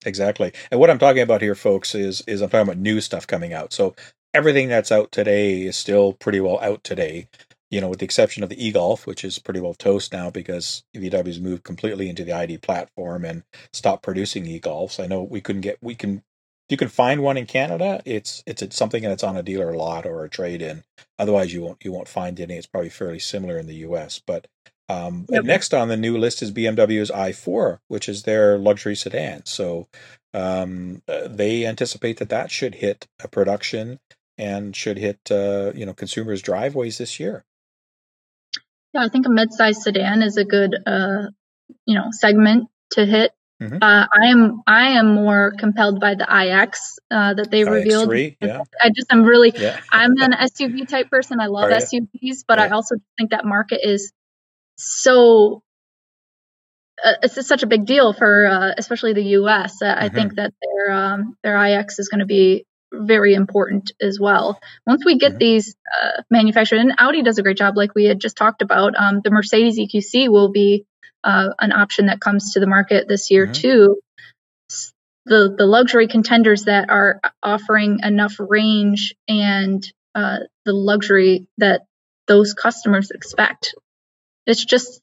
Exactly. 0.05 0.51
And 0.71 0.79
what 0.79 0.89
I'm 0.89 0.99
talking 0.99 1.21
about 1.21 1.41
here, 1.41 1.55
folks, 1.55 1.95
is 1.95 2.21
is 2.27 2.41
I'm 2.41 2.49
talking 2.49 2.67
about 2.67 2.77
new 2.77 3.01
stuff 3.01 3.27
coming 3.27 3.53
out. 3.53 3.73
So 3.73 3.95
everything 4.33 4.67
that's 4.67 4.91
out 4.91 5.11
today 5.11 5.63
is 5.63 5.77
still 5.77 6.13
pretty 6.13 6.39
well 6.39 6.59
out 6.59 6.83
today. 6.83 7.27
You 7.71 7.81
know, 7.81 7.89
with 7.89 7.99
the 7.99 8.05
exception 8.05 8.43
of 8.43 8.49
the 8.49 8.67
e-Golf, 8.67 9.07
which 9.07 9.25
is 9.25 9.39
pretty 9.39 9.59
well 9.59 9.73
toast 9.73 10.13
now 10.13 10.29
because 10.29 10.83
VW's 10.95 11.39
moved 11.39 11.63
completely 11.63 12.09
into 12.09 12.23
the 12.23 12.31
ID 12.31 12.59
platform 12.59 13.25
and 13.25 13.43
stopped 13.73 14.03
producing 14.03 14.45
e-Golfs. 14.45 15.03
I 15.03 15.07
know 15.07 15.23
we 15.23 15.41
couldn't 15.41 15.61
get 15.61 15.79
we 15.81 15.95
can 15.95 16.21
you 16.69 16.77
can 16.77 16.87
find 16.87 17.21
one 17.21 17.37
in 17.37 17.45
Canada, 17.45 18.01
it's 18.05 18.43
it's 18.45 18.75
something 18.75 19.03
that's 19.03 19.23
on 19.23 19.37
a 19.37 19.43
dealer 19.43 19.75
lot 19.75 20.05
or 20.05 20.23
a 20.23 20.29
trade 20.29 20.61
in. 20.61 20.83
Otherwise, 21.19 21.53
you 21.53 21.61
won't 21.61 21.83
you 21.83 21.91
won't 21.91 22.07
find 22.07 22.39
any. 22.39 22.55
It's 22.55 22.67
probably 22.67 22.89
fairly 22.89 23.19
similar 23.19 23.57
in 23.57 23.67
the 23.67 23.75
U.S. 23.75 24.19
But 24.25 24.47
um, 24.89 25.25
yep. 25.29 25.43
next 25.43 25.73
on 25.73 25.87
the 25.87 25.97
new 25.97 26.17
list 26.17 26.41
is 26.41 26.51
BMW's 26.51 27.11
i4, 27.11 27.79
which 27.87 28.09
is 28.09 28.23
their 28.23 28.57
luxury 28.57 28.95
sedan. 28.95 29.45
So 29.45 29.87
um, 30.33 31.01
uh, 31.07 31.27
they 31.27 31.65
anticipate 31.65 32.17
that 32.17 32.29
that 32.29 32.51
should 32.51 32.75
hit 32.75 33.07
a 33.23 33.27
production 33.27 33.99
and 34.37 34.75
should 34.75 34.97
hit 34.97 35.19
uh, 35.31 35.71
you 35.75 35.85
know 35.85 35.93
consumers' 35.93 36.41
driveways 36.41 36.97
this 36.97 37.19
year. 37.19 37.43
Yeah, 38.93 39.03
I 39.03 39.09
think 39.09 39.27
a 39.27 39.29
mid-sized 39.29 39.81
sedan 39.81 40.23
is 40.23 40.37
a 40.37 40.45
good 40.45 40.75
uh, 40.85 41.27
you 41.85 41.95
know 41.95 42.07
segment 42.11 42.69
to 42.91 43.05
hit 43.05 43.31
Mm-hmm. 43.61 43.77
Uh, 43.81 44.05
I 44.11 44.27
am 44.27 44.61
I 44.67 44.87
am 44.99 45.15
more 45.15 45.53
compelled 45.57 46.01
by 46.01 46.15
the 46.15 46.25
iX 46.25 46.99
uh, 47.09 47.35
that 47.35 47.49
they 47.49 47.63
revealed. 47.63 48.09
iX3, 48.09 48.37
yeah. 48.41 48.61
I 48.81 48.89
just 48.89 49.11
am 49.11 49.23
really 49.23 49.53
yeah. 49.55 49.79
I'm 49.91 50.11
an 50.17 50.33
SUV 50.33 50.87
type 50.87 51.09
person. 51.09 51.39
I 51.39 51.47
love 51.47 51.71
SUVs, 51.71 52.43
but 52.45 52.57
yeah. 52.57 52.65
I 52.65 52.69
also 52.69 52.95
think 53.17 53.31
that 53.31 53.45
market 53.45 53.79
is 53.81 54.11
so 54.77 55.63
uh, 57.03 57.13
it's 57.23 57.47
such 57.47 57.63
a 57.63 57.67
big 57.67 57.85
deal 57.85 58.11
for 58.11 58.45
uh, 58.45 58.73
especially 58.77 59.13
the 59.13 59.23
U.S. 59.39 59.81
Mm-hmm. 59.81 60.03
I 60.03 60.09
think 60.09 60.35
that 60.35 60.53
their 60.61 60.91
um, 60.91 61.37
their 61.41 61.57
iX 61.57 61.99
is 61.99 62.09
going 62.09 62.19
to 62.19 62.25
be 62.25 62.65
very 62.93 63.33
important 63.33 63.91
as 64.01 64.19
well. 64.19 64.59
Once 64.85 65.05
we 65.05 65.17
get 65.17 65.31
mm-hmm. 65.31 65.39
these 65.39 65.75
uh, 66.01 66.21
manufactured, 66.29 66.79
and 66.79 66.93
Audi 66.97 67.23
does 67.23 67.37
a 67.37 67.43
great 67.43 67.57
job, 67.57 67.77
like 67.77 67.95
we 67.95 68.05
had 68.05 68.19
just 68.19 68.37
talked 68.37 68.61
about. 68.61 68.95
Um, 68.97 69.21
the 69.23 69.31
Mercedes 69.31 69.79
EQC 69.79 70.29
will 70.29 70.51
be 70.51 70.85
uh, 71.25 71.49
an 71.59 71.73
option 71.73 72.05
that 72.05 72.21
comes 72.21 72.53
to 72.53 72.59
the 72.59 72.67
market 72.67 73.07
this 73.07 73.31
year 73.31 73.45
mm-hmm. 73.45 73.53
too. 73.53 73.99
The 75.25 75.55
the 75.57 75.65
luxury 75.65 76.07
contenders 76.07 76.65
that 76.65 76.89
are 76.89 77.19
offering 77.41 77.99
enough 78.03 78.35
range 78.39 79.15
and 79.27 79.85
uh, 80.13 80.39
the 80.65 80.73
luxury 80.73 81.47
that 81.57 81.81
those 82.27 82.53
customers 82.53 83.11
expect. 83.11 83.75
It's 84.45 84.63
just 84.63 85.01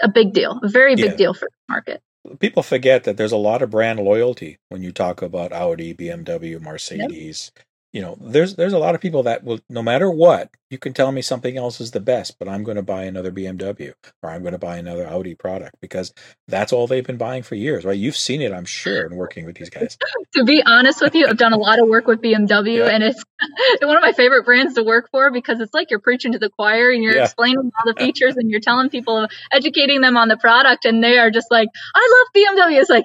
a 0.00 0.08
big 0.08 0.32
deal, 0.32 0.60
a 0.62 0.68
very 0.68 0.94
big 0.94 1.12
yeah. 1.12 1.16
deal 1.16 1.34
for 1.34 1.48
the 1.50 1.72
market 1.72 2.00
people 2.40 2.62
forget 2.62 3.04
that 3.04 3.18
there's 3.18 3.32
a 3.32 3.36
lot 3.36 3.60
of 3.60 3.68
brand 3.68 4.00
loyalty 4.00 4.56
when 4.70 4.82
you 4.82 4.90
talk 4.90 5.20
about 5.20 5.52
Audi, 5.52 5.92
BMW, 5.92 6.58
Mercedes, 6.58 7.52
yep 7.54 7.64
you 7.94 8.02
know 8.02 8.18
there's 8.20 8.56
there's 8.56 8.72
a 8.72 8.78
lot 8.78 8.94
of 8.94 9.00
people 9.00 9.22
that 9.22 9.44
will 9.44 9.60
no 9.70 9.80
matter 9.80 10.10
what 10.10 10.50
you 10.68 10.78
can 10.78 10.92
tell 10.92 11.12
me 11.12 11.22
something 11.22 11.56
else 11.56 11.80
is 11.80 11.92
the 11.92 12.00
best 12.00 12.38
but 12.40 12.48
i'm 12.48 12.64
going 12.64 12.76
to 12.76 12.82
buy 12.82 13.04
another 13.04 13.30
bmw 13.30 13.94
or 14.22 14.30
i'm 14.30 14.42
going 14.42 14.52
to 14.52 14.58
buy 14.58 14.76
another 14.76 15.06
audi 15.06 15.34
product 15.34 15.76
because 15.80 16.12
that's 16.48 16.72
all 16.72 16.88
they've 16.88 17.06
been 17.06 17.16
buying 17.16 17.44
for 17.44 17.54
years 17.54 17.84
right 17.84 17.96
you've 17.96 18.16
seen 18.16 18.42
it 18.42 18.52
i'm 18.52 18.64
sure 18.64 19.06
in 19.06 19.16
working 19.16 19.46
with 19.46 19.56
these 19.56 19.70
guys 19.70 19.96
to 20.34 20.44
be 20.44 20.60
honest 20.66 21.00
with 21.00 21.14
you 21.14 21.26
i've 21.26 21.38
done 21.38 21.52
a 21.52 21.56
lot 21.56 21.80
of 21.80 21.88
work 21.88 22.06
with 22.08 22.20
bmw 22.20 22.78
yeah. 22.78 22.86
and 22.86 23.04
it's 23.04 23.22
one 23.82 23.96
of 23.96 24.02
my 24.02 24.12
favorite 24.12 24.44
brands 24.44 24.74
to 24.74 24.82
work 24.82 25.08
for 25.12 25.30
because 25.30 25.60
it's 25.60 25.72
like 25.72 25.90
you're 25.90 26.00
preaching 26.00 26.32
to 26.32 26.38
the 26.38 26.50
choir 26.50 26.90
and 26.90 27.02
you're 27.02 27.14
yeah. 27.14 27.22
explaining 27.22 27.58
all 27.58 27.94
the 27.94 27.94
features 27.98 28.36
and 28.36 28.50
you're 28.50 28.60
telling 28.60 28.90
people 28.90 29.28
educating 29.52 30.00
them 30.00 30.16
on 30.16 30.26
the 30.26 30.36
product 30.36 30.84
and 30.84 31.02
they 31.02 31.16
are 31.16 31.30
just 31.30 31.46
like 31.48 31.68
i 31.94 32.26
love 32.34 32.66
bmw 32.66 32.80
it's 32.80 32.90
like 32.90 33.04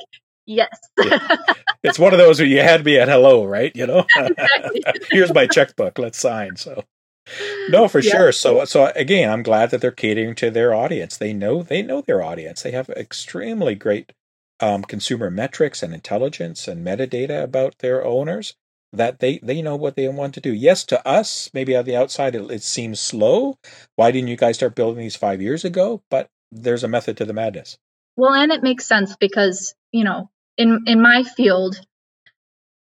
Yes. 0.50 0.80
yeah. 0.98 1.20
It's 1.82 1.98
one 1.98 2.12
of 2.12 2.20
those 2.20 2.40
where 2.40 2.48
you 2.48 2.60
had 2.60 2.84
me 2.84 2.98
at 2.98 3.08
hello, 3.08 3.46
right? 3.46 3.74
You 3.74 3.88
know, 3.88 4.06
exactly. 4.18 4.84
here's 5.12 5.34
my 5.34 5.48
checkbook. 5.48 5.98
Let's 5.98 6.20
sign. 6.20 6.58
So, 6.58 6.84
no, 7.70 7.88
for 7.88 8.00
yeah. 8.00 8.12
sure. 8.12 8.32
So, 8.34 8.66
so 8.66 8.92
again, 8.98 9.32
I'm 9.32 9.44
glad 9.44 9.70
that 9.70 9.80
they're 9.80 9.92
catering 9.92 10.36
to 10.36 10.52
their 10.52 10.74
audience. 10.74 11.16
They 11.16 11.32
know 11.32 11.64
they 11.64 11.82
know 11.82 12.02
their 12.02 12.22
audience. 12.22 12.64
They 12.64 12.72
have 12.72 12.90
extremely 12.90 13.76
great 13.76 14.12
um, 14.60 14.82
consumer 14.84 15.32
metrics 15.32 15.82
and 15.82 15.94
intelligence 15.94 16.68
and 16.68 16.86
metadata 16.86 17.42
about 17.42 17.78
their 17.80 18.04
owners 18.04 18.56
that 18.92 19.20
they 19.20 19.40
they 19.42 19.62
know 19.62 19.78
what 19.78 19.96
they 19.96 20.10
want 20.10 20.34
to 20.34 20.42
do. 20.42 20.54
Yes, 20.54 20.84
to 20.86 21.08
us, 21.08 21.50
maybe 21.54 21.78
on 21.78 21.86
the 21.86 21.96
outside, 21.96 22.36
it, 22.36 22.52
it 22.52 22.64
seems 22.64 23.00
slow. 23.00 23.56
Why 23.96 24.12
didn't 24.12 24.28
you 24.28 24.36
guys 24.36 24.58
start 24.58 24.76
building 24.76 25.00
these 25.00 25.16
five 25.16 25.42
years 25.42 25.64
ago? 25.64 26.02
But 26.10 26.30
there's 26.52 26.84
a 26.84 26.90
method 26.90 27.16
to 27.18 27.26
the 27.26 27.34
madness. 27.34 27.78
Well, 28.18 28.34
and 28.34 28.52
it 28.52 28.64
makes 28.64 28.86
sense 28.86 29.16
because 29.16 29.76
you 29.94 30.04
know 30.04 30.30
in 30.60 30.84
in 30.86 31.02
my 31.02 31.24
field, 31.24 31.80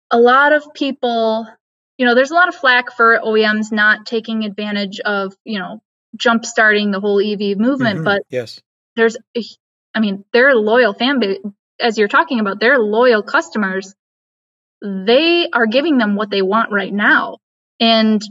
a 0.09 0.17
lot 0.17 0.53
of 0.53 0.73
people, 0.73 1.47
you 1.97 2.05
know, 2.05 2.15
there's 2.15 2.31
a 2.31 2.33
lot 2.33 2.47
of 2.47 2.55
flack 2.55 2.93
for 2.93 3.19
OEMs 3.19 3.71
not 3.71 4.05
taking 4.05 4.45
advantage 4.45 4.99
of, 5.01 5.35
you 5.43 5.59
know, 5.59 5.81
jump 6.15 6.45
starting 6.45 6.91
the 6.91 7.01
whole 7.01 7.19
EV 7.19 7.57
movement, 7.57 7.97
mm-hmm. 7.97 8.05
but 8.05 8.23
yes, 8.29 8.61
there's, 8.95 9.17
I 9.93 9.99
mean, 9.99 10.23
they're 10.31 10.55
loyal 10.55 10.93
fan 10.93 11.19
base. 11.19 11.39
As 11.79 11.97
you're 11.97 12.07
talking 12.07 12.39
about, 12.39 12.61
they're 12.61 12.79
loyal 12.79 13.21
customers. 13.21 13.93
They 14.81 15.49
are 15.51 15.65
giving 15.67 15.97
them 15.97 16.15
what 16.15 16.29
they 16.29 16.41
want 16.41 16.71
right 16.71 16.93
now. 16.93 17.39
And, 17.81 18.21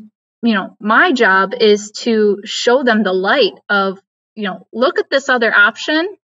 you 0.42 0.55
know, 0.55 0.76
my 0.80 1.12
job 1.12 1.53
is 1.61 1.90
to 2.05 2.40
show 2.45 2.82
them 2.82 3.03
the 3.03 3.12
light 3.12 3.53
of, 3.68 4.01
you 4.34 4.45
know, 4.45 4.66
look 4.72 4.99
at 4.99 5.11
this 5.11 5.28
other 5.28 5.55
option. 5.55 6.16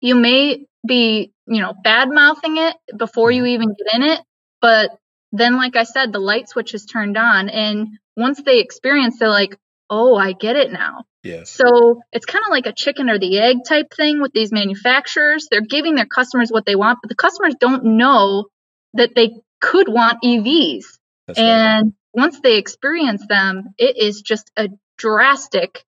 You 0.00 0.14
may 0.14 0.66
be, 0.86 1.32
you 1.50 1.60
know, 1.60 1.74
bad 1.74 2.08
mouthing 2.08 2.56
it 2.56 2.76
before 2.96 3.30
you 3.30 3.42
mm-hmm. 3.42 3.62
even 3.62 3.74
get 3.76 3.94
in 3.94 4.02
it. 4.04 4.20
But 4.60 4.96
then, 5.32 5.56
like 5.56 5.76
I 5.76 5.82
said, 5.82 6.12
the 6.12 6.20
light 6.20 6.48
switch 6.48 6.74
is 6.74 6.86
turned 6.86 7.18
on. 7.18 7.48
And 7.48 7.88
once 8.16 8.40
they 8.42 8.60
experience, 8.60 9.18
they're 9.18 9.28
like, 9.28 9.58
oh, 9.90 10.16
I 10.16 10.32
get 10.32 10.56
it 10.56 10.70
now. 10.70 11.04
Yes. 11.24 11.50
So 11.50 12.00
it's 12.12 12.24
kind 12.24 12.44
of 12.44 12.50
like 12.50 12.66
a 12.66 12.72
chicken 12.72 13.10
or 13.10 13.18
the 13.18 13.38
egg 13.40 13.58
type 13.66 13.92
thing 13.94 14.22
with 14.22 14.32
these 14.32 14.52
manufacturers. 14.52 15.48
They're 15.50 15.60
giving 15.60 15.96
their 15.96 16.06
customers 16.06 16.50
what 16.50 16.64
they 16.64 16.76
want, 16.76 17.00
but 17.02 17.08
the 17.08 17.16
customers 17.16 17.56
don't 17.58 17.84
know 17.84 18.46
that 18.94 19.14
they 19.14 19.32
could 19.60 19.88
want 19.88 20.22
EVs. 20.22 20.84
That's 21.26 21.38
and 21.38 21.86
right. 21.86 22.22
once 22.22 22.40
they 22.40 22.56
experience 22.56 23.26
them, 23.28 23.74
it 23.76 23.96
is 23.96 24.22
just 24.22 24.50
a 24.56 24.68
drastic 24.96 25.84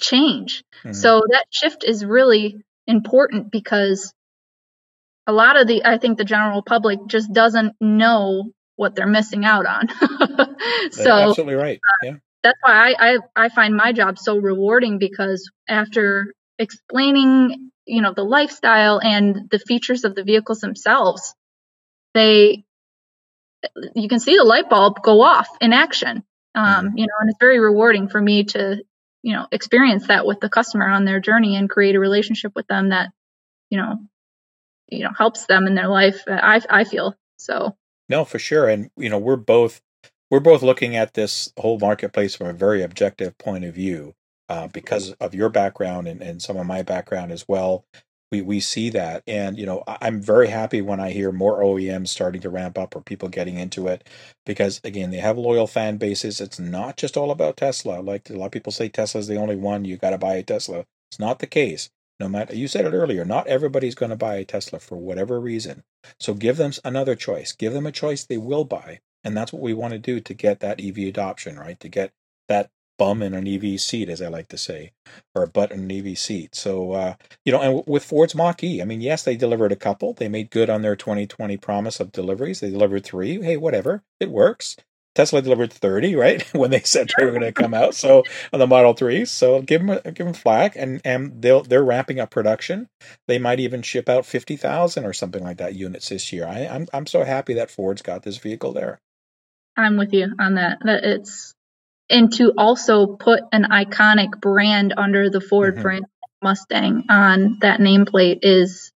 change. 0.00 0.64
Mm-hmm. 0.82 0.92
So 0.92 1.22
that 1.30 1.46
shift 1.50 1.84
is 1.84 2.04
really 2.04 2.64
important 2.86 3.52
because 3.52 4.12
a 5.28 5.32
lot 5.32 5.60
of 5.60 5.68
the 5.68 5.84
I 5.84 5.98
think 5.98 6.18
the 6.18 6.24
general 6.24 6.62
public 6.62 6.98
just 7.06 7.32
doesn't 7.32 7.76
know 7.80 8.50
what 8.76 8.96
they're 8.96 9.06
missing 9.06 9.44
out 9.44 9.66
on. 9.66 9.88
so 10.90 11.12
absolutely 11.12 11.54
right. 11.54 11.78
Yeah. 12.02 12.10
Uh, 12.10 12.14
that's 12.42 12.58
why 12.62 12.92
I, 12.92 13.12
I 13.12 13.18
I 13.36 13.48
find 13.50 13.76
my 13.76 13.92
job 13.92 14.18
so 14.18 14.38
rewarding 14.38 14.98
because 14.98 15.50
after 15.68 16.32
explaining, 16.58 17.70
you 17.84 18.00
know, 18.00 18.14
the 18.14 18.24
lifestyle 18.24 19.00
and 19.00 19.50
the 19.50 19.58
features 19.58 20.04
of 20.04 20.14
the 20.14 20.24
vehicles 20.24 20.60
themselves, 20.60 21.34
they 22.14 22.64
you 23.94 24.08
can 24.08 24.20
see 24.20 24.36
the 24.36 24.44
light 24.44 24.70
bulb 24.70 25.02
go 25.02 25.20
off 25.20 25.48
in 25.60 25.72
action. 25.72 26.22
Um, 26.54 26.86
mm-hmm. 26.86 26.98
you 26.98 27.06
know, 27.06 27.12
and 27.20 27.28
it's 27.28 27.38
very 27.38 27.60
rewarding 27.60 28.08
for 28.08 28.20
me 28.20 28.44
to, 28.44 28.82
you 29.22 29.34
know, 29.34 29.46
experience 29.52 30.06
that 30.06 30.24
with 30.24 30.40
the 30.40 30.48
customer 30.48 30.88
on 30.88 31.04
their 31.04 31.20
journey 31.20 31.56
and 31.56 31.68
create 31.68 31.96
a 31.96 32.00
relationship 32.00 32.52
with 32.54 32.66
them 32.68 32.88
that, 32.88 33.10
you 33.68 33.78
know, 33.78 33.98
you 34.90 35.00
know 35.04 35.10
helps 35.16 35.46
them 35.46 35.66
in 35.66 35.74
their 35.74 35.88
life 35.88 36.22
uh, 36.28 36.40
i 36.42 36.60
i 36.70 36.84
feel 36.84 37.14
so. 37.38 37.76
No 38.08 38.24
for 38.24 38.38
sure 38.38 38.68
and 38.68 38.90
you 38.96 39.08
know 39.08 39.18
we're 39.18 39.36
both 39.36 39.80
we're 40.30 40.40
both 40.40 40.62
looking 40.62 40.96
at 40.96 41.14
this 41.14 41.52
whole 41.58 41.78
marketplace 41.78 42.34
from 42.34 42.48
a 42.48 42.52
very 42.52 42.82
objective 42.82 43.36
point 43.38 43.64
of 43.64 43.74
view 43.74 44.14
uh, 44.48 44.68
because 44.68 45.12
of 45.14 45.34
your 45.34 45.48
background 45.48 46.08
and, 46.08 46.22
and 46.22 46.42
some 46.42 46.56
of 46.56 46.66
my 46.66 46.82
background 46.82 47.32
as 47.32 47.46
well. 47.48 47.84
We 48.32 48.42
we 48.42 48.60
see 48.60 48.90
that 48.90 49.22
and 49.26 49.58
you 49.58 49.66
know 49.66 49.84
i'm 49.86 50.20
very 50.20 50.48
happy 50.48 50.82
when 50.82 51.00
i 51.00 51.10
hear 51.12 51.32
more 51.32 51.60
oems 51.62 52.08
starting 52.08 52.42
to 52.42 52.50
ramp 52.50 52.76
up 52.76 52.94
or 52.94 53.00
people 53.00 53.30
getting 53.30 53.56
into 53.58 53.86
it 53.88 54.06
because 54.44 54.82
again 54.84 55.10
they 55.12 55.18
have 55.18 55.38
loyal 55.38 55.66
fan 55.66 55.96
bases. 55.96 56.40
It's 56.40 56.58
not 56.58 56.98
just 56.98 57.16
all 57.16 57.30
about 57.30 57.56
tesla. 57.56 58.00
Like 58.02 58.28
a 58.30 58.34
lot 58.34 58.46
of 58.46 58.52
people 58.52 58.72
say 58.72 58.88
tesla's 58.90 59.28
the 59.28 59.36
only 59.36 59.56
one 59.56 59.86
you 59.86 59.96
got 59.96 60.10
to 60.10 60.18
buy 60.18 60.34
a 60.34 60.42
tesla. 60.42 60.84
It's 61.10 61.20
not 61.20 61.38
the 61.38 61.46
case 61.46 61.88
no 62.20 62.28
matter, 62.28 62.54
you 62.54 62.68
said 62.68 62.84
it 62.84 62.96
earlier, 62.96 63.24
not 63.24 63.46
everybody's 63.46 63.94
going 63.94 64.10
to 64.10 64.16
buy 64.16 64.36
a 64.36 64.44
Tesla 64.44 64.78
for 64.78 64.96
whatever 64.96 65.40
reason. 65.40 65.84
So 66.18 66.34
give 66.34 66.56
them 66.56 66.72
another 66.84 67.14
choice. 67.14 67.52
Give 67.52 67.72
them 67.72 67.86
a 67.86 67.92
choice 67.92 68.24
they 68.24 68.38
will 68.38 68.64
buy. 68.64 69.00
And 69.24 69.36
that's 69.36 69.52
what 69.52 69.62
we 69.62 69.74
want 69.74 69.92
to 69.92 69.98
do 69.98 70.20
to 70.20 70.34
get 70.34 70.60
that 70.60 70.80
EV 70.80 70.98
adoption, 71.08 71.58
right? 71.58 71.78
To 71.80 71.88
get 71.88 72.12
that 72.48 72.70
bum 72.98 73.22
in 73.22 73.34
an 73.34 73.46
EV 73.46 73.80
seat, 73.80 74.08
as 74.08 74.20
I 74.20 74.28
like 74.28 74.48
to 74.48 74.58
say, 74.58 74.92
or 75.34 75.44
a 75.44 75.48
butt 75.48 75.70
in 75.70 75.90
an 75.90 75.92
EV 75.92 76.18
seat. 76.18 76.54
So, 76.54 76.92
uh, 76.92 77.14
you 77.44 77.52
know, 77.52 77.60
and 77.60 77.84
with 77.86 78.04
Ford's 78.04 78.34
Mach 78.34 78.62
E, 78.62 78.82
I 78.82 78.84
mean, 78.84 79.00
yes, 79.00 79.22
they 79.22 79.36
delivered 79.36 79.72
a 79.72 79.76
couple. 79.76 80.12
They 80.12 80.28
made 80.28 80.50
good 80.50 80.68
on 80.68 80.82
their 80.82 80.96
2020 80.96 81.56
promise 81.58 82.00
of 82.00 82.12
deliveries. 82.12 82.60
They 82.60 82.70
delivered 82.70 83.04
three. 83.04 83.40
Hey, 83.40 83.56
whatever. 83.56 84.02
It 84.20 84.30
works. 84.30 84.76
Tesla 85.18 85.42
delivered 85.42 85.72
30, 85.72 86.14
right? 86.14 86.42
when 86.54 86.70
they 86.70 86.78
said 86.78 87.10
they 87.18 87.24
were 87.24 87.32
going 87.32 87.42
to 87.42 87.50
come 87.50 87.74
out. 87.74 87.96
So 87.96 88.22
on 88.52 88.60
the 88.60 88.68
Model 88.68 88.94
3, 88.94 89.24
so 89.24 89.60
give 89.60 89.84
them 89.84 89.98
give 90.04 90.26
them 90.26 90.32
flack, 90.32 90.76
and 90.76 91.00
and 91.04 91.42
they'll 91.42 91.64
they're 91.64 91.84
ramping 91.84 92.20
up 92.20 92.30
production. 92.30 92.88
They 93.26 93.38
might 93.38 93.58
even 93.58 93.82
ship 93.82 94.08
out 94.08 94.24
50,000 94.24 95.04
or 95.04 95.12
something 95.12 95.42
like 95.42 95.56
that 95.56 95.74
units 95.74 96.08
this 96.08 96.32
year. 96.32 96.46
I, 96.46 96.68
I'm 96.68 96.86
I'm 96.92 97.06
so 97.06 97.24
happy 97.24 97.54
that 97.54 97.68
Ford's 97.68 98.00
got 98.00 98.22
this 98.22 98.36
vehicle 98.36 98.72
there. 98.72 99.00
I'm 99.76 99.96
with 99.96 100.12
you 100.12 100.28
on 100.38 100.54
that. 100.54 100.78
That 100.84 101.02
it's 101.02 101.52
and 102.08 102.32
to 102.34 102.52
also 102.56 103.06
put 103.16 103.42
an 103.50 103.64
iconic 103.64 104.40
brand 104.40 104.94
under 104.96 105.30
the 105.30 105.40
Ford 105.40 105.74
mm-hmm. 105.74 105.82
brand 105.82 106.04
Mustang 106.44 107.06
on 107.10 107.58
that 107.62 107.80
nameplate 107.80 108.38
is 108.42 108.92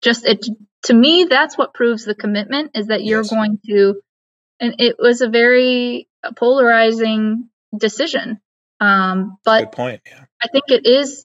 just 0.00 0.24
it 0.24 0.46
to 0.84 0.94
me 0.94 1.24
that's 1.28 1.58
what 1.58 1.74
proves 1.74 2.06
the 2.06 2.14
commitment 2.14 2.70
is 2.74 2.86
that 2.86 3.04
you're 3.04 3.20
yes. 3.20 3.30
going 3.30 3.58
to 3.66 4.00
and 4.60 4.76
it 4.78 4.96
was 4.98 5.20
a 5.20 5.28
very 5.28 6.08
polarizing 6.36 7.48
decision. 7.76 8.40
Um, 8.80 9.38
but 9.44 9.64
Good 9.64 9.72
point. 9.72 10.00
Yeah. 10.06 10.24
I 10.42 10.48
think 10.48 10.64
it 10.68 10.86
is. 10.86 11.24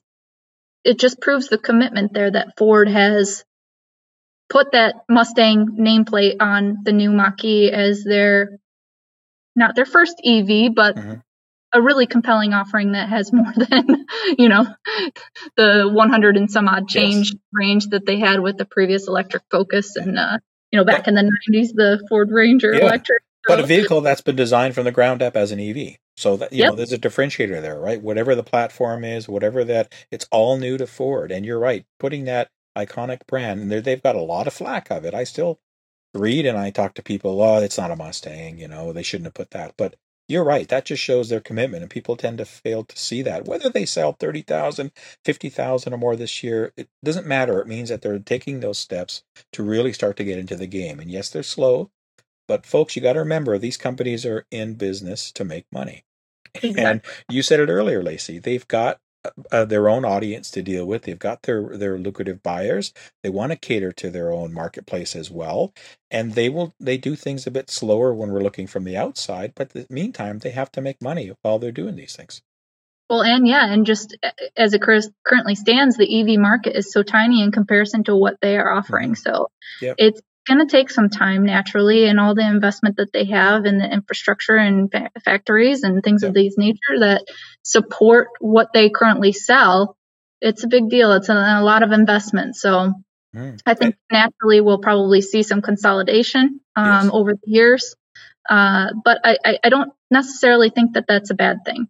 It 0.84 0.98
just 0.98 1.20
proves 1.20 1.48
the 1.48 1.58
commitment 1.58 2.12
there 2.12 2.30
that 2.30 2.56
Ford 2.56 2.88
has 2.88 3.44
put 4.48 4.72
that 4.72 5.04
Mustang 5.08 5.76
nameplate 5.78 6.36
on 6.40 6.78
the 6.82 6.92
new 6.92 7.10
Mach-E 7.10 7.70
as 7.70 8.04
their 8.04 8.58
not 9.54 9.74
their 9.74 9.86
first 9.86 10.20
EV, 10.24 10.74
but 10.74 10.96
mm-hmm. 10.96 11.14
a 11.72 11.82
really 11.82 12.06
compelling 12.06 12.52
offering 12.52 12.92
that 12.92 13.08
has 13.08 13.32
more 13.32 13.52
than 13.56 14.06
you 14.38 14.48
know 14.48 14.66
the 15.56 15.90
100 15.92 16.36
and 16.36 16.50
some 16.50 16.68
odd 16.68 16.88
change 16.88 17.32
yes. 17.32 17.40
range 17.52 17.86
that 17.88 18.06
they 18.06 18.18
had 18.18 18.40
with 18.40 18.56
the 18.56 18.64
previous 18.64 19.08
electric 19.08 19.42
Focus 19.50 19.96
and 19.96 20.18
uh, 20.18 20.38
you 20.72 20.78
know 20.78 20.84
back 20.84 21.06
in 21.06 21.14
the 21.14 21.22
90s 21.22 21.74
the 21.74 22.04
Ford 22.08 22.30
Ranger 22.30 22.74
yeah. 22.74 22.80
electric. 22.80 23.22
So. 23.46 23.56
But 23.56 23.60
a 23.60 23.66
vehicle 23.66 24.00
that's 24.00 24.20
been 24.20 24.36
designed 24.36 24.74
from 24.74 24.84
the 24.84 24.92
ground 24.92 25.20
up 25.20 25.36
as 25.36 25.50
an 25.50 25.60
EV. 25.60 25.96
So 26.16 26.36
that 26.36 26.52
you 26.52 26.60
yep. 26.60 26.70
know, 26.70 26.76
there's 26.76 26.92
a 26.92 26.98
differentiator 26.98 27.60
there, 27.60 27.80
right? 27.80 28.00
Whatever 28.00 28.34
the 28.34 28.42
platform 28.42 29.04
is, 29.04 29.28
whatever 29.28 29.64
that, 29.64 29.92
it's 30.10 30.26
all 30.30 30.58
new 30.58 30.78
to 30.78 30.86
Ford. 30.86 31.32
And 31.32 31.44
you're 31.44 31.58
right, 31.58 31.84
putting 31.98 32.24
that 32.24 32.50
iconic 32.76 33.26
brand, 33.26 33.60
and 33.60 33.70
they've 33.70 34.02
got 34.02 34.16
a 34.16 34.20
lot 34.20 34.46
of 34.46 34.52
flack 34.52 34.90
of 34.90 35.04
it. 35.04 35.14
I 35.14 35.24
still 35.24 35.58
read 36.14 36.46
and 36.46 36.58
I 36.58 36.70
talk 36.70 36.94
to 36.94 37.02
people, 37.02 37.40
oh, 37.40 37.58
it's 37.58 37.78
not 37.78 37.90
a 37.90 37.96
Mustang, 37.96 38.58
you 38.58 38.68
know, 38.68 38.92
they 38.92 39.02
shouldn't 39.02 39.26
have 39.26 39.34
put 39.34 39.50
that. 39.50 39.74
But 39.76 39.96
you're 40.32 40.42
right, 40.42 40.68
that 40.68 40.86
just 40.86 41.02
shows 41.02 41.28
their 41.28 41.40
commitment, 41.40 41.82
and 41.82 41.90
people 41.90 42.16
tend 42.16 42.38
to 42.38 42.44
fail 42.44 42.84
to 42.84 42.98
see 42.98 43.22
that. 43.22 43.44
Whether 43.44 43.68
they 43.68 43.84
sell 43.84 44.14
30,000, 44.14 44.90
50,000 45.24 45.92
or 45.92 45.98
more 45.98 46.16
this 46.16 46.42
year, 46.42 46.72
it 46.76 46.88
doesn't 47.04 47.26
matter. 47.26 47.60
It 47.60 47.68
means 47.68 47.90
that 47.90 48.02
they're 48.02 48.18
taking 48.18 48.60
those 48.60 48.78
steps 48.78 49.22
to 49.52 49.62
really 49.62 49.92
start 49.92 50.16
to 50.16 50.24
get 50.24 50.38
into 50.38 50.56
the 50.56 50.66
game. 50.66 50.98
And 50.98 51.10
yes, 51.10 51.28
they're 51.28 51.42
slow, 51.42 51.90
but 52.48 52.66
folks, 52.66 52.96
you 52.96 53.02
got 53.02 53.12
to 53.12 53.20
remember 53.20 53.58
these 53.58 53.76
companies 53.76 54.24
are 54.24 54.46
in 54.50 54.74
business 54.74 55.30
to 55.32 55.44
make 55.44 55.66
money. 55.70 56.04
Exactly. 56.54 56.82
And 56.82 57.00
you 57.28 57.42
said 57.42 57.60
it 57.60 57.68
earlier, 57.68 58.02
Lacey. 58.02 58.38
They've 58.38 58.66
got 58.66 58.98
uh, 59.50 59.64
their 59.64 59.88
own 59.88 60.04
audience 60.04 60.50
to 60.50 60.62
deal 60.62 60.84
with. 60.84 61.02
They've 61.02 61.18
got 61.18 61.42
their 61.42 61.76
their 61.76 61.98
lucrative 61.98 62.42
buyers. 62.42 62.92
They 63.22 63.30
want 63.30 63.52
to 63.52 63.56
cater 63.56 63.92
to 63.92 64.10
their 64.10 64.32
own 64.32 64.52
marketplace 64.52 65.14
as 65.14 65.30
well, 65.30 65.72
and 66.10 66.34
they 66.34 66.48
will 66.48 66.74
they 66.80 66.98
do 66.98 67.16
things 67.16 67.46
a 67.46 67.50
bit 67.50 67.70
slower 67.70 68.14
when 68.14 68.30
we're 68.30 68.42
looking 68.42 68.66
from 68.66 68.84
the 68.84 68.96
outside. 68.96 69.52
But 69.54 69.72
in 69.74 69.86
the 69.88 69.94
meantime, 69.94 70.38
they 70.38 70.50
have 70.50 70.72
to 70.72 70.80
make 70.80 71.02
money 71.02 71.32
while 71.42 71.58
they're 71.58 71.72
doing 71.72 71.96
these 71.96 72.16
things. 72.16 72.42
Well, 73.08 73.22
and 73.22 73.46
yeah, 73.46 73.70
and 73.70 73.84
just 73.84 74.16
as 74.56 74.72
it 74.72 74.80
currently 74.80 75.54
stands, 75.54 75.96
the 75.96 76.20
EV 76.20 76.40
market 76.40 76.76
is 76.76 76.90
so 76.90 77.02
tiny 77.02 77.42
in 77.42 77.52
comparison 77.52 78.04
to 78.04 78.16
what 78.16 78.38
they 78.40 78.56
are 78.56 78.72
offering. 78.72 79.12
Mm-hmm. 79.12 79.30
So 79.30 79.48
yep. 79.82 79.96
it's 79.98 80.20
going 80.46 80.58
to 80.58 80.70
take 80.70 80.90
some 80.90 81.08
time 81.08 81.44
naturally 81.44 82.06
and 82.06 82.18
all 82.18 82.34
the 82.34 82.46
investment 82.46 82.96
that 82.96 83.12
they 83.12 83.24
have 83.26 83.64
in 83.64 83.78
the 83.78 83.92
infrastructure 83.92 84.56
and 84.56 84.90
fa- 84.90 85.10
factories 85.24 85.82
and 85.82 86.02
things 86.02 86.22
of 86.22 86.34
these 86.34 86.58
nature 86.58 86.98
that 87.00 87.24
support 87.62 88.28
what 88.40 88.72
they 88.72 88.90
currently 88.90 89.32
sell 89.32 89.96
it's 90.42 90.64
a 90.64 90.68
big 90.68 90.90
deal. 90.90 91.12
It's 91.12 91.28
a, 91.28 91.34
a 91.34 91.62
lot 91.62 91.82
of 91.82 91.92
investment. 91.92 92.56
So 92.56 92.92
mm. 93.34 93.60
i 93.64 93.74
think 93.74 93.96
naturally 94.10 94.60
we'll 94.60 94.78
probably 94.78 95.22
see 95.22 95.42
some 95.42 95.62
consolidation 95.62 96.60
um, 96.76 97.04
yes. 97.04 97.10
over 97.12 97.32
the 97.32 97.50
years. 97.50 97.94
Uh, 98.48 98.88
but 99.04 99.18
I, 99.24 99.38
I, 99.44 99.58
I 99.64 99.68
don't 99.68 99.92
necessarily 100.10 100.70
think 100.70 100.94
that 100.94 101.04
that's 101.06 101.30
a 101.30 101.34
bad 101.34 101.58
thing 101.64 101.86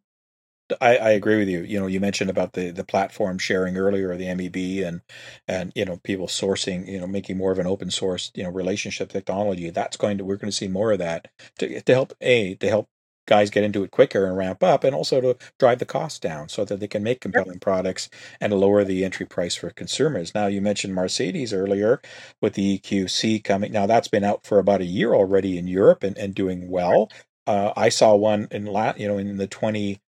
I, 0.80 0.96
I, 0.96 1.10
agree 1.10 1.38
with 1.38 1.48
you. 1.48 1.62
You 1.62 1.80
know, 1.80 1.86
you 1.86 2.00
mentioned 2.00 2.30
about 2.30 2.52
the 2.54 2.70
the 2.70 2.84
platform 2.84 3.38
sharing 3.38 3.76
earlier, 3.76 4.16
the 4.16 4.34
MEB, 4.34 4.86
and 4.86 5.02
and 5.48 5.72
you 5.74 5.84
know 5.84 5.98
people 6.04 6.26
sourcing, 6.26 6.86
you 6.88 7.00
know, 7.00 7.06
making 7.06 7.36
more 7.36 7.52
of 7.52 7.58
an 7.58 7.66
open 7.66 7.90
source, 7.90 8.30
you 8.34 8.42
know, 8.42 8.50
relationship 8.50 9.10
technology. 9.10 9.70
That's 9.70 9.96
going 9.96 10.18
to 10.18 10.24
we're 10.24 10.36
going 10.36 10.50
to 10.50 10.56
see 10.56 10.68
more 10.68 10.92
of 10.92 10.98
that 10.98 11.28
to 11.58 11.80
to 11.80 11.94
help 11.94 12.12
a 12.20 12.54
to 12.56 12.68
help 12.68 12.88
guys 13.26 13.50
get 13.50 13.64
into 13.64 13.84
it 13.84 13.90
quicker 13.90 14.26
and 14.26 14.36
ramp 14.36 14.62
up, 14.62 14.84
and 14.84 14.94
also 14.94 15.20
to 15.20 15.36
drive 15.58 15.78
the 15.78 15.84
cost 15.86 16.22
down 16.22 16.48
so 16.48 16.64
that 16.64 16.80
they 16.80 16.88
can 16.88 17.02
make 17.02 17.20
compelling 17.20 17.58
products 17.58 18.08
and 18.40 18.52
lower 18.52 18.84
the 18.84 19.04
entry 19.04 19.26
price 19.26 19.54
for 19.54 19.70
consumers. 19.70 20.34
Now, 20.34 20.46
you 20.46 20.60
mentioned 20.60 20.94
Mercedes 20.94 21.52
earlier 21.52 22.00
with 22.40 22.54
the 22.54 22.78
EQC 22.78 23.44
coming. 23.44 23.72
Now, 23.72 23.86
that's 23.86 24.08
been 24.08 24.24
out 24.24 24.46
for 24.46 24.58
about 24.58 24.80
a 24.80 24.86
year 24.86 25.14
already 25.14 25.56
in 25.58 25.68
Europe 25.68 26.02
and, 26.02 26.16
and 26.18 26.34
doing 26.34 26.68
well. 26.68 27.10
Uh, 27.46 27.72
I 27.76 27.88
saw 27.88 28.14
one 28.14 28.48
in 28.50 28.66
lat, 28.66 28.98
you 28.98 29.08
know, 29.08 29.18
in 29.18 29.36
the 29.36 29.46
20 29.46 30.00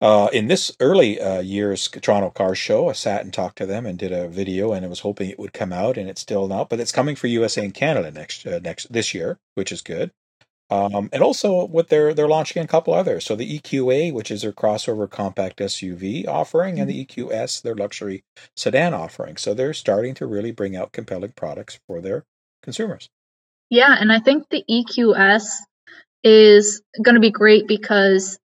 uh, 0.00 0.28
in 0.32 0.48
this 0.48 0.76
early 0.80 1.20
uh, 1.20 1.40
year's 1.40 1.88
Toronto 1.88 2.30
Car 2.30 2.54
Show, 2.54 2.88
I 2.88 2.92
sat 2.92 3.22
and 3.22 3.32
talked 3.32 3.56
to 3.58 3.66
them 3.66 3.86
and 3.86 3.98
did 3.98 4.12
a 4.12 4.28
video, 4.28 4.72
and 4.72 4.84
I 4.84 4.88
was 4.88 5.00
hoping 5.00 5.30
it 5.30 5.38
would 5.38 5.54
come 5.54 5.72
out, 5.72 5.96
and 5.96 6.08
it's 6.08 6.20
still 6.20 6.46
not. 6.48 6.68
But 6.68 6.80
it's 6.80 6.92
coming 6.92 7.16
for 7.16 7.28
USA 7.28 7.64
and 7.64 7.74
Canada 7.74 8.10
next 8.10 8.46
uh, 8.46 8.60
next 8.62 8.92
this 8.92 9.14
year, 9.14 9.38
which 9.54 9.72
is 9.72 9.82
good. 9.82 10.10
Um, 10.68 11.08
and 11.12 11.22
also, 11.22 11.64
what 11.66 11.88
they're 11.88 12.12
they're 12.12 12.28
launching 12.28 12.62
a 12.62 12.66
couple 12.66 12.92
others. 12.92 13.24
So 13.24 13.36
the 13.36 13.58
EQA, 13.58 14.12
which 14.12 14.30
is 14.30 14.42
their 14.42 14.52
crossover 14.52 15.08
compact 15.08 15.60
SUV 15.60 16.26
offering, 16.26 16.78
and 16.78 16.90
the 16.90 17.06
mm-hmm. 17.06 17.28
EQS, 17.28 17.62
their 17.62 17.74
luxury 17.74 18.24
sedan 18.56 18.92
offering. 18.92 19.36
So 19.36 19.54
they're 19.54 19.72
starting 19.72 20.14
to 20.14 20.26
really 20.26 20.50
bring 20.50 20.76
out 20.76 20.92
compelling 20.92 21.32
products 21.36 21.78
for 21.86 22.00
their 22.00 22.24
consumers. 22.62 23.08
Yeah, 23.70 23.96
and 23.98 24.12
I 24.12 24.18
think 24.18 24.48
the 24.50 24.64
EQS 24.68 25.46
is 26.22 26.82
going 27.02 27.14
to 27.14 27.20
be 27.20 27.30
great 27.30 27.66
because 27.66 28.38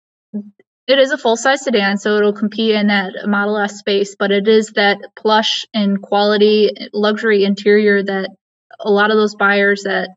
it 0.87 0.99
is 0.99 1.11
a 1.11 1.17
full 1.17 1.37
size 1.37 1.63
sedan, 1.63 1.97
so 1.97 2.17
it'll 2.17 2.33
compete 2.33 2.75
in 2.75 2.87
that 2.87 3.13
Model 3.25 3.57
S 3.57 3.79
space, 3.79 4.15
but 4.17 4.31
it 4.31 4.47
is 4.47 4.71
that 4.71 4.97
plush 5.15 5.65
and 5.73 6.01
quality 6.01 6.71
luxury 6.91 7.43
interior 7.43 8.03
that 8.03 8.29
a 8.79 8.89
lot 8.89 9.11
of 9.11 9.17
those 9.17 9.35
buyers 9.35 9.83
that 9.83 10.09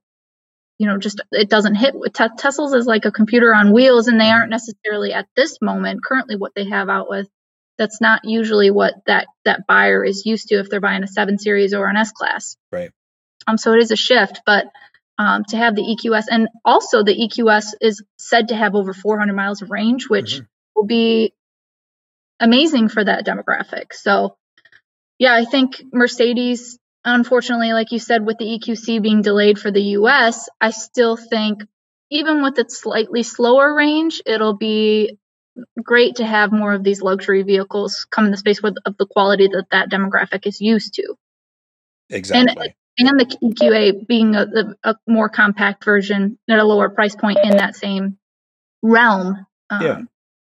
you 0.78 0.86
know 0.86 0.98
just 0.98 1.20
it 1.32 1.50
doesn't 1.50 1.74
hit 1.74 1.94
with 1.94 2.12
Tesla's 2.12 2.72
is 2.72 2.86
like 2.86 3.04
a 3.04 3.12
computer 3.12 3.54
on 3.54 3.72
wheels 3.72 4.08
and 4.08 4.20
they 4.20 4.30
aren't 4.30 4.50
necessarily 4.50 5.12
at 5.12 5.26
this 5.36 5.58
moment 5.60 6.02
currently 6.02 6.36
what 6.36 6.52
they 6.56 6.68
have 6.68 6.88
out 6.88 7.08
with 7.08 7.28
that's 7.76 8.00
not 8.00 8.22
usually 8.24 8.70
what 8.70 8.94
that 9.06 9.26
that 9.44 9.66
buyer 9.68 10.04
is 10.04 10.24
used 10.24 10.48
to 10.48 10.56
if 10.56 10.70
they're 10.70 10.80
buying 10.80 11.02
a 11.02 11.08
7 11.08 11.38
series 11.38 11.74
or 11.74 11.88
an 11.88 11.96
S 11.96 12.10
class. 12.12 12.56
Right. 12.72 12.90
Um 13.46 13.58
so 13.58 13.74
it 13.74 13.80
is 13.80 13.90
a 13.90 13.96
shift, 13.96 14.40
but 14.46 14.66
um, 15.16 15.44
to 15.50 15.56
have 15.56 15.76
the 15.76 15.82
EQS 15.82 16.24
and 16.28 16.48
also 16.64 17.04
the 17.04 17.14
EQS 17.14 17.74
is 17.80 18.02
said 18.18 18.48
to 18.48 18.56
have 18.56 18.74
over 18.74 18.92
400 18.92 19.32
miles 19.32 19.62
of 19.62 19.70
range, 19.70 20.08
which 20.08 20.36
mm-hmm 20.36 20.44
will 20.74 20.86
be 20.86 21.32
amazing 22.40 22.88
for 22.88 23.04
that 23.04 23.26
demographic. 23.26 23.92
So, 23.92 24.36
yeah, 25.18 25.34
I 25.34 25.44
think 25.44 25.82
Mercedes, 25.92 26.78
unfortunately, 27.04 27.72
like 27.72 27.92
you 27.92 27.98
said, 27.98 28.26
with 28.26 28.38
the 28.38 28.44
EQC 28.44 29.02
being 29.02 29.22
delayed 29.22 29.58
for 29.58 29.70
the 29.70 29.82
US, 29.98 30.48
I 30.60 30.70
still 30.70 31.16
think 31.16 31.62
even 32.10 32.42
with 32.42 32.58
its 32.58 32.78
slightly 32.78 33.22
slower 33.22 33.74
range, 33.74 34.22
it'll 34.26 34.56
be 34.56 35.18
great 35.82 36.16
to 36.16 36.26
have 36.26 36.52
more 36.52 36.72
of 36.72 36.82
these 36.82 37.00
luxury 37.00 37.42
vehicles 37.42 38.06
come 38.10 38.24
in 38.24 38.32
the 38.32 38.36
space 38.36 38.60
with 38.60 38.76
of 38.84 38.96
the 38.98 39.06
quality 39.06 39.46
that 39.46 39.66
that 39.70 39.90
demographic 39.90 40.46
is 40.46 40.60
used 40.60 40.94
to. 40.94 41.14
Exactly. 42.10 42.74
And, 42.98 43.08
and 43.08 43.20
the 43.20 43.38
EQA 43.42 44.06
being 44.06 44.36
a, 44.36 44.74
a, 44.84 44.96
more 45.06 45.28
compact 45.28 45.84
version 45.84 46.38
at 46.48 46.58
a 46.58 46.64
lower 46.64 46.88
price 46.88 47.16
point 47.16 47.38
in 47.42 47.56
that 47.56 47.76
same 47.76 48.18
realm. 48.82 49.46
Um, 49.70 49.82
yeah 49.82 50.00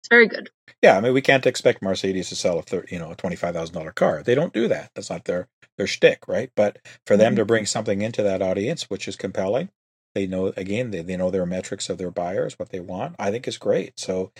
very 0.09 0.27
good. 0.27 0.49
Yeah, 0.81 0.97
I 0.97 1.01
mean, 1.01 1.13
we 1.13 1.21
can't 1.21 1.45
expect 1.45 1.81
Mercedes 1.81 2.29
to 2.29 2.35
sell 2.35 2.59
a 2.59 2.63
30, 2.63 2.93
you 2.93 2.99
know 2.99 3.11
a 3.11 3.15
twenty 3.15 3.35
five 3.35 3.53
thousand 3.53 3.75
dollar 3.75 3.91
car. 3.91 4.23
They 4.23 4.35
don't 4.35 4.53
do 4.53 4.67
that. 4.67 4.91
That's 4.95 5.09
not 5.09 5.25
their 5.25 5.47
their 5.77 5.87
shtick, 5.87 6.27
right? 6.27 6.51
But 6.55 6.79
for 7.05 7.17
them 7.17 7.31
mm-hmm. 7.31 7.37
to 7.37 7.45
bring 7.45 7.65
something 7.65 8.01
into 8.01 8.23
that 8.23 8.41
audience, 8.41 8.89
which 8.89 9.07
is 9.07 9.15
compelling, 9.15 9.69
they 10.15 10.27
know 10.27 10.47
again 10.57 10.91
they, 10.91 11.01
they 11.01 11.17
know 11.17 11.31
their 11.31 11.45
metrics 11.45 11.89
of 11.89 11.97
their 11.97 12.11
buyers, 12.11 12.57
what 12.57 12.69
they 12.69 12.79
want. 12.79 13.15
I 13.19 13.31
think 13.31 13.47
is 13.47 13.57
great. 13.57 13.99
So 13.99 14.31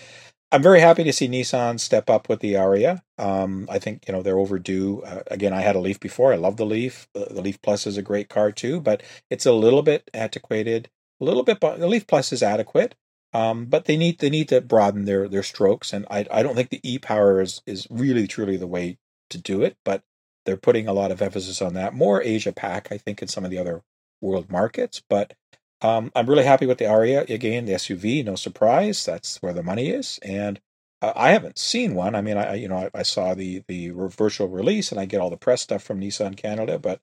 I'm 0.51 0.61
very 0.61 0.81
happy 0.81 1.05
to 1.05 1.13
see 1.13 1.29
Nissan 1.29 1.79
step 1.79 2.09
up 2.09 2.27
with 2.27 2.41
the 2.41 2.55
Ariya. 2.55 3.01
Um, 3.17 3.67
I 3.69 3.79
think 3.79 4.03
you 4.07 4.13
know 4.13 4.21
they're 4.21 4.37
overdue. 4.37 5.01
Uh, 5.03 5.23
again, 5.27 5.53
I 5.53 5.61
had 5.61 5.75
a 5.75 5.79
Leaf 5.79 5.99
before. 5.99 6.33
I 6.33 6.37
love 6.37 6.57
the 6.57 6.65
Leaf. 6.65 7.07
The, 7.13 7.27
the 7.31 7.41
Leaf 7.41 7.61
Plus 7.61 7.87
is 7.87 7.97
a 7.97 8.01
great 8.01 8.29
car 8.29 8.51
too, 8.51 8.81
but 8.81 9.01
it's 9.29 9.45
a 9.45 9.53
little 9.53 9.81
bit 9.81 10.09
antiquated. 10.13 10.89
A 11.21 11.23
little 11.23 11.43
bit, 11.43 11.59
but 11.59 11.79
the 11.79 11.87
Leaf 11.87 12.07
Plus 12.07 12.33
is 12.33 12.43
adequate. 12.43 12.95
Um, 13.33 13.65
but 13.65 13.85
they 13.85 13.95
need 13.97 14.19
they 14.19 14.29
need 14.29 14.49
to 14.49 14.61
broaden 14.61 15.05
their 15.05 15.27
their 15.27 15.43
strokes, 15.43 15.93
and 15.93 16.05
I 16.09 16.25
I 16.31 16.43
don't 16.43 16.55
think 16.55 16.69
the 16.69 16.81
e 16.83 16.99
power 16.99 17.41
is 17.41 17.61
is 17.65 17.87
really 17.89 18.27
truly 18.27 18.57
the 18.57 18.67
way 18.67 18.97
to 19.29 19.37
do 19.37 19.61
it. 19.61 19.77
But 19.85 20.03
they're 20.45 20.57
putting 20.57 20.87
a 20.87 20.93
lot 20.93 21.11
of 21.11 21.21
emphasis 21.21 21.61
on 21.61 21.73
that. 21.75 21.93
More 21.93 22.21
Asia 22.21 22.51
Pac, 22.51 22.91
I 22.91 22.97
think, 22.97 23.21
in 23.21 23.27
some 23.27 23.45
of 23.45 23.51
the 23.51 23.57
other 23.57 23.83
world 24.21 24.51
markets. 24.51 25.01
But 25.09 25.33
um, 25.81 26.11
I'm 26.15 26.29
really 26.29 26.43
happy 26.43 26.65
with 26.65 26.77
the 26.77 26.85
Ariya 26.85 27.29
again, 27.29 27.65
the 27.65 27.73
SUV. 27.73 28.23
No 28.25 28.35
surprise, 28.35 29.05
that's 29.05 29.41
where 29.41 29.53
the 29.53 29.63
money 29.63 29.89
is, 29.89 30.19
and 30.23 30.59
uh, 31.01 31.13
I 31.15 31.31
haven't 31.31 31.57
seen 31.57 31.95
one. 31.95 32.15
I 32.15 32.21
mean, 32.21 32.37
I 32.37 32.55
you 32.55 32.67
know 32.67 32.77
I, 32.93 32.99
I 32.99 33.03
saw 33.03 33.33
the 33.33 33.63
the 33.67 33.89
virtual 33.89 34.47
release, 34.47 34.91
and 34.91 34.99
I 34.99 35.05
get 35.05 35.21
all 35.21 35.29
the 35.29 35.37
press 35.37 35.61
stuff 35.61 35.83
from 35.83 36.01
Nissan 36.01 36.35
Canada, 36.35 36.77
but 36.79 36.99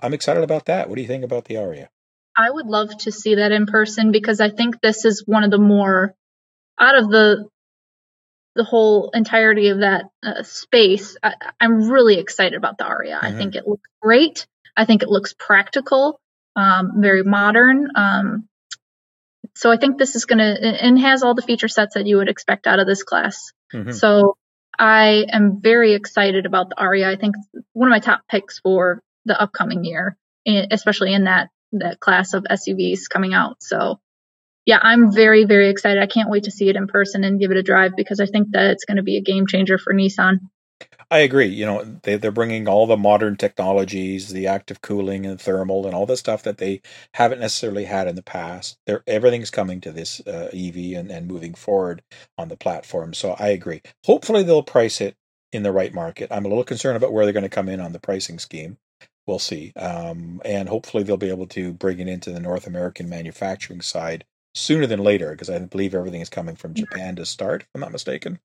I'm 0.00 0.14
excited 0.14 0.44
about 0.44 0.66
that. 0.66 0.88
What 0.88 0.96
do 0.96 1.02
you 1.02 1.08
think 1.08 1.24
about 1.24 1.46
the 1.46 1.54
Ariya? 1.54 1.88
I 2.36 2.50
would 2.50 2.66
love 2.66 2.96
to 2.98 3.12
see 3.12 3.36
that 3.36 3.52
in 3.52 3.66
person 3.66 4.12
because 4.12 4.40
I 4.40 4.50
think 4.50 4.80
this 4.80 5.04
is 5.04 5.24
one 5.26 5.44
of 5.44 5.50
the 5.50 5.58
more 5.58 6.14
out 6.78 6.96
of 6.96 7.10
the 7.10 7.48
the 8.56 8.64
whole 8.64 9.10
entirety 9.14 9.68
of 9.68 9.78
that 9.78 10.06
uh, 10.24 10.42
space. 10.42 11.16
I, 11.22 11.34
am 11.60 11.88
really 11.88 12.18
excited 12.18 12.56
about 12.56 12.78
the 12.78 12.84
Ariya. 12.84 13.16
Mm-hmm. 13.16 13.26
I 13.26 13.32
think 13.32 13.54
it 13.54 13.66
looks 13.66 13.88
great. 14.02 14.46
I 14.76 14.84
think 14.84 15.02
it 15.02 15.08
looks 15.08 15.34
practical, 15.38 16.20
um, 16.56 16.94
very 17.00 17.22
modern. 17.22 17.88
Um, 17.94 18.48
so 19.54 19.70
I 19.70 19.76
think 19.76 19.98
this 19.98 20.16
is 20.16 20.24
going 20.24 20.38
to 20.38 20.44
and 20.44 20.98
has 20.98 21.22
all 21.22 21.34
the 21.34 21.42
feature 21.42 21.68
sets 21.68 21.94
that 21.94 22.06
you 22.06 22.16
would 22.16 22.28
expect 22.28 22.66
out 22.66 22.80
of 22.80 22.86
this 22.86 23.02
class. 23.02 23.52
Mm-hmm. 23.72 23.92
So 23.92 24.36
I 24.78 25.26
am 25.30 25.60
very 25.60 25.94
excited 25.94 26.46
about 26.46 26.70
the 26.70 26.76
Ariya. 26.76 27.06
I 27.06 27.16
think 27.16 27.36
one 27.72 27.88
of 27.88 27.90
my 27.90 28.00
top 28.00 28.22
picks 28.28 28.58
for 28.58 29.02
the 29.26 29.40
upcoming 29.40 29.84
year, 29.84 30.16
especially 30.46 31.12
in 31.12 31.24
that 31.24 31.50
that 31.72 32.00
class 32.00 32.34
of 32.34 32.44
SUVs 32.44 33.08
coming 33.08 33.34
out. 33.34 33.62
So 33.62 34.00
yeah, 34.66 34.78
I'm 34.80 35.12
very, 35.12 35.44
very 35.44 35.70
excited. 35.70 36.02
I 36.02 36.06
can't 36.06 36.30
wait 36.30 36.44
to 36.44 36.50
see 36.50 36.68
it 36.68 36.76
in 36.76 36.86
person 36.86 37.24
and 37.24 37.40
give 37.40 37.50
it 37.50 37.56
a 37.56 37.62
drive 37.62 37.92
because 37.96 38.20
I 38.20 38.26
think 38.26 38.52
that 38.52 38.70
it's 38.70 38.84
going 38.84 38.98
to 38.98 39.02
be 39.02 39.16
a 39.16 39.22
game 39.22 39.46
changer 39.46 39.78
for 39.78 39.94
Nissan. 39.94 40.38
I 41.10 41.18
agree. 41.18 41.48
You 41.48 41.66
know, 41.66 41.98
they, 42.02 42.16
they're 42.16 42.30
bringing 42.30 42.68
all 42.68 42.86
the 42.86 42.96
modern 42.96 43.36
technologies, 43.36 44.28
the 44.28 44.46
active 44.46 44.80
cooling 44.80 45.26
and 45.26 45.40
thermal 45.40 45.86
and 45.86 45.94
all 45.94 46.06
the 46.06 46.16
stuff 46.16 46.44
that 46.44 46.58
they 46.58 46.82
haven't 47.14 47.40
necessarily 47.40 47.84
had 47.84 48.06
in 48.06 48.14
the 48.14 48.22
past. 48.22 48.78
They're, 48.86 49.02
everything's 49.06 49.50
coming 49.50 49.80
to 49.80 49.92
this 49.92 50.20
uh, 50.26 50.50
EV 50.52 50.98
and, 50.98 51.10
and 51.10 51.26
moving 51.26 51.54
forward 51.54 52.02
on 52.38 52.48
the 52.48 52.56
platform. 52.56 53.12
So 53.12 53.34
I 53.38 53.48
agree. 53.48 53.82
Hopefully 54.04 54.42
they'll 54.42 54.62
price 54.62 55.00
it 55.00 55.16
in 55.52 55.64
the 55.64 55.72
right 55.72 55.92
market. 55.92 56.30
I'm 56.30 56.44
a 56.44 56.48
little 56.48 56.64
concerned 56.64 56.96
about 56.96 57.12
where 57.12 57.24
they're 57.24 57.32
going 57.32 57.42
to 57.42 57.48
come 57.48 57.68
in 57.68 57.80
on 57.80 57.92
the 57.92 57.98
pricing 57.98 58.38
scheme. 58.38 58.78
We'll 59.30 59.38
see. 59.38 59.72
Um, 59.76 60.42
and 60.44 60.68
hopefully 60.68 61.04
they'll 61.04 61.16
be 61.16 61.28
able 61.28 61.46
to 61.46 61.72
bring 61.72 62.00
it 62.00 62.08
into 62.08 62.32
the 62.32 62.40
North 62.40 62.66
American 62.66 63.08
manufacturing 63.08 63.80
side 63.80 64.24
sooner 64.54 64.88
than 64.88 65.04
later 65.04 65.30
because 65.30 65.48
I 65.48 65.56
believe 65.60 65.94
everything 65.94 66.20
is 66.20 66.28
coming 66.28 66.56
from 66.56 66.74
Japan 66.74 67.14
to 67.14 67.24
start, 67.24 67.62
if 67.62 67.68
I'm 67.72 67.80
not 67.80 67.92
mistaken. 67.92 68.40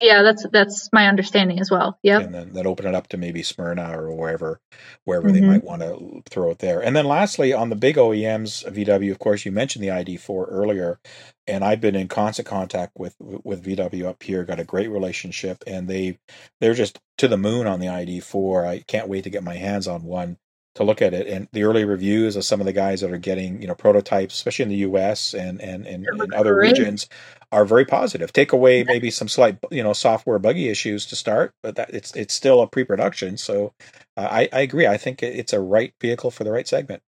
Yeah, 0.00 0.22
that's 0.22 0.46
that's 0.50 0.88
my 0.92 1.08
understanding 1.08 1.60
as 1.60 1.70
well. 1.70 1.98
Yeah, 2.02 2.20
and 2.20 2.34
then, 2.34 2.52
then 2.54 2.66
open 2.66 2.86
it 2.86 2.94
up 2.94 3.08
to 3.08 3.18
maybe 3.18 3.42
Smyrna 3.42 3.98
or 3.98 4.14
wherever 4.14 4.60
wherever 5.04 5.28
mm-hmm. 5.28 5.40
they 5.40 5.46
might 5.46 5.64
want 5.64 5.82
to 5.82 6.22
throw 6.30 6.50
it 6.50 6.58
there. 6.58 6.82
And 6.82 6.96
then 6.96 7.04
lastly, 7.04 7.52
on 7.52 7.68
the 7.68 7.76
big 7.76 7.96
OEMs, 7.96 8.64
VW, 8.70 9.10
of 9.10 9.18
course, 9.18 9.44
you 9.44 9.52
mentioned 9.52 9.84
the 9.84 9.88
ID4 9.88 10.46
earlier, 10.48 10.98
and 11.46 11.62
I've 11.62 11.82
been 11.82 11.96
in 11.96 12.08
constant 12.08 12.48
contact 12.48 12.92
with 12.96 13.14
with 13.18 13.64
VW 13.64 14.06
up 14.06 14.22
here. 14.22 14.44
Got 14.44 14.60
a 14.60 14.64
great 14.64 14.90
relationship, 14.90 15.62
and 15.66 15.86
they 15.86 16.18
they're 16.60 16.74
just 16.74 16.98
to 17.18 17.28
the 17.28 17.36
moon 17.36 17.66
on 17.66 17.80
the 17.80 17.88
ID4. 17.88 18.66
I 18.66 18.78
can't 18.80 19.08
wait 19.08 19.24
to 19.24 19.30
get 19.30 19.44
my 19.44 19.56
hands 19.56 19.86
on 19.86 20.04
one 20.04 20.38
to 20.76 20.84
look 20.84 21.02
at 21.02 21.14
it. 21.14 21.26
And 21.26 21.48
the 21.52 21.64
early 21.64 21.84
reviews 21.84 22.36
of 22.36 22.44
some 22.44 22.60
of 22.60 22.66
the 22.66 22.72
guys 22.72 23.00
that 23.00 23.10
are 23.10 23.18
getting, 23.18 23.60
you 23.60 23.68
know, 23.68 23.74
prototypes, 23.74 24.34
especially 24.34 24.64
in 24.64 24.68
the 24.68 24.76
US 24.76 25.34
and 25.34 25.60
and, 25.60 25.86
and, 25.86 26.06
and 26.06 26.34
other 26.34 26.56
regions, 26.56 27.08
are 27.50 27.64
very 27.64 27.84
positive. 27.84 28.32
Take 28.32 28.52
away 28.52 28.84
maybe 28.84 29.10
some 29.10 29.28
slight, 29.28 29.58
you 29.70 29.82
know, 29.82 29.92
software 29.92 30.38
buggy 30.38 30.68
issues 30.68 31.06
to 31.06 31.16
start, 31.16 31.52
but 31.62 31.76
that 31.76 31.90
it's 31.90 32.14
it's 32.14 32.34
still 32.34 32.62
a 32.62 32.68
pre-production. 32.68 33.36
So 33.36 33.72
uh, 34.16 34.28
I, 34.30 34.48
I 34.52 34.60
agree. 34.60 34.86
I 34.86 34.96
think 34.96 35.22
it's 35.22 35.52
a 35.52 35.60
right 35.60 35.92
vehicle 36.00 36.30
for 36.30 36.44
the 36.44 36.52
right 36.52 36.68
segment. 36.68 37.02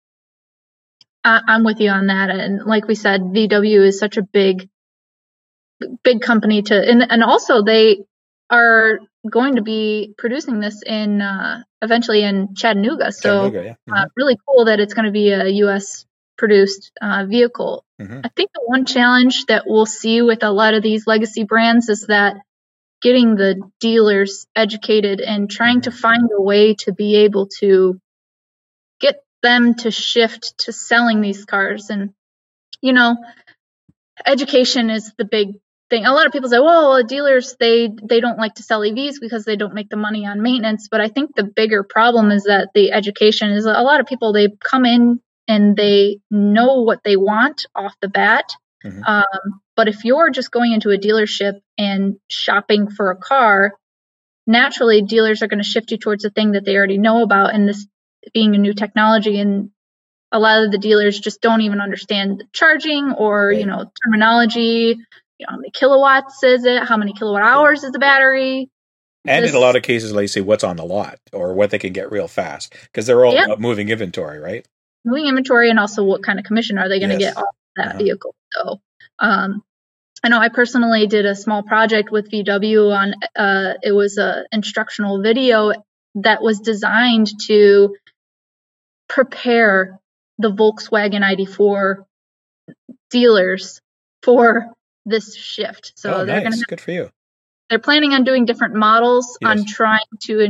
I'm 1.24 1.64
with 1.64 1.80
you 1.80 1.90
on 1.90 2.06
that. 2.06 2.30
And 2.30 2.64
like 2.64 2.86
we 2.86 2.94
said, 2.94 3.20
VW 3.20 3.86
is 3.86 3.98
such 3.98 4.16
a 4.16 4.22
big, 4.22 4.68
big 6.02 6.22
company 6.22 6.62
to, 6.62 6.74
and, 6.74 7.02
and 7.11 7.22
also 7.22 7.62
they 7.62 8.04
are 8.48 9.00
going 9.28 9.56
to 9.56 9.62
be 9.62 10.14
producing 10.16 10.60
this 10.60 10.82
in 10.82 11.20
uh, 11.20 11.62
eventually 11.82 12.22
in 12.22 12.54
Chattanooga. 12.54 13.12
So 13.12 13.50
Chattanooga, 13.50 13.64
yeah. 13.64 13.70
Uh, 13.70 13.74
mm-hmm. 13.74 13.92
uh, 13.92 14.06
really 14.16 14.38
cool 14.46 14.64
that 14.66 14.80
it's 14.80 14.94
going 14.94 15.06
to 15.06 15.12
be 15.12 15.30
a 15.30 15.48
U.S. 15.48 16.06
produced 16.38 16.92
uh, 17.00 17.26
vehicle. 17.28 17.84
Mm-hmm. 18.00 18.20
I 18.24 18.28
think 18.34 18.50
the 18.54 18.62
one 18.64 18.86
challenge 18.86 19.46
that 19.46 19.64
we'll 19.66 19.86
see 19.86 20.22
with 20.22 20.42
a 20.42 20.50
lot 20.50 20.74
of 20.74 20.82
these 20.82 21.06
legacy 21.06 21.44
brands 21.44 21.88
is 21.88 22.06
that 22.06 22.36
getting 23.02 23.34
the 23.34 23.60
dealers 23.78 24.46
educated 24.54 25.20
and 25.20 25.50
trying 25.50 25.82
to 25.82 25.90
mm-hmm. 25.90 25.98
find 25.98 26.30
a 26.36 26.40
way 26.40 26.74
to 26.74 26.92
be 26.92 27.16
able 27.16 27.48
to 27.60 28.00
get 29.00 29.22
them 29.42 29.74
to 29.74 29.90
shift 29.90 30.58
to 30.58 30.72
selling 30.72 31.22
these 31.22 31.46
cars 31.46 31.88
and 31.88 32.12
you 32.82 32.92
know 32.92 33.16
education 34.26 34.90
is 34.90 35.12
the 35.16 35.24
big 35.24 35.54
thing. 35.91 36.07
A 36.07 36.12
lot 36.12 36.26
of 36.26 36.32
people 36.32 36.49
say, 36.49 36.59
well, 36.59 37.03
dealers 37.03 37.57
they 37.61 37.91
they 38.03 38.20
don't 38.20 38.38
like 38.38 38.55
to 38.55 38.62
sell 38.62 38.80
EVs 38.80 39.16
because 39.20 39.45
they 39.45 39.57
don't 39.57 39.74
make 39.74 39.91
the 39.91 39.97
money 39.97 40.26
on 40.26 40.41
maintenance. 40.41 40.88
But 40.91 41.01
I 41.01 41.09
think 41.09 41.34
the 41.34 41.45
bigger 41.45 41.82
problem 41.82 42.30
is 42.30 42.45
that 42.45 42.70
the 42.74 42.93
education 42.93 43.51
is 43.51 43.66
a 43.66 43.72
lot 43.82 44.01
of 44.01 44.07
people 44.07 44.32
they 44.32 44.49
come 44.62 44.86
in 44.86 45.20
and 45.49 45.76
they 45.76 46.20
know 46.30 46.82
what 46.82 47.01
they 47.05 47.16
want 47.16 47.66
off 47.74 47.95
the 48.01 48.09
bat. 48.09 48.45
Mm-hmm. 48.84 49.03
Um, 49.05 49.61
but 49.76 49.88
if 49.88 50.05
you're 50.05 50.30
just 50.30 50.51
going 50.51 50.72
into 50.72 50.91
a 50.91 50.99
dealership 50.99 51.61
and 51.76 52.16
shopping 52.28 52.88
for 52.88 53.11
a 53.11 53.16
car, 53.16 53.72
naturally 54.47 55.03
dealers 55.03 55.43
are 55.43 55.49
going 55.49 55.62
to 55.62 55.68
shift 55.68 55.91
you 55.91 55.99
towards 55.99 56.22
the 56.22 56.30
thing 56.30 56.53
that 56.53 56.64
they 56.64 56.76
already 56.76 56.99
know 56.99 57.22
about, 57.22 57.55
and 57.55 57.68
this 57.68 57.86
being 58.32 58.55
a 58.55 58.59
new 58.59 58.74
technology 58.74 59.38
and 59.38 59.70
a 60.32 60.38
lot 60.38 60.62
of 60.62 60.70
the 60.70 60.78
dealers 60.78 61.18
just 61.18 61.41
don't 61.41 61.62
even 61.62 61.80
understand 61.80 62.45
charging 62.53 63.12
or 63.12 63.49
right. 63.49 63.59
you 63.59 63.66
know 63.66 63.91
terminology 64.05 64.97
you 65.41 65.47
know, 65.47 65.53
how 65.53 65.57
many 65.57 65.70
kilowatts 65.70 66.43
is 66.45 66.64
it? 66.64 66.84
How 66.84 66.99
many 66.99 67.14
kilowatt 67.14 67.43
hours 67.43 67.82
is 67.82 67.93
the 67.93 67.99
battery? 67.99 68.68
And 69.26 69.43
Just, 69.43 69.55
in 69.55 69.59
a 69.59 69.64
lot 69.64 69.76
of 69.76 69.82
cases, 69.82 70.12
they 70.12 70.26
say 70.26 70.43
what's 70.43 70.64
on 70.64 70.76
the 70.76 70.84
lot 70.84 71.18
or 71.32 71.55
what 71.55 71.70
they 71.70 71.78
can 71.78 71.93
get 71.93 72.12
real 72.12 72.28
fast 72.28 72.74
because 72.84 73.07
they're 73.07 73.24
all 73.24 73.32
yep. 73.32 73.59
moving 73.59 73.88
inventory, 73.88 74.38
right? 74.38 74.66
Moving 75.05 75.26
inventory 75.26 75.70
and 75.70 75.78
also 75.78 76.05
what 76.05 76.22
kind 76.22 76.38
of 76.38 76.45
commission 76.45 76.78
are 76.78 76.88
they 76.88 76.99
going 76.99 77.11
to 77.11 77.18
yes. 77.18 77.34
get 77.34 77.43
off 77.43 77.55
that 77.76 77.88
uh-huh. 77.88 77.99
vehicle. 77.99 78.34
So, 78.53 78.80
um, 79.18 79.62
I 80.22 80.28
know 80.28 80.38
I 80.38 80.51
personally 80.51 81.07
did 81.07 81.24
a 81.24 81.34
small 81.34 81.62
project 81.62 82.11
with 82.11 82.30
VW 82.30 82.95
on 82.95 83.14
uh, 83.34 83.74
it 83.82 83.93
was 83.93 84.18
a 84.18 84.45
instructional 84.53 85.22
video 85.22 85.72
that 86.16 86.43
was 86.43 86.61
designed 86.61 87.28
to 87.47 87.97
prepare 89.09 89.99
the 90.38 90.53
Volkswagen 90.53 91.22
ID4 91.22 92.05
dealers 93.11 93.80
for 94.22 94.70
this 95.11 95.36
shift. 95.36 95.92
So 95.96 96.14
oh, 96.14 96.24
they're 96.24 96.36
nice. 96.36 96.44
going 96.44 96.52
to 96.52 96.64
good 96.68 96.80
for 96.80 96.92
you. 96.92 97.11
They're 97.68 97.78
planning 97.78 98.14
on 98.14 98.24
doing 98.24 98.46
different 98.46 98.74
models 98.74 99.38
yes. 99.40 99.50
on 99.50 99.64
trying 99.64 100.00
to 100.22 100.40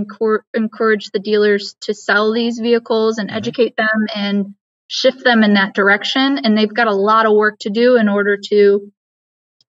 encourage 0.55 1.11
the 1.11 1.19
dealers 1.19 1.77
to 1.83 1.93
sell 1.93 2.33
these 2.33 2.59
vehicles 2.59 3.19
and 3.19 3.29
mm-hmm. 3.29 3.37
educate 3.37 3.77
them 3.77 4.07
and 4.15 4.55
shift 4.89 5.23
them 5.23 5.43
in 5.43 5.55
that 5.55 5.75
direction. 5.75 6.39
And 6.39 6.57
they've 6.57 6.73
got 6.73 6.87
a 6.87 6.95
lot 6.95 7.27
of 7.27 7.35
work 7.35 7.59
to 7.61 7.71
do 7.71 7.97
in 7.97 8.09
order 8.09 8.39
to 8.49 8.91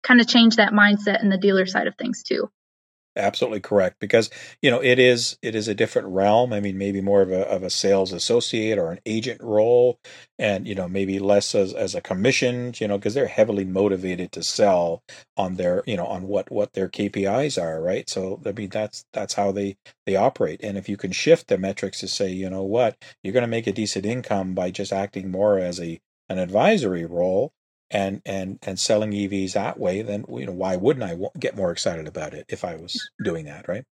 kind 0.02 0.20
of 0.20 0.26
change 0.26 0.56
that 0.56 0.72
mindset 0.72 1.22
in 1.22 1.28
the 1.28 1.38
dealer 1.38 1.66
side 1.66 1.86
of 1.86 1.94
things 1.96 2.22
too 2.22 2.50
absolutely 3.16 3.60
correct 3.60 3.96
because 4.00 4.30
you 4.62 4.70
know 4.70 4.82
it 4.82 4.98
is 4.98 5.38
it 5.42 5.54
is 5.54 5.68
a 5.68 5.74
different 5.74 6.08
realm 6.08 6.52
i 6.52 6.60
mean 6.60 6.78
maybe 6.78 7.00
more 7.00 7.22
of 7.22 7.30
a, 7.30 7.42
of 7.48 7.62
a 7.62 7.70
sales 7.70 8.12
associate 8.12 8.78
or 8.78 8.92
an 8.92 9.00
agent 9.06 9.40
role 9.42 9.98
and 10.38 10.66
you 10.66 10.74
know 10.74 10.88
maybe 10.88 11.18
less 11.18 11.54
as, 11.54 11.72
as 11.72 11.94
a 11.94 12.00
commission 12.00 12.72
you 12.78 12.86
know 12.88 12.98
because 12.98 13.14
they're 13.14 13.26
heavily 13.26 13.64
motivated 13.64 14.32
to 14.32 14.42
sell 14.42 15.02
on 15.36 15.56
their 15.56 15.82
you 15.86 15.96
know 15.96 16.06
on 16.06 16.24
what 16.28 16.50
what 16.50 16.72
their 16.74 16.88
kpis 16.88 17.60
are 17.60 17.80
right? 17.82 18.08
So 18.08 18.40
i 18.46 18.52
mean 18.52 18.68
that's 18.70 19.04
that's 19.12 19.34
how 19.34 19.52
they 19.52 19.76
they 20.06 20.16
operate 20.16 20.60
and 20.62 20.76
if 20.76 20.88
you 20.88 20.96
can 20.96 21.12
shift 21.12 21.48
the 21.48 21.58
metrics 21.58 22.00
to 22.00 22.08
say 22.08 22.30
you 22.30 22.50
know 22.50 22.62
what? 22.64 22.96
You're 23.22 23.32
going 23.32 23.42
to 23.42 23.48
make 23.48 23.66
a 23.66 23.72
decent 23.72 24.06
income 24.06 24.54
by 24.54 24.70
just 24.70 24.92
acting 24.92 25.30
more 25.30 25.58
as 25.58 25.80
a 25.80 26.00
an 26.28 26.38
advisory 26.38 27.04
role 27.04 27.52
and 27.90 28.22
and 28.26 28.58
and 28.62 28.78
selling 28.78 29.12
EVs 29.12 29.54
that 29.54 29.78
way, 29.78 30.02
then 30.02 30.24
you 30.28 30.46
know 30.46 30.52
why 30.52 30.76
wouldn't 30.76 31.04
I 31.04 31.16
get 31.38 31.56
more 31.56 31.72
excited 31.72 32.06
about 32.08 32.34
it 32.34 32.46
if 32.48 32.64
I 32.64 32.76
was 32.76 33.10
doing 33.22 33.46
that, 33.46 33.68
right? 33.68 33.84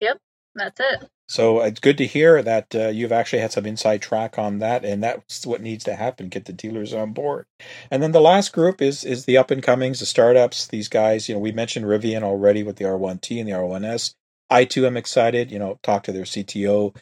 Yep, 0.00 0.18
that's 0.54 0.80
it. 0.80 1.08
So 1.28 1.60
it's 1.60 1.80
good 1.80 1.98
to 1.98 2.06
hear 2.06 2.40
that 2.42 2.74
uh, 2.74 2.88
you've 2.88 3.12
actually 3.12 3.40
had 3.40 3.52
some 3.52 3.66
inside 3.66 4.00
track 4.00 4.38
on 4.38 4.60
that, 4.60 4.84
and 4.84 5.02
that's 5.02 5.44
what 5.44 5.60
needs 5.60 5.84
to 5.84 5.96
happen: 5.96 6.28
get 6.28 6.44
the 6.44 6.52
dealers 6.52 6.94
on 6.94 7.12
board. 7.12 7.46
And 7.90 8.02
then 8.02 8.12
the 8.12 8.20
last 8.20 8.52
group 8.52 8.80
is 8.80 9.04
is 9.04 9.24
the 9.24 9.36
up 9.36 9.50
and 9.50 9.62
comings, 9.62 10.00
the 10.00 10.06
startups. 10.06 10.68
These 10.68 10.88
guys, 10.88 11.28
you 11.28 11.34
know, 11.34 11.40
we 11.40 11.52
mentioned 11.52 11.86
Rivian 11.86 12.22
already 12.22 12.62
with 12.62 12.76
the 12.76 12.84
R1T 12.84 13.40
and 13.40 13.48
the 13.48 13.54
R1S. 13.54 14.14
I 14.50 14.64
too 14.64 14.86
am 14.86 14.96
excited. 14.96 15.50
You 15.50 15.58
know, 15.58 15.78
talk 15.82 16.04
to 16.04 16.12
their 16.12 16.24
CTO 16.24 16.96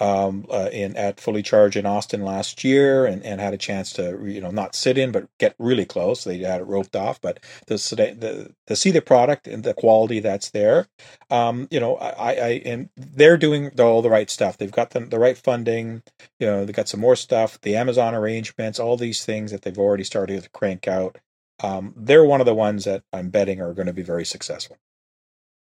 um, 0.00 0.46
uh, 0.50 0.68
in 0.72 0.96
at 0.96 1.20
Fully 1.20 1.42
Charged 1.42 1.76
in 1.76 1.86
Austin 1.86 2.22
last 2.22 2.64
year, 2.64 3.06
and, 3.06 3.24
and 3.24 3.40
had 3.40 3.54
a 3.54 3.58
chance 3.58 3.92
to 3.94 4.18
you 4.24 4.40
know 4.40 4.50
not 4.50 4.74
sit 4.74 4.98
in 4.98 5.12
but 5.12 5.28
get 5.38 5.54
really 5.58 5.84
close. 5.84 6.24
They 6.24 6.38
had 6.38 6.60
it 6.60 6.66
roped 6.66 6.96
off, 6.96 7.20
but 7.20 7.40
to, 7.66 7.76
the, 7.76 8.54
to 8.66 8.76
see 8.76 8.90
the 8.90 9.02
product 9.02 9.46
and 9.48 9.64
the 9.64 9.74
quality 9.74 10.20
that's 10.20 10.50
there, 10.50 10.86
um, 11.30 11.68
you 11.70 11.80
know, 11.80 11.96
I, 11.96 12.32
I 12.34 12.48
and 12.64 12.88
they're 12.96 13.36
doing 13.36 13.70
all 13.80 14.02
the 14.02 14.10
right 14.10 14.30
stuff. 14.30 14.58
They've 14.58 14.70
got 14.70 14.90
the, 14.90 15.00
the 15.00 15.18
right 15.18 15.36
funding. 15.36 16.02
You 16.38 16.46
know, 16.46 16.64
they 16.64 16.72
got 16.72 16.88
some 16.88 17.00
more 17.00 17.16
stuff. 17.16 17.60
The 17.60 17.76
Amazon 17.76 18.14
arrangements, 18.14 18.78
all 18.78 18.96
these 18.96 19.24
things 19.24 19.50
that 19.50 19.62
they've 19.62 19.78
already 19.78 20.04
started 20.04 20.42
to 20.42 20.50
crank 20.50 20.88
out. 20.88 21.18
Um, 21.60 21.92
they're 21.96 22.24
one 22.24 22.40
of 22.40 22.46
the 22.46 22.54
ones 22.54 22.84
that 22.84 23.02
I'm 23.12 23.30
betting 23.30 23.60
are 23.60 23.74
going 23.74 23.86
to 23.86 23.92
be 23.92 24.02
very 24.02 24.24
successful. 24.24 24.76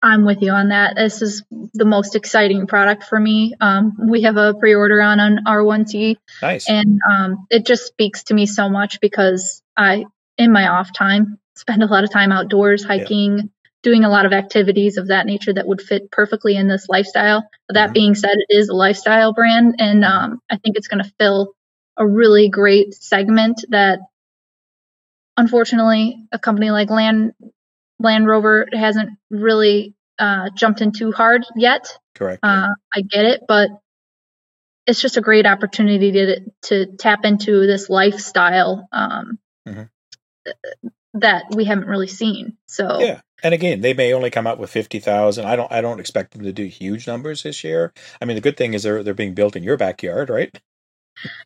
I'm 0.04 0.26
with 0.26 0.42
you 0.42 0.50
on 0.50 0.68
that. 0.68 0.96
This 0.96 1.22
is 1.22 1.42
the 1.72 1.86
most 1.86 2.14
exciting 2.14 2.66
product 2.66 3.04
for 3.04 3.18
me. 3.18 3.54
Um, 3.58 3.96
we 4.10 4.22
have 4.22 4.36
a 4.36 4.52
pre-order 4.52 5.00
on 5.00 5.18
an 5.18 5.40
R1T, 5.46 6.16
nice, 6.42 6.68
and 6.68 7.00
um, 7.10 7.46
it 7.48 7.64
just 7.64 7.86
speaks 7.86 8.24
to 8.24 8.34
me 8.34 8.44
so 8.44 8.68
much 8.68 9.00
because 9.00 9.62
I, 9.74 10.04
in 10.36 10.52
my 10.52 10.68
off 10.68 10.92
time, 10.92 11.38
spend 11.56 11.82
a 11.82 11.86
lot 11.86 12.04
of 12.04 12.10
time 12.10 12.32
outdoors, 12.32 12.84
hiking, 12.84 13.38
yeah. 13.38 13.44
doing 13.82 14.04
a 14.04 14.10
lot 14.10 14.26
of 14.26 14.34
activities 14.34 14.98
of 14.98 15.08
that 15.08 15.24
nature 15.24 15.54
that 15.54 15.66
would 15.66 15.80
fit 15.80 16.10
perfectly 16.10 16.54
in 16.54 16.68
this 16.68 16.86
lifestyle. 16.86 17.48
That 17.70 17.86
mm-hmm. 17.86 17.92
being 17.94 18.14
said, 18.14 18.36
it 18.36 18.54
is 18.54 18.68
a 18.68 18.74
lifestyle 18.74 19.32
brand, 19.32 19.76
and 19.78 20.04
um, 20.04 20.42
I 20.50 20.58
think 20.58 20.76
it's 20.76 20.88
going 20.88 21.02
to 21.02 21.12
fill 21.18 21.54
a 21.96 22.06
really 22.06 22.50
great 22.50 22.92
segment 22.92 23.64
that 23.70 24.00
unfortunately 25.38 26.26
a 26.30 26.38
company 26.38 26.70
like 26.70 26.90
Land 26.90 27.32
Land 28.04 28.26
Rover 28.28 28.68
hasn't 28.72 29.10
really 29.30 29.94
uh, 30.18 30.50
jumped 30.54 30.80
in 30.80 30.92
too 30.92 31.10
hard 31.10 31.44
yet. 31.56 31.98
Correct. 32.14 32.40
Uh, 32.44 32.68
I 32.94 33.00
get 33.00 33.24
it, 33.24 33.42
but 33.48 33.70
it's 34.86 35.00
just 35.00 35.16
a 35.16 35.20
great 35.20 35.46
opportunity 35.46 36.12
to 36.12 36.40
to 36.62 36.86
tap 36.96 37.24
into 37.24 37.66
this 37.66 37.88
lifestyle 37.88 38.86
um, 38.92 39.38
mm-hmm. 39.66 40.88
that 41.14 41.44
we 41.50 41.64
haven't 41.64 41.88
really 41.88 42.06
seen. 42.06 42.56
So 42.66 43.00
yeah, 43.00 43.20
and 43.42 43.54
again, 43.54 43.80
they 43.80 43.94
may 43.94 44.12
only 44.12 44.30
come 44.30 44.46
out 44.46 44.58
with 44.58 44.70
fifty 44.70 45.00
thousand. 45.00 45.46
I 45.46 45.56
don't 45.56 45.72
I 45.72 45.80
don't 45.80 46.00
expect 46.00 46.32
them 46.32 46.44
to 46.44 46.52
do 46.52 46.66
huge 46.66 47.06
numbers 47.06 47.42
this 47.42 47.64
year. 47.64 47.92
I 48.20 48.26
mean, 48.26 48.36
the 48.36 48.42
good 48.42 48.56
thing 48.56 48.74
is 48.74 48.82
they're 48.82 49.02
they're 49.02 49.14
being 49.14 49.34
built 49.34 49.56
in 49.56 49.62
your 49.62 49.76
backyard, 49.76 50.30
right? 50.30 50.56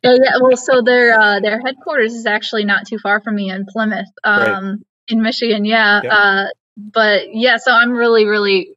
Yeah, 0.03 0.17
yeah. 0.21 0.37
Well, 0.41 0.57
so 0.57 0.81
their 0.81 1.19
uh, 1.19 1.39
their 1.39 1.59
headquarters 1.59 2.13
is 2.13 2.25
actually 2.25 2.65
not 2.65 2.87
too 2.87 2.99
far 2.99 3.21
from 3.21 3.35
me 3.35 3.49
in 3.49 3.65
Plymouth, 3.65 4.07
um, 4.23 4.41
right. 4.41 4.77
In 5.09 5.21
Michigan. 5.21 5.65
Yeah, 5.65 6.01
yep. 6.03 6.11
uh, 6.11 6.45
but 6.77 7.33
yeah, 7.33 7.57
so 7.57 7.71
I'm 7.71 7.91
really 7.91 8.25
really 8.25 8.75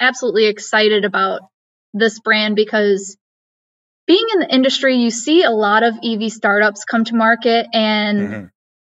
absolutely 0.00 0.46
excited 0.46 1.04
about 1.04 1.42
this 1.92 2.20
brand 2.20 2.56
because 2.56 3.16
being 4.06 4.24
in 4.34 4.40
the 4.40 4.54
industry, 4.54 4.96
you 4.96 5.10
see 5.10 5.42
a 5.42 5.50
lot 5.50 5.82
of 5.82 5.94
EV 6.02 6.30
startups 6.32 6.84
come 6.84 7.04
to 7.04 7.14
market 7.14 7.66
and 7.72 8.18
mm-hmm 8.20 8.46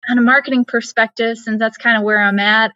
on 0.09 0.17
a 0.17 0.21
marketing 0.21 0.65
perspective, 0.65 1.37
since 1.37 1.59
that's 1.59 1.77
kind 1.77 1.97
of 1.97 2.03
where 2.03 2.19
I'm 2.19 2.39
at, 2.39 2.71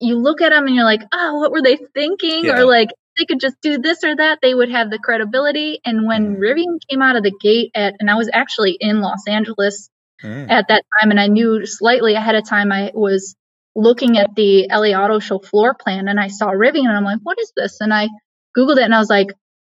you 0.00 0.18
look 0.18 0.40
at 0.40 0.50
them 0.50 0.66
and 0.66 0.74
you're 0.74 0.84
like, 0.84 1.02
oh, 1.12 1.38
what 1.38 1.52
were 1.52 1.62
they 1.62 1.78
thinking? 1.94 2.44
Yeah. 2.44 2.58
Or 2.58 2.64
like, 2.64 2.90
they 3.16 3.26
could 3.26 3.40
just 3.40 3.60
do 3.60 3.78
this 3.78 4.02
or 4.02 4.16
that, 4.16 4.40
they 4.42 4.54
would 4.54 4.70
have 4.70 4.90
the 4.90 4.98
credibility. 4.98 5.80
And 5.84 6.06
when 6.06 6.36
mm. 6.36 6.38
Rivian 6.40 6.78
came 6.88 7.00
out 7.00 7.16
of 7.16 7.22
the 7.22 7.32
gate 7.40 7.70
at, 7.74 7.94
and 8.00 8.10
I 8.10 8.16
was 8.16 8.28
actually 8.32 8.76
in 8.80 9.00
Los 9.00 9.26
Angeles 9.28 9.88
mm. 10.22 10.50
at 10.50 10.68
that 10.68 10.84
time, 11.00 11.10
and 11.10 11.20
I 11.20 11.26
knew 11.28 11.66
slightly 11.66 12.14
ahead 12.14 12.34
of 12.34 12.48
time 12.48 12.72
I 12.72 12.90
was 12.94 13.36
looking 13.76 14.18
at 14.18 14.34
the 14.34 14.68
LA 14.70 14.96
Auto 14.96 15.18
Show 15.18 15.38
floor 15.38 15.74
plan 15.74 16.06
and 16.06 16.20
I 16.20 16.28
saw 16.28 16.50
Rivian 16.50 16.86
and 16.86 16.96
I'm 16.96 17.04
like, 17.04 17.18
what 17.22 17.38
is 17.40 17.52
this? 17.56 17.80
And 17.80 17.92
I 17.92 18.08
Googled 18.56 18.76
it 18.76 18.84
and 18.84 18.94
I 18.94 18.98
was 18.98 19.10
like, 19.10 19.32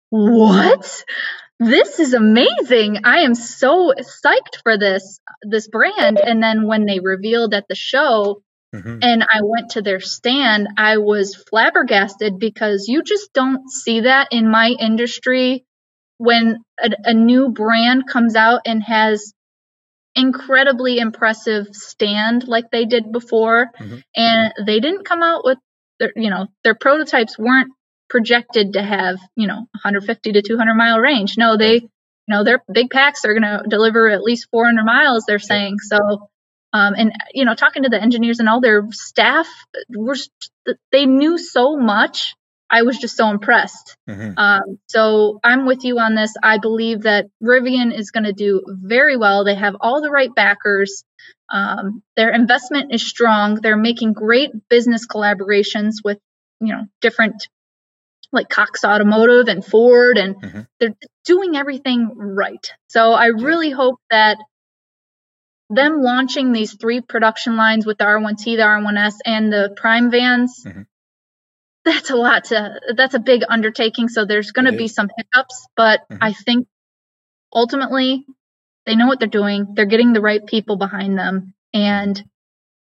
what? 0.10 1.04
this 1.62 2.00
is 2.00 2.14
amazing. 2.14 3.02
I 3.04 3.20
am 3.20 3.36
so 3.36 3.94
psyched 4.00 4.62
for 4.64 4.78
this 4.80 5.20
this 5.44 5.68
brand. 5.68 6.20
And 6.20 6.42
then 6.42 6.68
when 6.68 6.86
they 6.86 7.00
revealed 7.00 7.54
at 7.54 7.68
the 7.68 7.76
show 7.76 8.42
mm-hmm. 8.74 8.98
and 9.02 9.24
I 9.24 9.42
went 9.44 9.72
to 9.72 9.84
their 9.84 10.00
stand, 10.00 10.70
I 10.78 10.98
was 10.98 11.36
flabbergasted 11.36 12.40
because 12.40 12.88
you 12.88 13.04
just 13.04 13.32
don't 13.34 13.70
see 13.70 14.02
that 14.02 14.30
in 14.32 14.50
my 14.50 14.70
industry 14.70 15.66
when 16.18 16.58
a, 16.80 16.90
a 17.06 17.14
new 17.14 17.50
brand 17.50 18.08
comes 18.08 18.36
out 18.36 18.62
and 18.66 18.82
has 18.84 19.34
incredibly 20.16 20.98
impressive 20.98 21.68
stand 21.72 22.48
like 22.48 22.66
they 22.72 22.86
did 22.86 23.12
before 23.12 23.68
mm-hmm. 23.80 23.98
and 24.16 24.54
they 24.66 24.80
didn't 24.80 25.06
come 25.06 25.24
out 25.24 25.44
with 25.46 25.58
their 26.00 26.12
you 26.16 26.30
know 26.30 26.48
their 26.64 26.76
prototypes 26.76 27.40
weren't 27.40 27.72
projected 28.12 28.74
to 28.74 28.84
have, 28.84 29.18
you 29.36 29.48
know, 29.48 29.56
150 29.56 30.34
to 30.34 30.42
200 30.42 30.76
mile 30.76 31.00
range. 31.00 31.38
No, 31.38 31.58
they, 31.58 31.76
you 31.76 31.90
know, 32.28 32.44
their 32.44 32.62
big 32.72 32.90
packs 32.92 33.26
are 33.26 33.34
going 33.34 33.42
to 33.44 33.64
deliver 33.68 34.10
at 34.10 34.22
least 34.22 34.50
400 34.52 34.84
miles, 34.84 35.24
they're 35.26 35.40
saying. 35.40 35.78
So, 35.80 35.98
um, 36.74 36.94
and, 36.96 37.14
you 37.34 37.46
know, 37.46 37.56
talking 37.56 37.84
to 37.84 37.90
the 37.90 38.02
engineers 38.02 38.40
and 38.40 38.50
all 38.50 38.62
their 38.62 38.86
staff, 38.92 39.48
were, 39.90 40.18
they 40.92 41.06
knew 41.06 41.38
so 41.38 41.78
much. 41.78 42.36
I 42.72 42.84
was 42.84 42.98
just 42.98 43.18
so 43.18 43.30
impressed. 43.30 43.98
Mm-hmm. 44.10 44.38
Um, 44.38 44.80
so 44.88 45.40
I'm 45.44 45.66
with 45.66 45.84
you 45.84 46.00
on 46.00 46.16
this. 46.16 46.34
I 46.42 46.58
believe 46.58 47.02
that 47.02 47.28
Rivian 47.44 47.94
is 47.98 48.12
going 48.12 48.24
to 48.24 48.34
do 48.34 48.64
very 48.68 49.18
well. 49.18 49.44
They 49.44 49.56
have 49.56 49.76
all 49.82 50.02
the 50.02 50.10
right 50.10 50.34
backers. 50.34 51.04
Um, 51.52 52.02
their 52.16 52.32
investment 52.34 52.94
is 52.94 53.06
strong. 53.06 53.56
They're 53.56 53.76
making 53.76 54.14
great 54.14 54.52
business 54.70 55.06
collaborations 55.06 55.96
with, 56.04 56.20
you 56.62 56.74
know, 56.74 56.86
different 57.02 57.48
like 58.32 58.48
Cox 58.48 58.86
Automotive 58.86 59.50
and 59.50 59.66
Ford, 59.66 60.18
and 60.18 60.36
mm-hmm. 60.36 60.62
they're 60.80 60.96
doing 61.26 61.58
everything 61.58 62.14
right. 62.16 62.72
So 62.88 63.12
I 63.12 63.26
really 63.26 63.72
hope 63.72 64.00
that 64.10 64.38
them 65.70 66.02
launching 66.02 66.52
these 66.52 66.74
three 66.74 67.02
production 67.02 67.56
lines 67.58 67.86
with 67.86 67.98
the 67.98 68.06
R1T, 68.06 68.44
the 68.44 68.64
R1S, 68.64 69.16
and 69.26 69.52
the 69.52 69.74
Prime 69.76 70.12
vans, 70.12 70.64
mm-hmm. 70.66 70.82
That's 71.86 72.10
a 72.10 72.16
lot 72.16 72.46
to, 72.46 72.80
that's 72.96 73.14
a 73.14 73.20
big 73.20 73.44
undertaking. 73.48 74.08
So 74.10 74.26
there's 74.26 74.52
going 74.52 74.66
to 74.66 74.78
be 74.78 74.88
some 74.88 75.10
hiccups, 75.16 75.68
but 75.76 76.02
mm-hmm. 76.10 76.24
I 76.24 76.34
think 76.34 76.68
ultimately 77.54 78.26
they 78.86 78.96
know 78.96 79.08
what 79.08 79.20
they're 79.20 79.28
doing. 79.28 79.74
They're 79.76 79.86
getting 79.86 80.14
the 80.14 80.22
right 80.22 80.46
people 80.46 80.76
behind 80.76 81.18
them. 81.18 81.54
And 81.74 82.24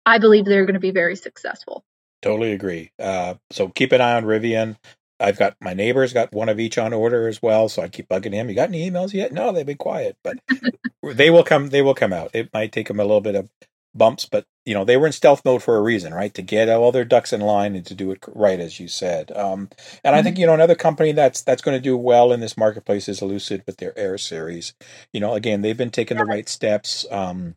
I 0.05 0.17
believe 0.17 0.45
they're 0.45 0.65
going 0.65 0.73
to 0.73 0.79
be 0.79 0.91
very 0.91 1.15
successful. 1.15 1.83
Totally 2.21 2.53
agree. 2.53 2.91
Uh, 2.99 3.35
so 3.51 3.67
keep 3.69 3.91
an 3.91 4.01
eye 4.01 4.15
on 4.15 4.23
Rivian. 4.25 4.77
I've 5.19 5.37
got 5.37 5.55
my 5.61 5.73
neighbors 5.73 6.11
got 6.11 6.33
one 6.33 6.49
of 6.49 6.59
each 6.59 6.77
on 6.77 6.91
order 6.93 7.27
as 7.27 7.41
well, 7.41 7.69
so 7.69 7.81
I 7.81 7.87
keep 7.87 8.09
bugging 8.09 8.33
him. 8.33 8.49
You 8.49 8.55
got 8.55 8.69
any 8.69 8.89
emails 8.89 9.13
yet? 9.13 9.31
No, 9.31 9.51
they've 9.51 9.65
been 9.65 9.77
quiet, 9.77 10.17
but 10.23 10.37
they 11.03 11.29
will 11.29 11.43
come. 11.43 11.69
They 11.69 11.81
will 11.81 11.93
come 11.93 12.11
out. 12.11 12.31
It 12.33 12.49
might 12.53 12.71
take 12.71 12.87
them 12.87 12.99
a 12.99 13.03
little 13.03 13.21
bit 13.21 13.35
of 13.35 13.49
bumps, 13.95 14.25
but 14.25 14.45
you 14.65 14.73
know 14.73 14.85
they 14.85 14.97
were 14.97 15.07
in 15.07 15.13
stealth 15.13 15.43
mode 15.45 15.63
for 15.63 15.77
a 15.77 15.81
reason, 15.81 16.13
right? 16.13 16.33
To 16.33 16.41
get 16.41 16.69
all 16.69 16.91
their 16.91 17.05
ducks 17.05 17.33
in 17.33 17.41
line 17.41 17.75
and 17.75 17.85
to 17.85 17.95
do 17.95 18.11
it 18.11 18.23
right, 18.33 18.59
as 18.59 18.79
you 18.79 18.87
said. 18.87 19.31
Um, 19.35 19.69
and 20.03 20.13
mm-hmm. 20.13 20.15
I 20.15 20.23
think 20.23 20.37
you 20.37 20.45
know 20.45 20.53
another 20.53 20.75
company 20.75 21.11
that's 21.11 21.41
that's 21.41 21.61
going 21.61 21.77
to 21.77 21.83
do 21.83 21.97
well 21.97 22.31
in 22.31 22.39
this 22.39 22.57
marketplace 22.57 23.07
is 23.07 23.21
Lucid 23.21 23.63
with 23.65 23.77
their 23.77 23.97
Air 23.97 24.17
series. 24.17 24.73
You 25.11 25.19
know, 25.19 25.33
again, 25.33 25.61
they've 25.61 25.77
been 25.77 25.89
taking 25.89 26.17
the 26.17 26.25
right 26.25 26.47
steps. 26.47 27.05
Um, 27.11 27.55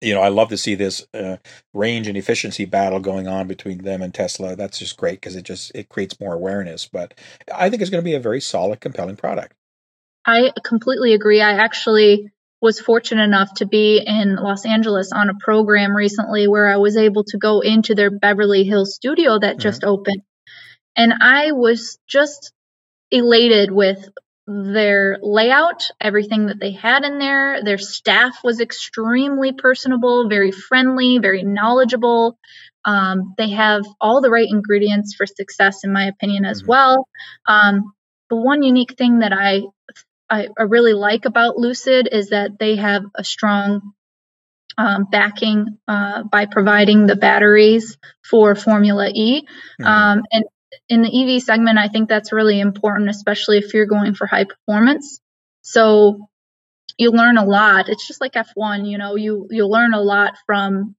you 0.00 0.14
know, 0.14 0.20
I 0.20 0.28
love 0.28 0.48
to 0.50 0.56
see 0.56 0.74
this 0.74 1.06
uh, 1.12 1.36
range 1.74 2.06
and 2.06 2.16
efficiency 2.16 2.64
battle 2.64 3.00
going 3.00 3.28
on 3.28 3.48
between 3.48 3.78
them 3.78 4.02
and 4.02 4.14
Tesla. 4.14 4.56
That's 4.56 4.78
just 4.78 4.96
great 4.96 5.20
because 5.20 5.36
it 5.36 5.42
just 5.42 5.72
it 5.74 5.88
creates 5.88 6.20
more 6.20 6.34
awareness. 6.34 6.88
But 6.88 7.14
I 7.54 7.68
think 7.68 7.82
it's 7.82 7.90
going 7.90 8.02
to 8.02 8.08
be 8.08 8.14
a 8.14 8.20
very 8.20 8.40
solid, 8.40 8.80
compelling 8.80 9.16
product. 9.16 9.54
I 10.26 10.52
completely 10.64 11.14
agree. 11.14 11.40
I 11.40 11.52
actually 11.52 12.30
was 12.60 12.80
fortunate 12.80 13.22
enough 13.24 13.54
to 13.54 13.66
be 13.66 14.02
in 14.04 14.36
Los 14.36 14.66
Angeles 14.66 15.12
on 15.12 15.30
a 15.30 15.34
program 15.34 15.96
recently 15.96 16.46
where 16.46 16.70
I 16.70 16.76
was 16.76 16.96
able 16.96 17.24
to 17.24 17.38
go 17.38 17.60
into 17.60 17.94
their 17.94 18.10
Beverly 18.10 18.64
Hills 18.64 18.94
studio 18.94 19.38
that 19.38 19.52
mm-hmm. 19.52 19.62
just 19.62 19.84
opened. 19.84 20.22
And 20.96 21.14
I 21.20 21.52
was 21.52 21.98
just 22.06 22.52
elated 23.10 23.70
with 23.70 24.08
their 24.46 25.18
layout, 25.22 25.84
everything 26.00 26.46
that 26.46 26.58
they 26.60 26.72
had 26.72 27.04
in 27.04 27.18
there. 27.18 27.62
Their 27.62 27.78
staff 27.78 28.40
was 28.42 28.60
extremely 28.60 29.52
personable, 29.52 30.28
very 30.28 30.50
friendly, 30.50 31.18
very 31.18 31.42
knowledgeable. 31.42 32.38
Um, 32.84 33.34
they 33.36 33.50
have 33.50 33.84
all 34.00 34.20
the 34.20 34.30
right 34.30 34.48
ingredients 34.48 35.14
for 35.14 35.26
success, 35.26 35.84
in 35.84 35.92
my 35.92 36.06
opinion, 36.06 36.44
as 36.44 36.62
mm-hmm. 36.62 36.70
well. 36.70 37.08
Um, 37.46 37.92
the 38.28 38.36
one 38.36 38.62
unique 38.62 38.96
thing 38.96 39.20
that 39.20 39.32
I, 39.32 39.62
I, 40.30 40.48
I 40.58 40.62
really 40.62 40.92
like 40.92 41.24
about 41.24 41.56
Lucid 41.56 42.08
is 42.10 42.30
that 42.30 42.58
they 42.58 42.76
have 42.76 43.04
a 43.14 43.24
strong 43.24 43.92
um, 44.78 45.06
backing 45.10 45.78
uh, 45.88 46.22
by 46.22 46.46
providing 46.46 47.06
the 47.06 47.16
batteries 47.16 47.98
for 48.22 48.54
Formula 48.54 49.08
E. 49.12 49.42
Mm-hmm. 49.42 49.84
Um, 49.84 50.22
and 50.32 50.44
in 50.88 51.02
the 51.02 51.34
EV 51.36 51.42
segment, 51.42 51.78
I 51.78 51.88
think 51.88 52.08
that's 52.08 52.32
really 52.32 52.60
important, 52.60 53.10
especially 53.10 53.58
if 53.58 53.74
you're 53.74 53.86
going 53.86 54.14
for 54.14 54.26
high 54.26 54.44
performance. 54.44 55.20
So 55.62 56.28
you 56.96 57.10
learn 57.10 57.36
a 57.36 57.44
lot. 57.44 57.88
It's 57.88 58.06
just 58.06 58.20
like 58.20 58.34
F1, 58.34 58.88
you 58.88 58.98
know, 58.98 59.16
you 59.16 59.48
you 59.50 59.66
learn 59.66 59.94
a 59.94 60.00
lot 60.00 60.34
from 60.46 60.94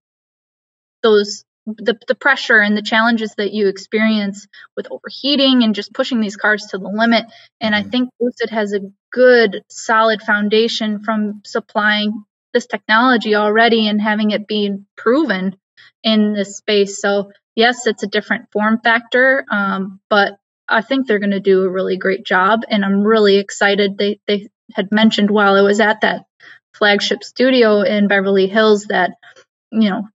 those 1.04 1.46
the 1.66 1.98
the 2.08 2.16
pressure 2.16 2.60
and 2.60 2.76
the 2.76 2.82
challenges 2.82 3.36
that 3.36 3.54
you 3.54 3.68
experience 3.68 4.48
with 4.76 4.88
overheating 4.92 5.64
and 5.64 5.76
just 5.76 5.94
pushing 5.94 6.20
these 6.20 6.36
cars 6.36 6.68
to 6.72 6.78
the 6.78 6.88
limit. 6.88 7.26
And 7.60 7.76
I 7.76 7.82
mm-hmm. 7.82 7.90
think 7.90 8.10
Lucid 8.20 8.50
has 8.50 8.74
a 8.74 8.92
good 9.12 9.64
solid 9.70 10.22
foundation 10.22 11.04
from 11.04 11.42
supplying 11.46 12.24
this 12.54 12.66
technology 12.66 13.36
already 13.36 13.88
and 13.88 14.02
having 14.02 14.32
it 14.32 14.48
being 14.48 14.86
proven 14.98 15.56
in 16.04 16.34
this 16.34 16.58
space. 16.58 17.00
So 17.00 17.32
yes, 17.56 17.88
it's 17.88 18.04
a 18.04 18.08
different 18.08 18.52
form 18.52 18.80
factor, 18.84 19.46
um, 19.50 20.00
but 20.10 20.38
I 20.68 20.82
think 20.82 21.06
they're 21.06 21.20
going 21.20 21.32
to 21.32 21.40
do 21.40 21.64
a 21.64 21.70
really 21.70 21.98
great 21.98 22.26
job, 22.26 22.62
and 22.68 22.86
I'm 22.86 23.04
really 23.04 23.38
excited. 23.38 23.98
They 23.98 24.20
they 24.26 24.50
had 24.74 24.90
mentioned 24.92 25.30
while 25.30 25.56
I 25.56 25.62
was 25.62 25.82
at 25.82 26.02
that 26.02 26.26
flagship 26.74 27.24
studio 27.24 27.82
in 27.82 28.08
Beverly 28.08 28.48
Hills 28.48 28.86
that 28.86 29.12
you 29.72 29.90
know 29.90 30.08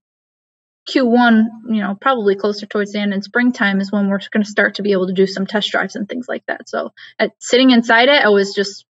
Q1, 0.89 1.43
you 1.69 1.81
know, 1.81 1.97
probably 1.99 2.35
closer 2.35 2.65
towards 2.65 2.93
the 2.93 2.99
end 2.99 3.13
in 3.13 3.21
springtime 3.21 3.81
is 3.81 3.91
when 3.91 4.09
we're 4.09 4.19
going 4.31 4.43
to 4.43 4.49
start 4.49 4.75
to 4.75 4.83
be 4.83 4.93
able 4.93 5.07
to 5.07 5.13
do 5.13 5.27
some 5.27 5.45
test 5.45 5.69
drives 5.71 5.95
and 5.95 6.07
things 6.07 6.27
like 6.27 6.43
that. 6.47 6.69
So, 6.69 6.91
at, 7.19 7.31
sitting 7.39 7.71
inside 7.71 8.09
it, 8.09 8.23
I 8.23 8.29
was 8.29 8.53
just, 8.53 8.85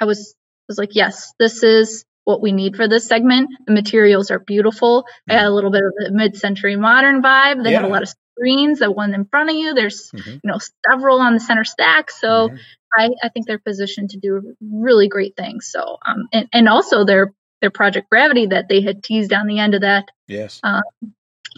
I 0.00 0.04
was 0.04 0.34
was 0.68 0.78
like, 0.78 0.94
yes, 0.94 1.32
this 1.38 1.62
is 1.62 2.04
what 2.24 2.42
we 2.42 2.52
need 2.52 2.76
for 2.76 2.86
this 2.86 3.06
segment. 3.06 3.48
The 3.66 3.72
materials 3.72 4.30
are 4.30 4.38
beautiful. 4.38 5.06
I 5.28 5.34
had 5.34 5.46
a 5.46 5.50
little 5.50 5.70
bit 5.70 5.82
of 5.82 5.92
a 6.08 6.12
mid-century 6.12 6.76
modern 6.76 7.22
vibe. 7.22 7.64
They 7.64 7.72
yeah. 7.72 7.80
have 7.80 7.88
a 7.88 7.92
lot 7.92 8.02
of 8.02 8.14
screens, 8.36 8.80
the 8.80 8.90
one 8.90 9.14
in 9.14 9.24
front 9.24 9.48
of 9.48 9.56
you. 9.56 9.74
There's 9.74 10.10
mm-hmm. 10.10 10.30
you 10.30 10.40
know 10.44 10.58
several 10.88 11.20
on 11.20 11.34
the 11.34 11.40
center 11.40 11.64
stack. 11.64 12.10
So 12.10 12.48
mm-hmm. 12.48 12.56
I, 12.94 13.08
I 13.22 13.28
think 13.30 13.46
they're 13.46 13.58
positioned 13.58 14.10
to 14.10 14.18
do 14.18 14.54
really 14.60 15.08
great 15.08 15.36
things. 15.36 15.70
So 15.70 15.96
um 16.06 16.28
and, 16.32 16.48
and 16.52 16.68
also 16.68 17.04
their 17.04 17.32
their 17.60 17.70
Project 17.70 18.08
Gravity 18.10 18.46
that 18.46 18.68
they 18.68 18.82
had 18.82 19.02
teased 19.02 19.32
on 19.32 19.46
the 19.46 19.58
end 19.58 19.74
of 19.74 19.80
that. 19.80 20.10
Yes. 20.28 20.60
Um, 20.62 20.82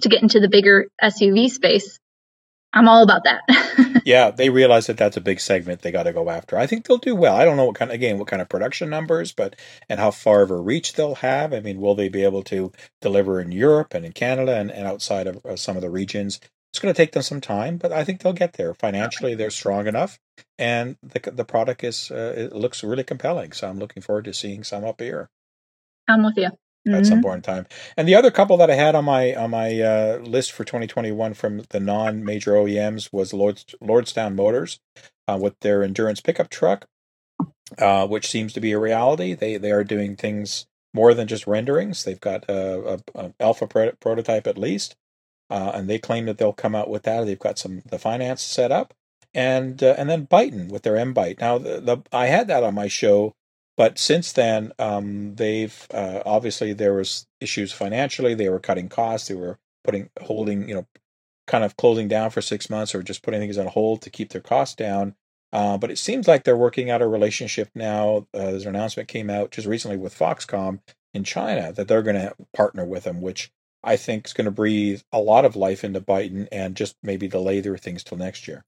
to 0.01 0.09
get 0.09 0.23
into 0.23 0.41
the 0.41 0.49
bigger 0.49 0.89
SUV 1.03 1.51
space. 1.51 1.99
I'm 2.73 2.89
all 2.89 3.03
about 3.03 3.25
that. 3.25 4.03
yeah, 4.05 4.31
they 4.31 4.49
realize 4.49 4.87
that 4.87 4.97
that's 4.97 5.17
a 5.17 5.21
big 5.21 5.41
segment 5.41 5.83
they 5.83 5.91
got 5.91 6.05
to 6.05 6.13
go 6.13 6.31
after. 6.31 6.57
I 6.57 6.67
think 6.67 6.87
they'll 6.87 6.99
do 6.99 7.17
well. 7.17 7.35
I 7.35 7.45
don't 7.45 7.57
know 7.57 7.65
what 7.65 7.75
kind, 7.75 7.91
of 7.91 7.95
again, 7.97 8.19
what 8.19 8.29
kind 8.29 8.41
of 8.41 8.49
production 8.49 8.91
numbers, 8.91 9.33
but 9.33 9.57
and 9.89 9.99
how 9.99 10.13
far 10.13 10.43
of 10.43 10.51
a 10.51 10.57
reach 10.57 10.93
they'll 10.93 11.17
have. 11.17 11.53
I 11.53 11.61
mean, 11.61 11.81
will 11.81 11.97
they 11.97 12.09
be 12.09 12.23
able 12.23 12.45
to 12.45 12.73
deliver 13.01 13.41
in 13.41 13.51
Europe 13.51 13.95
and 13.95 14.05
in 14.05 14.13
Canada 14.13 14.55
and, 14.57 14.71
and 14.71 14.87
outside 14.87 15.27
of, 15.27 15.45
of 15.45 15.59
some 15.59 15.77
of 15.77 15.83
the 15.83 15.91
regions? 15.91 16.41
It's 16.73 16.79
going 16.79 16.95
to 16.95 16.97
take 16.97 17.11
them 17.11 17.25
some 17.25 17.41
time, 17.41 17.79
but 17.79 17.91
I 17.91 18.05
think 18.05 18.21
they'll 18.21 18.33
get 18.33 18.53
there. 18.53 18.75
Financially, 18.75 19.35
they're 19.35 19.51
strong 19.51 19.89
enough, 19.89 20.21
and 20.57 20.97
the 21.03 21.19
the 21.33 21.45
product 21.45 21.83
is 21.83 22.13
uh, 22.13 22.35
it 22.37 22.53
looks 22.53 22.85
really 22.85 23.03
compelling. 23.03 23.51
So 23.51 23.69
I'm 23.69 23.81
looking 23.81 24.05
forward 24.05 24.27
to 24.27 24.33
seeing 24.33 24.63
some 24.63 24.85
up 24.85 25.01
here. 25.01 25.29
I'm 26.07 26.23
with 26.23 26.37
you 26.37 26.51
mm-hmm. 26.87 26.95
at 26.95 27.07
some 27.07 27.19
mm-hmm. 27.19 27.23
point 27.23 27.37
in 27.37 27.43
time. 27.43 27.67
And 27.97 28.09
the 28.09 28.15
other 28.15 28.31
couple 28.31 28.57
that 28.59 28.71
I 28.71 28.75
had 28.75 28.95
on 28.95 29.05
my 29.05 29.35
on 29.35 29.51
my 29.51 29.81
uh, 29.81 30.19
list 30.19 30.53
for 30.53 30.65
2021 30.65 31.35
from 31.35 31.63
the 31.71 31.81
non 31.81 32.25
major 32.25 32.53
OEMs 32.53 33.13
was 33.13 33.33
Lords, 33.33 33.75
Lordstown 33.83 34.35
Motors 34.35 34.81
uh, 35.29 35.39
with 35.41 35.59
their 35.61 35.83
endurance 35.83 36.21
pickup 36.21 36.51
truck, 36.51 36.87
uh, 37.79 38.07
which 38.07 38.29
seems 38.29 38.53
to 38.53 38.61
be 38.61 38.73
a 38.73 38.79
reality. 38.79 39.35
They 39.35 39.57
they 39.57 39.73
are 39.73 39.85
doing 39.85 40.17
things 40.17 40.67
more 40.93 41.15
than 41.15 41.29
just 41.29 41.47
renderings. 41.47 42.05
They've 42.05 42.21
got 42.21 42.45
a, 42.49 42.95
a, 42.95 42.99
a 43.15 43.35
alpha 43.39 43.67
pro- 43.67 43.93
prototype 43.93 44.47
at 44.47 44.59
least, 44.59 44.97
uh, 45.49 45.73
and 45.75 45.89
they 45.89 45.99
claim 45.99 46.27
that 46.27 46.39
they'll 46.39 46.53
come 46.53 46.75
out 46.75 46.91
with 46.91 47.05
that. 47.05 47.25
They've 47.25 47.39
got 47.39 47.59
some 47.59 47.83
the 47.87 47.99
finance 47.99 48.43
set 48.43 48.73
up. 48.73 48.95
And 49.33 49.81
uh, 49.81 49.95
and 49.97 50.11
then 50.11 50.27
Byton 50.27 50.71
with 50.71 50.83
their 50.83 50.97
M 50.97 51.15
Byte. 51.15 51.41
Now 51.41 51.57
the, 51.59 51.81
the 51.81 51.99
I 52.13 52.27
had 52.27 52.49
that 52.49 52.65
on 52.65 52.75
my 52.75 52.89
show 52.89 53.37
but 53.77 53.99
since 53.99 54.33
then, 54.33 54.73
um, 54.79 55.35
they've 55.37 55.87
uh, 55.93 56.23
obviously 56.27 56.73
there 56.73 56.95
was 56.95 57.27
issues 57.41 57.73
financially. 57.73 58.35
They 58.35 58.49
were 58.49 58.61
cutting 58.61 58.89
costs. 58.89 59.29
They 59.29 59.35
were 59.35 59.59
putting 59.85 60.11
holding, 60.21 60.69
you 60.69 60.75
know, 60.75 60.87
kind 61.47 61.65
of 61.65 61.77
closing 61.77 62.09
down 62.09 62.31
for 62.31 62.43
six 62.43 62.71
months 62.71 62.95
or 62.95 63.03
just 63.03 63.23
putting 63.23 63.41
things 63.41 63.59
on 63.59 63.67
hold 63.67 64.03
to 64.03 64.11
keep 64.11 64.31
their 64.31 64.41
costs 64.41 64.75
down. 64.77 65.15
Uh, 65.53 65.77
but 65.77 65.91
it 65.91 65.99
seems 65.99 66.29
like 66.29 66.45
they're 66.45 66.57
working 66.57 66.91
out 66.91 67.03
a 67.03 67.09
relationship 67.09 67.71
now. 67.75 68.27
Uh, 68.33 68.53
there's 68.53 68.67
an 68.67 68.75
announcement 68.77 69.09
came 69.09 69.29
out 69.29 69.51
just 69.51 69.67
recently 69.67 69.97
with 69.97 70.17
Foxconn 70.17 70.81
in 71.13 71.25
China 71.25 71.73
that 71.73 71.89
they're 71.89 72.03
going 72.03 72.17
to 72.17 72.35
partner 72.55 72.85
with 72.85 73.05
them, 73.05 73.21
which 73.21 73.51
I 73.83 73.97
think 73.97 74.27
is 74.27 74.33
going 74.33 74.45
to 74.45 74.53
breathe 74.53 75.03
a 75.13 75.21
lot 75.21 75.45
of 75.45 75.57
life 75.57 75.83
into 75.83 76.01
Byton 76.01 76.47
and 76.53 76.77
just 76.77 76.97
maybe 77.03 77.27
delay 77.27 77.61
their 77.61 77.79
things 77.79 78.05
till 78.05 78.19
next 78.19 78.47
year. 78.47 78.65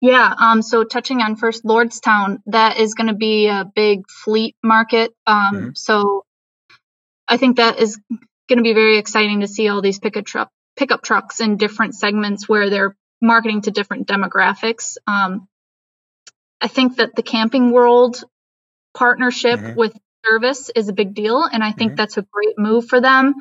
Yeah, 0.00 0.32
um, 0.38 0.62
so 0.62 0.84
touching 0.84 1.20
on 1.20 1.36
first 1.36 1.64
Lordstown, 1.64 2.38
that 2.46 2.78
is 2.78 2.94
going 2.94 3.08
to 3.08 3.14
be 3.14 3.48
a 3.48 3.70
big 3.74 4.08
fleet 4.08 4.56
market. 4.62 5.12
Um, 5.26 5.54
mm-hmm. 5.54 5.68
So 5.74 6.24
I 7.28 7.36
think 7.36 7.56
that 7.56 7.78
is 7.78 8.00
going 8.48 8.58
to 8.58 8.62
be 8.62 8.72
very 8.72 8.96
exciting 8.96 9.40
to 9.40 9.48
see 9.48 9.68
all 9.68 9.82
these 9.82 9.98
pickup 9.98 10.24
truck 10.24 10.50
pickup 10.76 11.02
trucks 11.02 11.40
in 11.40 11.58
different 11.58 11.94
segments 11.94 12.48
where 12.48 12.70
they're 12.70 12.96
marketing 13.20 13.60
to 13.62 13.70
different 13.70 14.08
demographics. 14.08 14.96
Um, 15.06 15.46
I 16.60 16.68
think 16.68 16.96
that 16.96 17.14
the 17.14 17.22
camping 17.22 17.70
world 17.70 18.24
partnership 18.94 19.60
mm-hmm. 19.60 19.78
with 19.78 19.96
service 20.24 20.70
is 20.74 20.88
a 20.88 20.94
big 20.94 21.14
deal, 21.14 21.44
and 21.44 21.62
I 21.62 21.72
think 21.72 21.90
mm-hmm. 21.90 21.96
that's 21.96 22.16
a 22.16 22.26
great 22.32 22.58
move 22.58 22.86
for 22.86 23.00
them. 23.00 23.34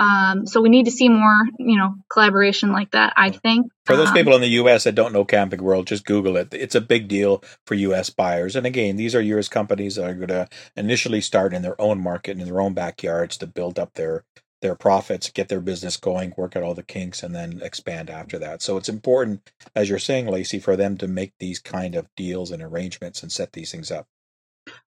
Um, 0.00 0.46
so 0.46 0.62
we 0.62 0.70
need 0.70 0.86
to 0.86 0.90
see 0.90 1.10
more, 1.10 1.42
you 1.58 1.76
know, 1.76 1.94
collaboration 2.10 2.72
like 2.72 2.92
that. 2.92 3.12
I 3.18 3.30
think 3.30 3.70
for 3.84 3.96
those 3.96 4.08
um, 4.08 4.14
people 4.14 4.34
in 4.34 4.40
the 4.40 4.48
U.S. 4.48 4.84
that 4.84 4.94
don't 4.94 5.12
know 5.12 5.26
Camping 5.26 5.62
World, 5.62 5.86
just 5.86 6.06
Google 6.06 6.38
it. 6.38 6.54
It's 6.54 6.74
a 6.74 6.80
big 6.80 7.06
deal 7.06 7.44
for 7.66 7.74
U.S. 7.74 8.08
buyers. 8.08 8.56
And 8.56 8.66
again, 8.66 8.96
these 8.96 9.14
are 9.14 9.20
U.S. 9.20 9.50
companies 9.50 9.96
that 9.96 10.08
are 10.08 10.14
going 10.14 10.28
to 10.28 10.48
initially 10.74 11.20
start 11.20 11.52
in 11.52 11.60
their 11.60 11.78
own 11.78 12.02
market 12.02 12.38
in 12.38 12.46
their 12.46 12.62
own 12.62 12.72
backyards 12.72 13.36
to 13.38 13.46
build 13.46 13.78
up 13.78 13.92
their 13.92 14.24
their 14.62 14.74
profits, 14.74 15.30
get 15.30 15.48
their 15.48 15.60
business 15.60 15.96
going, 15.96 16.34
work 16.36 16.56
out 16.56 16.62
all 16.62 16.74
the 16.74 16.82
kinks, 16.82 17.22
and 17.22 17.34
then 17.34 17.60
expand 17.62 18.08
after 18.10 18.38
that. 18.38 18.62
So 18.62 18.76
it's 18.76 18.88
important, 18.90 19.50
as 19.74 19.88
you're 19.88 19.98
saying, 19.98 20.26
Lacey, 20.26 20.58
for 20.58 20.76
them 20.76 20.96
to 20.98 21.08
make 21.08 21.32
these 21.38 21.58
kind 21.58 21.94
of 21.94 22.08
deals 22.16 22.50
and 22.50 22.62
arrangements 22.62 23.22
and 23.22 23.32
set 23.32 23.52
these 23.52 23.70
things 23.72 23.90
up. 23.90 24.06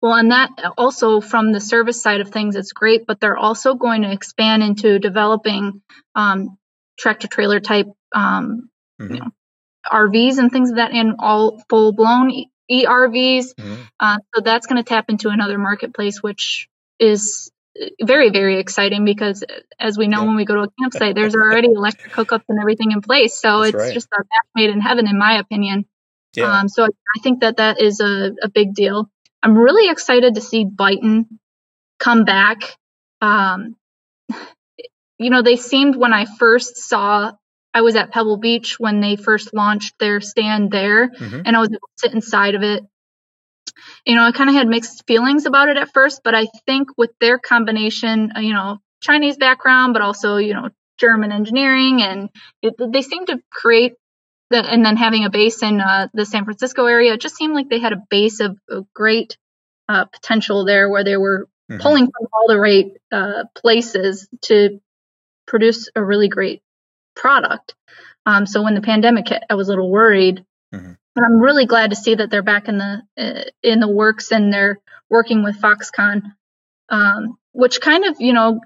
Well, 0.03 0.15
and 0.15 0.31
that 0.31 0.51
also 0.79 1.21
from 1.21 1.53
the 1.53 1.61
service 1.61 2.01
side 2.01 2.21
of 2.21 2.31
things, 2.31 2.57
it's 2.57 2.73
great, 2.73 3.07
but 3.07 3.21
they're 3.21 3.37
also 3.37 3.75
going 3.75 4.03
to 4.03 4.13
expand 4.13 4.63
into 4.63 4.99
developing 4.99 5.83
um, 6.15 6.57
tractor 6.99 7.29
trailer 7.29 7.61
type 7.61 7.87
um, 8.15 8.71
mm-hmm. 9.01 9.15
you 9.15 9.21
know, 9.21 9.31
RVs 9.91 10.39
and 10.39 10.51
things 10.51 10.71
of 10.71 10.77
that, 10.77 10.93
and 10.93 11.17
all 11.19 11.63
full 11.69 11.93
blown 11.93 12.31
ERVs. 12.71 13.55
Mm-hmm. 13.55 13.75
Uh, 13.99 14.19
so 14.35 14.41
that's 14.43 14.67
going 14.67 14.83
to 14.83 14.89
tap 14.89 15.11
into 15.11 15.29
another 15.29 15.59
marketplace, 15.59 16.23
which 16.23 16.69
is 16.99 17.51
very 18.03 18.31
very 18.31 18.59
exciting 18.59 19.05
because 19.05 19.45
as 19.79 19.97
we 19.97 20.09
know 20.09 20.21
yeah. 20.21 20.27
when 20.27 20.37
we 20.37 20.45
go 20.45 20.57
to 20.57 20.63
a 20.63 20.69
campsite 20.81 21.15
there's 21.15 21.35
already 21.35 21.69
electric 21.75 22.13
hookups 22.13 22.45
and 22.49 22.59
everything 22.59 22.91
in 22.91 23.01
place 23.01 23.37
so 23.37 23.61
That's 23.61 23.75
it's 23.75 23.77
right. 23.77 23.95
just 23.95 24.09
a 24.13 24.19
match 24.19 24.49
made 24.57 24.71
in 24.71 24.81
heaven 24.81 25.07
in 25.07 25.17
my 25.17 25.39
opinion 25.39 25.87
yeah. 26.35 26.59
um, 26.59 26.69
so 26.69 26.85
i 26.85 27.21
think 27.23 27.41
that 27.41 27.59
that 27.59 27.81
is 27.81 28.01
a, 28.01 28.33
a 28.43 28.49
big 28.49 28.75
deal 28.75 29.09
I'm 29.43 29.57
really 29.57 29.91
excited 29.91 30.35
to 30.35 30.41
see 30.41 30.65
Byton 30.65 31.27
come 31.99 32.25
back. 32.25 32.77
Um, 33.21 33.77
you 35.19 35.31
know, 35.31 35.43
they 35.43 35.57
seemed 35.57 35.97
when 35.97 36.13
I 36.13 36.25
first 36.25 36.77
saw, 36.77 37.33
I 37.73 37.83
was 37.83 37.97
at 37.97 38.11
Pebble 38.11 38.39
Beach 38.39 38.79
when 38.79 39.01
they 39.01 39.17
first 39.17 39.55
launched 39.55 39.95
their 39.99 40.21
stand 40.21 40.71
there, 40.71 41.11
mm-hmm. 41.11 41.43
and 41.45 41.57
I 41.57 41.61
was 41.61 41.69
able 41.69 41.79
to 41.79 41.99
sit 41.99 42.15
inside 42.15 42.55
of 42.55 42.63
it. 42.63 42.83
You 44.07 44.15
know, 44.15 44.25
I 44.25 44.33
kind 44.33 44.51
of 44.51 44.57
had 44.57 44.67
mixed 44.67 45.07
feelings 45.07 45.47
about 45.47 45.69
it 45.69 45.77
at 45.77 45.93
first, 45.93 46.23
but 46.25 46.35
I 46.35 46.47
think 46.67 46.89
with 46.97 47.11
their 47.21 47.39
combination, 47.39 48.33
uh, 48.37 48.41
you 48.41 48.53
know, 48.53 48.79
Chinese 49.01 49.37
background, 49.37 49.93
but 49.93 50.03
also, 50.03 50.37
you 50.37 50.55
know, 50.55 50.71
German 50.99 51.33
engineering, 51.33 52.03
and 52.03 52.29
it, 52.63 52.75
they 52.79 53.03
seem 53.03 53.27
to 53.27 53.41
create 53.51 53.95
the, 54.51 54.59
and 54.59 54.85
then 54.85 54.97
having 54.97 55.25
a 55.25 55.31
base 55.31 55.63
in 55.63 55.81
uh, 55.81 56.09
the 56.13 56.27
San 56.27 56.45
Francisco 56.45 56.87
area, 56.87 57.15
it 57.15 57.21
just 57.21 57.37
seemed 57.37 57.55
like 57.55 57.69
they 57.69 57.79
had 57.79 57.93
a 57.93 58.03
base 58.11 58.41
of, 58.41 58.59
of 58.69 58.93
great 58.93 59.37
uh, 59.89 60.05
potential 60.05 60.65
there 60.65 60.89
where 60.89 61.05
they 61.05 61.17
were 61.17 61.49
mm-hmm. 61.71 61.81
pulling 61.81 62.07
from 62.07 62.27
all 62.33 62.49
the 62.49 62.59
right 62.59 62.93
uh, 63.13 63.45
places 63.55 64.29
to 64.43 64.81
produce 65.47 65.89
a 65.95 66.05
really 66.05 66.29
great 66.29 66.63
product. 67.15 67.75
Um, 68.27 68.47
so 68.47 68.63
when 68.63 68.75
the 68.75 68.83
pandemic 68.83 69.29
hit, 69.29 69.45
I 69.49 69.55
was 69.55 69.69
a 69.69 69.73
little 69.73 69.91
worried, 69.91 70.45
mm-hmm. 70.75 70.93
but 71.15 71.25
I'm 71.25 71.41
really 71.41 71.67
glad 71.67 71.91
to 71.91 71.97
see 71.97 72.15
that 72.15 72.31
they're 72.31 72.43
back 72.43 72.69
in 72.69 72.79
the 72.79 73.03
uh, 73.19 73.51
in 73.63 73.81
the 73.81 73.89
works 73.89 74.31
and 74.31 74.53
they're 74.53 74.79
working 75.09 75.43
with 75.43 75.61
Foxconn, 75.61 76.23
um, 76.89 77.39
which 77.53 77.81
kind 77.81 78.05
of 78.05 78.21
you 78.21 78.33
know 78.33 78.61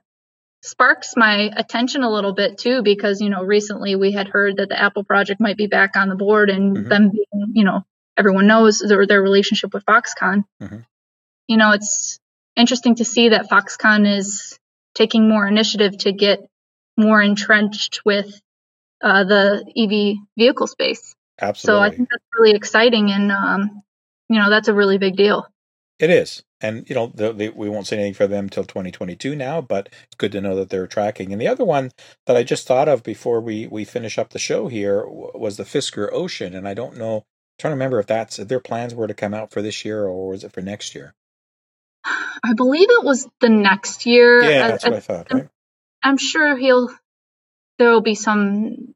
sparks 0.64 1.12
my 1.14 1.50
attention 1.56 2.02
a 2.02 2.10
little 2.10 2.32
bit 2.32 2.56
too 2.56 2.82
because 2.82 3.20
you 3.20 3.28
know 3.28 3.42
recently 3.42 3.96
we 3.96 4.12
had 4.12 4.28
heard 4.28 4.56
that 4.56 4.70
the 4.70 4.80
apple 4.80 5.04
project 5.04 5.38
might 5.38 5.58
be 5.58 5.66
back 5.66 5.94
on 5.94 6.08
the 6.08 6.14
board 6.14 6.48
and 6.48 6.74
mm-hmm. 6.74 6.88
them 6.88 7.10
being 7.10 7.52
you 7.52 7.64
know 7.64 7.84
everyone 8.16 8.46
knows 8.46 8.78
their, 8.78 9.06
their 9.06 9.20
relationship 9.20 9.74
with 9.74 9.84
foxconn. 9.84 10.44
Mm-hmm. 10.62 10.78
you 11.48 11.58
know 11.58 11.72
it's 11.72 12.18
interesting 12.56 12.94
to 12.94 13.04
see 13.04 13.28
that 13.28 13.50
foxconn 13.50 14.10
is 14.10 14.58
taking 14.94 15.28
more 15.28 15.46
initiative 15.46 15.98
to 15.98 16.12
get 16.12 16.40
more 16.96 17.20
entrenched 17.20 18.00
with 18.06 18.40
uh, 19.02 19.24
the 19.24 19.64
ev 19.76 20.16
vehicle 20.38 20.66
space. 20.66 21.14
Absolutely 21.38 21.78
so 21.78 21.84
i 21.84 21.94
think 21.94 22.08
that's 22.10 22.24
really 22.38 22.56
exciting 22.56 23.10
and 23.10 23.30
um, 23.30 23.82
you 24.30 24.38
know 24.38 24.48
that's 24.48 24.68
a 24.68 24.74
really 24.74 24.96
big 24.96 25.14
deal. 25.16 25.46
It 25.98 26.08
is 26.08 26.42
and 26.64 26.88
you 26.88 26.94
know 26.94 27.12
the, 27.14 27.32
the, 27.32 27.48
we 27.50 27.68
won't 27.68 27.86
say 27.86 27.96
anything 27.96 28.14
for 28.14 28.26
them 28.26 28.48
till 28.48 28.64
2022 28.64 29.36
now 29.36 29.60
but 29.60 29.88
it's 30.04 30.16
good 30.16 30.32
to 30.32 30.40
know 30.40 30.56
that 30.56 30.70
they're 30.70 30.86
tracking. 30.86 31.32
And 31.32 31.40
the 31.40 31.48
other 31.48 31.64
one 31.64 31.92
that 32.26 32.36
i 32.36 32.42
just 32.42 32.66
thought 32.66 32.88
of 32.88 33.02
before 33.02 33.40
we 33.40 33.66
we 33.66 33.84
finish 33.84 34.18
up 34.18 34.30
the 34.30 34.38
show 34.38 34.68
here 34.68 35.04
was 35.06 35.56
the 35.56 35.64
fisker 35.64 36.08
ocean 36.12 36.54
and 36.54 36.66
i 36.66 36.74
don't 36.74 36.96
know 36.96 37.16
I'm 37.16 37.58
trying 37.58 37.70
to 37.70 37.76
remember 37.76 38.00
if 38.00 38.06
that's 38.06 38.38
if 38.38 38.48
their 38.48 38.60
plans 38.60 38.94
were 38.94 39.06
to 39.06 39.14
come 39.14 39.34
out 39.34 39.52
for 39.52 39.62
this 39.62 39.84
year 39.84 40.04
or 40.04 40.30
was 40.30 40.42
it 40.42 40.52
for 40.52 40.60
next 40.60 40.94
year? 40.94 41.14
I 42.04 42.52
believe 42.54 42.88
it 42.90 43.04
was 43.04 43.28
the 43.40 43.48
next 43.48 44.06
year. 44.06 44.42
Yeah 44.42 44.68
that's 44.68 44.84
I, 44.84 44.88
what 44.88 44.96
i 44.96 45.00
thought 45.00 45.32
right? 45.32 45.48
I'm 46.02 46.18
sure 46.18 46.56
he'll 46.56 46.90
there 47.78 47.90
will 47.90 48.02
be 48.02 48.14
some 48.14 48.94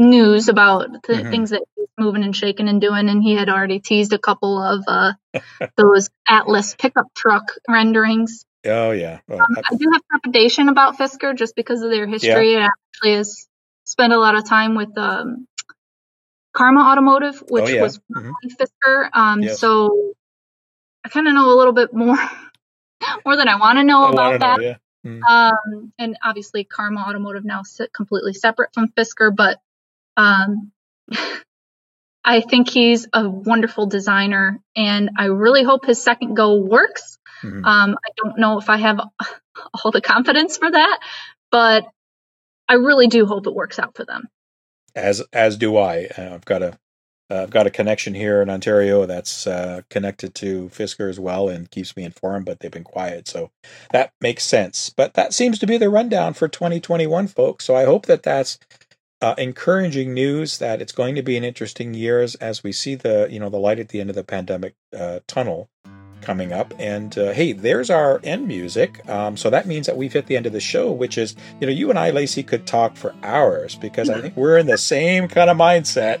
news 0.00 0.48
about 0.48 0.90
the 1.06 1.12
mm-hmm. 1.12 1.30
things 1.30 1.50
that 1.50 1.62
he's 1.76 1.86
moving 1.98 2.24
and 2.24 2.34
shaking 2.34 2.68
and 2.68 2.80
doing, 2.80 3.08
and 3.08 3.22
he 3.22 3.34
had 3.34 3.48
already 3.48 3.78
teased 3.78 4.12
a 4.12 4.18
couple 4.18 4.60
of 4.60 4.82
uh, 4.88 5.12
those 5.76 6.08
Atlas 6.26 6.74
pickup 6.74 7.06
truck 7.14 7.52
renderings. 7.68 8.44
Oh 8.64 8.90
yeah, 8.90 9.20
well, 9.28 9.40
um, 9.40 9.56
I 9.58 9.76
do 9.76 9.90
have 9.92 10.02
trepidation 10.10 10.68
about 10.68 10.98
Fisker 10.98 11.36
just 11.36 11.54
because 11.54 11.82
of 11.82 11.90
their 11.90 12.06
history. 12.06 12.52
Yeah. 12.52 12.66
It 12.66 12.70
actually 12.94 13.14
has 13.16 13.46
spent 13.84 14.12
a 14.12 14.18
lot 14.18 14.36
of 14.36 14.46
time 14.46 14.74
with 14.74 14.96
um, 14.98 15.46
Karma 16.52 16.80
Automotive, 16.80 17.42
which 17.48 17.64
oh, 17.64 17.68
yeah. 17.68 17.82
was 17.82 17.98
mm-hmm. 17.98 18.32
Fisker. 18.58 19.10
Um, 19.12 19.42
yes. 19.42 19.58
So 19.58 20.14
I 21.04 21.08
kind 21.08 21.28
of 21.28 21.34
know 21.34 21.54
a 21.54 21.56
little 21.56 21.72
bit 21.72 21.94
more 21.94 22.16
more 23.24 23.36
than 23.36 23.48
I 23.48 23.56
want 23.56 23.78
to 23.78 23.84
know 23.84 24.04
I 24.04 24.10
about 24.10 24.40
that. 24.40 24.60
Know, 24.60 24.66
yeah. 24.66 24.76
mm 25.06 25.20
Um, 25.26 25.92
and 25.98 26.16
obviously, 26.22 26.64
Karma 26.64 27.00
Automotive 27.00 27.44
now 27.44 27.62
sit 27.62 27.92
completely 27.92 28.34
separate 28.34 28.74
from 28.74 28.88
Fisker, 28.88 29.34
but 29.34 29.58
um, 30.16 30.72
I 32.24 32.40
think 32.40 32.68
he's 32.68 33.06
a 33.12 33.28
wonderful 33.28 33.86
designer, 33.86 34.60
and 34.76 35.10
I 35.16 35.26
really 35.26 35.64
hope 35.64 35.86
his 35.86 36.02
second 36.02 36.34
go 36.34 36.56
works. 36.56 37.18
Mm-hmm. 37.42 37.64
Um, 37.64 37.96
I 38.04 38.10
don't 38.16 38.38
know 38.38 38.58
if 38.58 38.68
I 38.68 38.76
have 38.76 39.00
all 39.84 39.90
the 39.90 40.00
confidence 40.00 40.58
for 40.58 40.70
that, 40.70 40.98
but 41.50 41.84
I 42.68 42.74
really 42.74 43.08
do 43.08 43.26
hope 43.26 43.46
it 43.46 43.54
works 43.54 43.78
out 43.78 43.96
for 43.96 44.04
them. 44.04 44.28
As 44.94 45.22
as 45.32 45.56
do 45.56 45.76
I. 45.76 46.06
Uh, 46.16 46.34
I've 46.34 46.44
got 46.44 46.62
a 46.62 46.78
uh, 47.30 47.42
I've 47.42 47.50
got 47.50 47.66
a 47.66 47.70
connection 47.70 48.14
here 48.14 48.42
in 48.42 48.50
Ontario 48.50 49.06
that's 49.06 49.46
uh, 49.46 49.82
connected 49.88 50.34
to 50.36 50.68
Fisker 50.68 51.08
as 51.08 51.20
well 51.20 51.48
and 51.48 51.70
keeps 51.70 51.96
me 51.96 52.02
informed, 52.02 52.44
but 52.44 52.60
they've 52.60 52.70
been 52.70 52.84
quiet. 52.84 53.28
So 53.28 53.50
that 53.92 54.12
makes 54.20 54.44
sense. 54.44 54.90
But 54.90 55.14
that 55.14 55.32
seems 55.32 55.58
to 55.60 55.66
be 55.66 55.78
the 55.78 55.90
rundown 55.90 56.34
for 56.34 56.48
2021, 56.48 57.28
folks. 57.28 57.64
So 57.64 57.76
I 57.76 57.84
hope 57.84 58.06
that 58.06 58.24
that's 58.24 58.58
uh, 59.22 59.34
encouraging 59.36 60.14
news 60.14 60.58
that 60.58 60.80
it's 60.80 60.92
going 60.92 61.14
to 61.14 61.22
be 61.22 61.36
an 61.36 61.44
interesting 61.44 61.94
year 61.94 62.22
as, 62.22 62.34
as 62.36 62.62
we 62.62 62.72
see 62.72 62.94
the 62.94 63.28
you 63.30 63.38
know 63.38 63.50
the 63.50 63.58
light 63.58 63.78
at 63.78 63.88
the 63.88 64.00
end 64.00 64.10
of 64.10 64.16
the 64.16 64.24
pandemic 64.24 64.74
uh, 64.96 65.20
tunnel 65.26 65.68
coming 66.20 66.52
up. 66.52 66.74
And 66.78 67.16
uh, 67.16 67.32
hey, 67.32 67.52
there's 67.52 67.90
our 67.90 68.20
end 68.22 68.46
music. 68.46 69.08
Um, 69.08 69.36
so 69.36 69.50
that 69.50 69.66
means 69.66 69.86
that 69.86 69.96
we've 69.96 70.12
hit 70.12 70.26
the 70.26 70.36
end 70.36 70.46
of 70.46 70.52
the 70.52 70.60
show, 70.60 70.90
which 70.92 71.18
is, 71.18 71.34
you 71.60 71.66
know, 71.66 71.72
you 71.72 71.90
and 71.90 71.98
I, 71.98 72.10
Lacey, 72.10 72.42
could 72.42 72.66
talk 72.66 72.96
for 72.96 73.14
hours 73.22 73.76
because 73.76 74.10
I 74.10 74.20
think 74.20 74.36
we're 74.36 74.58
in 74.58 74.66
the 74.66 74.78
same 74.78 75.28
kind 75.28 75.50
of 75.50 75.56
mindset. 75.56 76.20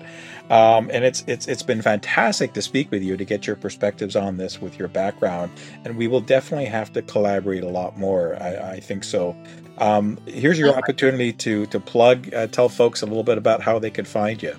Um, 0.50 0.90
and 0.92 1.04
it's 1.04 1.22
it's 1.28 1.46
it's 1.46 1.62
been 1.62 1.80
fantastic 1.80 2.52
to 2.54 2.62
speak 2.62 2.90
with 2.90 3.02
you 3.02 3.16
to 3.16 3.24
get 3.24 3.46
your 3.46 3.54
perspectives 3.54 4.16
on 4.16 4.36
this 4.36 4.60
with 4.60 4.78
your 4.78 4.88
background, 4.88 5.52
and 5.84 5.96
we 5.96 6.08
will 6.08 6.20
definitely 6.20 6.66
have 6.66 6.92
to 6.94 7.02
collaborate 7.02 7.62
a 7.62 7.68
lot 7.68 7.96
more. 7.96 8.34
I, 8.34 8.72
I 8.72 8.80
think 8.80 9.04
so. 9.04 9.36
Um, 9.78 10.18
here's 10.26 10.58
your 10.58 10.76
opportunity 10.76 11.32
to 11.34 11.66
to 11.66 11.78
plug, 11.78 12.34
uh, 12.34 12.48
tell 12.48 12.68
folks 12.68 13.02
a 13.02 13.06
little 13.06 13.22
bit 13.22 13.38
about 13.38 13.62
how 13.62 13.78
they 13.78 13.90
can 13.90 14.04
find 14.04 14.42
you. 14.42 14.56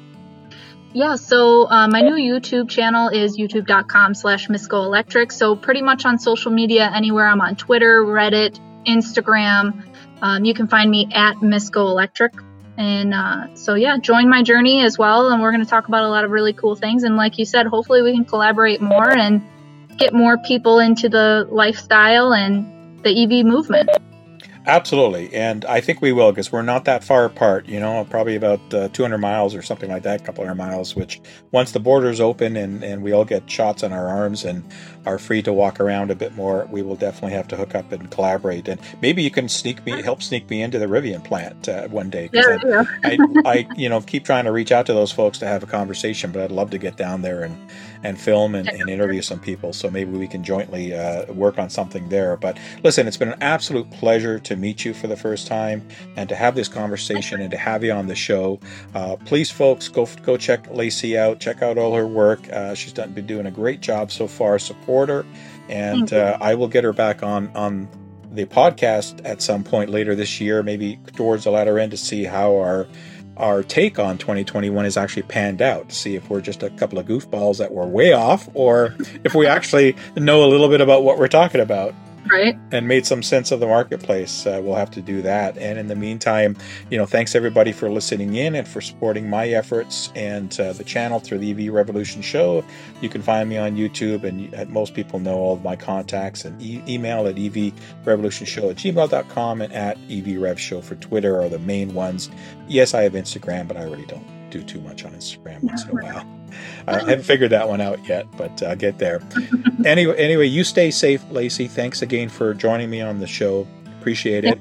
Yeah, 0.93 1.15
so 1.15 1.69
uh, 1.69 1.87
my 1.87 2.01
new 2.01 2.15
YouTube 2.15 2.69
channel 2.69 3.07
is 3.07 3.37
youtube.com 3.37 4.13
slash 4.13 4.49
Electric. 4.49 5.31
So 5.31 5.55
pretty 5.55 5.81
much 5.81 6.05
on 6.05 6.19
social 6.19 6.51
media, 6.51 6.91
anywhere 6.93 7.27
I'm 7.27 7.39
on 7.39 7.55
Twitter, 7.55 8.01
Reddit, 8.01 8.59
Instagram, 8.85 9.85
um, 10.21 10.45
you 10.45 10.53
can 10.53 10.67
find 10.67 10.91
me 10.91 11.07
at 11.13 11.37
Misco 11.37 11.87
Electric. 11.89 12.33
And 12.82 13.13
uh, 13.13 13.53
so, 13.53 13.75
yeah, 13.75 13.97
join 13.99 14.27
my 14.27 14.41
journey 14.41 14.82
as 14.82 14.97
well. 14.97 15.29
And 15.29 15.39
we're 15.39 15.51
going 15.51 15.63
to 15.63 15.69
talk 15.69 15.88
about 15.88 16.03
a 16.03 16.09
lot 16.09 16.25
of 16.25 16.32
really 16.32 16.51
cool 16.51 16.75
things. 16.75 17.03
And 17.03 17.15
like 17.15 17.38
you 17.38 17.45
said, 17.45 17.67
hopefully 17.67 18.01
we 18.01 18.11
can 18.11 18.25
collaborate 18.25 18.82
more 18.82 19.07
and 19.07 19.43
get 19.97 20.15
more 20.15 20.39
people 20.39 20.79
into 20.79 21.07
the 21.07 21.47
lifestyle 21.51 22.34
and 22.34 23.03
the 23.03 23.11
EV 23.11 23.45
movement. 23.45 23.88
Absolutely, 24.68 25.34
and 25.34 25.66
I 25.66 25.82
think 25.82 26.01
we 26.01 26.12
will 26.12 26.32
because 26.32 26.51
we're 26.51 26.62
not 26.62 26.86
that 26.86 27.03
far 27.03 27.26
apart. 27.26 27.68
You 27.68 27.80
know, 27.80 28.05
probably 28.09 28.36
about 28.36 28.74
uh, 28.74 28.89
200 28.89 29.18
miles 29.18 29.55
or 29.55 29.62
something 29.64 29.89
like 29.89 30.03
that, 30.03 30.22
a 30.22 30.24
couple 30.24 30.43
hundred 30.43 30.55
miles. 30.55 30.95
Which 30.95 31.20
once 31.51 31.72
the 31.72 31.80
borders 31.80 32.20
open 32.20 32.55
and 32.55 32.84
and 32.84 33.01
we 33.01 33.12
all 33.12 33.26
get 33.26 33.49
shots 33.49 33.82
on 33.82 33.91
our 33.91 34.07
arms 34.07 34.45
and 34.45 34.64
are 35.05 35.18
free 35.18 35.41
to 35.41 35.51
walk 35.51 35.80
around 35.80 36.12
a 36.12 36.16
bit 36.16 36.36
more, 36.36 36.68
we 36.70 36.84
will 36.84 36.95
definitely 36.95 37.32
have 37.32 37.47
to 37.47 37.57
hook 37.57 37.74
up 37.74 37.91
and 37.91 38.12
collaborate. 38.12 38.68
And 38.68 38.80
maybe 39.01 39.24
you 39.24 39.32
can 39.32 39.49
sneak 39.49 39.84
me, 39.86 39.99
help 40.01 40.22
sneak 40.22 40.47
me 40.49 40.62
into 40.62 40.78
the 40.78 40.86
Rivian 40.86 41.24
plant 41.24 41.68
uh, 41.68 41.88
one 41.88 42.09
day. 42.12 42.30
Yeah, 42.32 42.57
I, 42.64 42.68
yeah. 42.68 42.84
I, 43.03 43.18
I, 43.45 43.68
you 43.76 43.89
know, 43.89 44.01
keep 44.01 44.26
trying 44.26 44.45
to 44.45 44.51
reach 44.51 44.72
out 44.72 44.86
to 44.86 44.93
those 44.93 45.12
folks 45.12 45.39
to 45.39 45.47
have 45.47 45.64
a 45.64 45.68
conversation, 45.68 46.32
but 46.32 46.43
I'd 46.43 46.51
love 46.51 46.70
to 46.72 46.78
get 46.78 46.97
down 46.97 47.24
there 47.24 47.41
and 47.41 47.57
and 48.04 48.20
film 48.20 48.56
and, 48.56 48.68
and 48.68 48.89
interview 48.89 49.22
some 49.22 49.39
people. 49.39 49.74
So 49.74 49.89
maybe 49.89 50.12
we 50.18 50.28
can 50.28 50.43
jointly 50.43 50.93
uh, 50.93 51.32
work 51.34 51.58
on 51.60 51.70
something 51.70 52.10
there. 52.10 52.38
But 52.38 52.58
listen, 52.84 53.08
it's 53.08 53.18
been 53.18 53.30
an 53.30 53.41
absolute 53.41 53.89
pleasure 53.91 54.39
to 54.39 54.56
meet 54.56 54.86
you 54.86 54.93
for 54.93 55.08
the 55.08 55.18
first 55.18 55.47
time 55.47 55.88
and 56.16 56.28
to 56.30 56.36
have 56.36 56.56
this 56.56 56.68
conversation 56.68 57.41
and 57.41 57.52
to 57.52 57.58
have 57.58 57.84
you 57.84 57.91
on 57.91 58.08
the 58.08 58.16
show. 58.16 58.60
Uh, 58.93 59.16
please, 59.26 59.52
folks, 59.52 59.88
go 59.88 60.08
go 60.24 60.38
check 60.38 60.68
Lacey 60.72 61.18
out. 61.18 61.39
Check 61.39 61.62
out 61.62 61.78
all 61.78 61.95
her 61.95 62.08
work. 62.08 62.47
Uh, 62.52 62.74
she's 62.74 62.93
done 62.93 63.12
been 63.12 63.28
doing 63.28 63.45
a 63.45 63.52
great 63.52 63.82
job 63.82 64.12
so 64.12 64.28
far. 64.28 64.60
Support 64.60 65.10
her, 65.10 65.26
and 65.70 66.12
uh, 66.14 66.38
I 66.41 66.56
will 66.56 66.68
get 66.68 66.84
her 66.84 66.93
back 66.93 67.24
on 67.24 67.49
on 67.56 67.88
the 68.32 68.45
podcast 68.45 69.22
at 69.26 69.41
some 69.41 69.64
point 69.64 69.89
later 69.89 70.16
this 70.16 70.39
year, 70.39 70.64
maybe 70.64 70.97
towards 71.16 71.43
the 71.43 71.52
latter 71.52 71.78
end, 71.78 71.91
to 71.91 71.97
see 71.97 72.24
how 72.24 72.56
our 72.56 72.88
our 73.41 73.63
take 73.63 73.97
on 73.97 74.17
2021 74.17 74.85
is 74.85 74.95
actually 74.95 75.23
panned 75.23 75.61
out 75.61 75.89
to 75.89 75.95
see 75.95 76.15
if 76.15 76.29
we're 76.29 76.41
just 76.41 76.61
a 76.61 76.69
couple 76.71 76.99
of 76.99 77.07
goofballs 77.07 77.57
that 77.57 77.73
were 77.73 77.87
way 77.87 78.13
off 78.13 78.47
or 78.53 78.95
if 79.23 79.33
we 79.33 79.47
actually 79.47 79.95
know 80.15 80.45
a 80.45 80.47
little 80.47 80.69
bit 80.69 80.79
about 80.79 81.03
what 81.03 81.17
we're 81.17 81.27
talking 81.27 81.59
about 81.59 81.93
right. 82.30 82.57
and 82.72 82.88
made 82.88 83.05
some 83.05 83.24
sense 83.24 83.51
of 83.51 83.59
the 83.59 83.67
marketplace 83.67 84.45
uh, 84.45 84.59
we'll 84.63 84.76
have 84.76 84.91
to 84.91 85.01
do 85.01 85.22
that. 85.22 85.57
And 85.57 85.80
in 85.80 85.88
the 85.88 85.95
meantime 85.95 86.55
you 86.89 86.97
know 86.97 87.05
thanks 87.05 87.36
everybody 87.36 87.72
for 87.72 87.89
listening 87.89 88.36
in 88.36 88.55
and 88.55 88.67
for 88.67 88.82
supporting 88.82 89.30
my 89.30 89.49
efforts 89.49 90.11
and 90.15 90.57
uh, 90.59 90.74
the 90.74 90.84
channel 90.84 91.19
through 91.19 91.39
the 91.39 91.51
ev 91.51 91.74
revolution 91.74 92.22
show. 92.22 92.63
You 93.01 93.09
can 93.09 93.22
find 93.22 93.49
me 93.49 93.57
on 93.57 93.76
youtube 93.76 94.24
and 94.24 94.53
uh, 94.53 94.65
most 94.65 94.93
people 94.93 95.19
know 95.19 95.36
all 95.36 95.53
of 95.53 95.63
my 95.63 95.76
contacts 95.76 96.45
and 96.45 96.61
e- 96.61 96.84
email 96.88 97.28
at 97.28 97.36
evrevolutionshow 97.36 98.72
at 98.72 98.78
gmail.com 98.78 99.61
and 99.61 99.74
at 99.74 99.97
evrevshow 100.07 100.84
for 100.84 100.95
twitter 100.95 101.39
are 101.39 101.49
the 101.49 101.59
main 101.59 101.93
ones. 101.93 102.30
Yes 102.67 102.93
i 102.93 103.03
have 103.03 103.13
instagram 103.13 103.67
but 103.67 103.78
i 103.78 103.84
really 103.84 104.05
don't 104.05 104.40
do 104.52 104.64
too 104.64 104.82
much 104.82 105.06
on 105.06 105.12
instagram 105.14 105.62
once 105.64 105.84
in 105.86 105.89
a 105.89 105.93
while 105.93 106.41
I 106.88 106.99
haven't 106.99 107.24
figured 107.24 107.49
that 107.52 107.70
one 107.70 107.80
out 107.82 108.06
yet, 108.08 108.26
but 108.38 108.64
I'll 108.64 108.76
get 108.76 108.97
there. 108.97 109.22
anyway, 109.86 110.18
anyway, 110.18 110.47
you 110.47 110.66
stay 110.66 110.89
safe, 110.91 111.24
Lacey. 111.32 111.68
Thanks 111.68 112.02
again 112.02 112.30
for 112.30 112.54
joining 112.54 112.89
me 112.89 113.02
on 113.02 113.20
the 113.20 113.28
show. 113.28 113.68
Appreciate 113.99 114.45
it. 114.45 114.58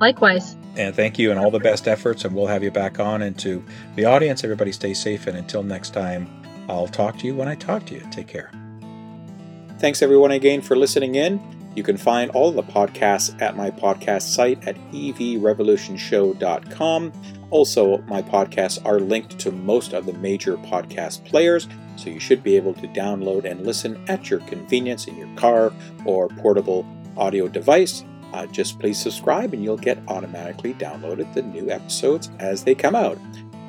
Likewise. 0.00 0.56
And 0.76 0.94
thank 0.94 1.18
you 1.18 1.30
and 1.30 1.40
all 1.40 1.50
the 1.50 1.58
best 1.58 1.88
efforts, 1.88 2.24
and 2.24 2.34
we'll 2.34 2.46
have 2.46 2.62
you 2.62 2.70
back 2.70 2.98
on. 3.00 3.22
And 3.22 3.38
to 3.38 3.64
the 3.94 4.04
audience, 4.04 4.44
everybody 4.44 4.72
stay 4.72 4.92
safe. 4.94 5.26
And 5.26 5.36
until 5.36 5.62
next 5.62 5.92
time, 5.94 6.28
I'll 6.68 6.88
talk 6.88 7.18
to 7.18 7.26
you 7.26 7.34
when 7.34 7.48
I 7.48 7.54
talk 7.54 7.86
to 7.86 7.94
you. 7.94 8.06
Take 8.10 8.28
care. 8.28 8.50
Thanks, 9.78 10.02
everyone, 10.02 10.32
again 10.32 10.60
for 10.62 10.76
listening 10.76 11.14
in. 11.14 11.40
You 11.74 11.82
can 11.82 11.96
find 11.98 12.30
all 12.30 12.52
the 12.52 12.62
podcasts 12.62 13.42
at 13.42 13.56
my 13.56 13.70
podcast 13.70 14.22
site 14.22 14.66
at 14.66 14.76
evrevolutionshow.com. 14.92 17.12
Also, 17.50 17.98
my 18.02 18.22
podcasts 18.22 18.84
are 18.84 18.98
linked 18.98 19.38
to 19.38 19.52
most 19.52 19.92
of 19.92 20.06
the 20.06 20.12
major 20.14 20.56
podcast 20.56 21.24
players, 21.24 21.68
so 21.96 22.10
you 22.10 22.18
should 22.18 22.42
be 22.42 22.56
able 22.56 22.74
to 22.74 22.88
download 22.88 23.44
and 23.44 23.64
listen 23.64 24.02
at 24.08 24.28
your 24.28 24.40
convenience 24.40 25.06
in 25.06 25.16
your 25.16 25.32
car 25.36 25.72
or 26.04 26.28
portable 26.28 26.86
audio 27.16 27.48
device. 27.48 28.04
Uh, 28.32 28.46
just 28.46 28.78
please 28.80 28.98
subscribe 28.98 29.54
and 29.54 29.62
you'll 29.62 29.76
get 29.76 29.98
automatically 30.08 30.74
downloaded 30.74 31.32
the 31.32 31.42
new 31.42 31.70
episodes 31.70 32.30
as 32.38 32.64
they 32.64 32.74
come 32.74 32.94
out. 32.94 33.18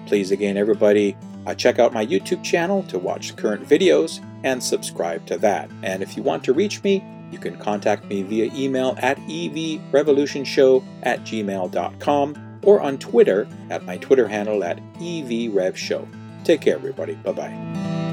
Please, 0.07 0.32
again, 0.32 0.57
everybody, 0.57 1.15
uh, 1.45 1.53
check 1.53 1.80
out 1.80 1.93
my 1.93 2.05
YouTube 2.05 2.43
channel 2.43 2.84
to 2.84 2.97
watch 2.97 3.36
current 3.36 3.67
videos 3.67 4.21
and 4.43 4.61
subscribe 4.61 5.25
to 5.28 5.38
that. 5.38 5.69
And 5.84 6.01
if 6.01 6.17
you 6.17 6.23
want 6.23 6.43
to 6.45 6.53
reach 6.53 6.84
me, 6.84 7.03
you 7.32 7.38
can 7.38 7.57
contact 7.57 8.05
me 8.05 8.23
via 8.23 8.51
email 8.53 8.95
at 8.99 9.17
evrevolutionshow 9.19 10.84
at 11.03 11.21
gmail.com 11.21 12.46
or 12.68 12.82
on 12.82 12.97
Twitter 12.97 13.47
at 13.70 13.86
my 13.86 13.95
Twitter 13.97 14.28
handle 14.28 14.61
at 14.61 14.78
EVRevShow. 14.95 16.05
Take 16.43 16.61
care, 16.61 16.76
everybody. 16.76 17.15
Bye 17.15 17.32
bye. 17.32 18.06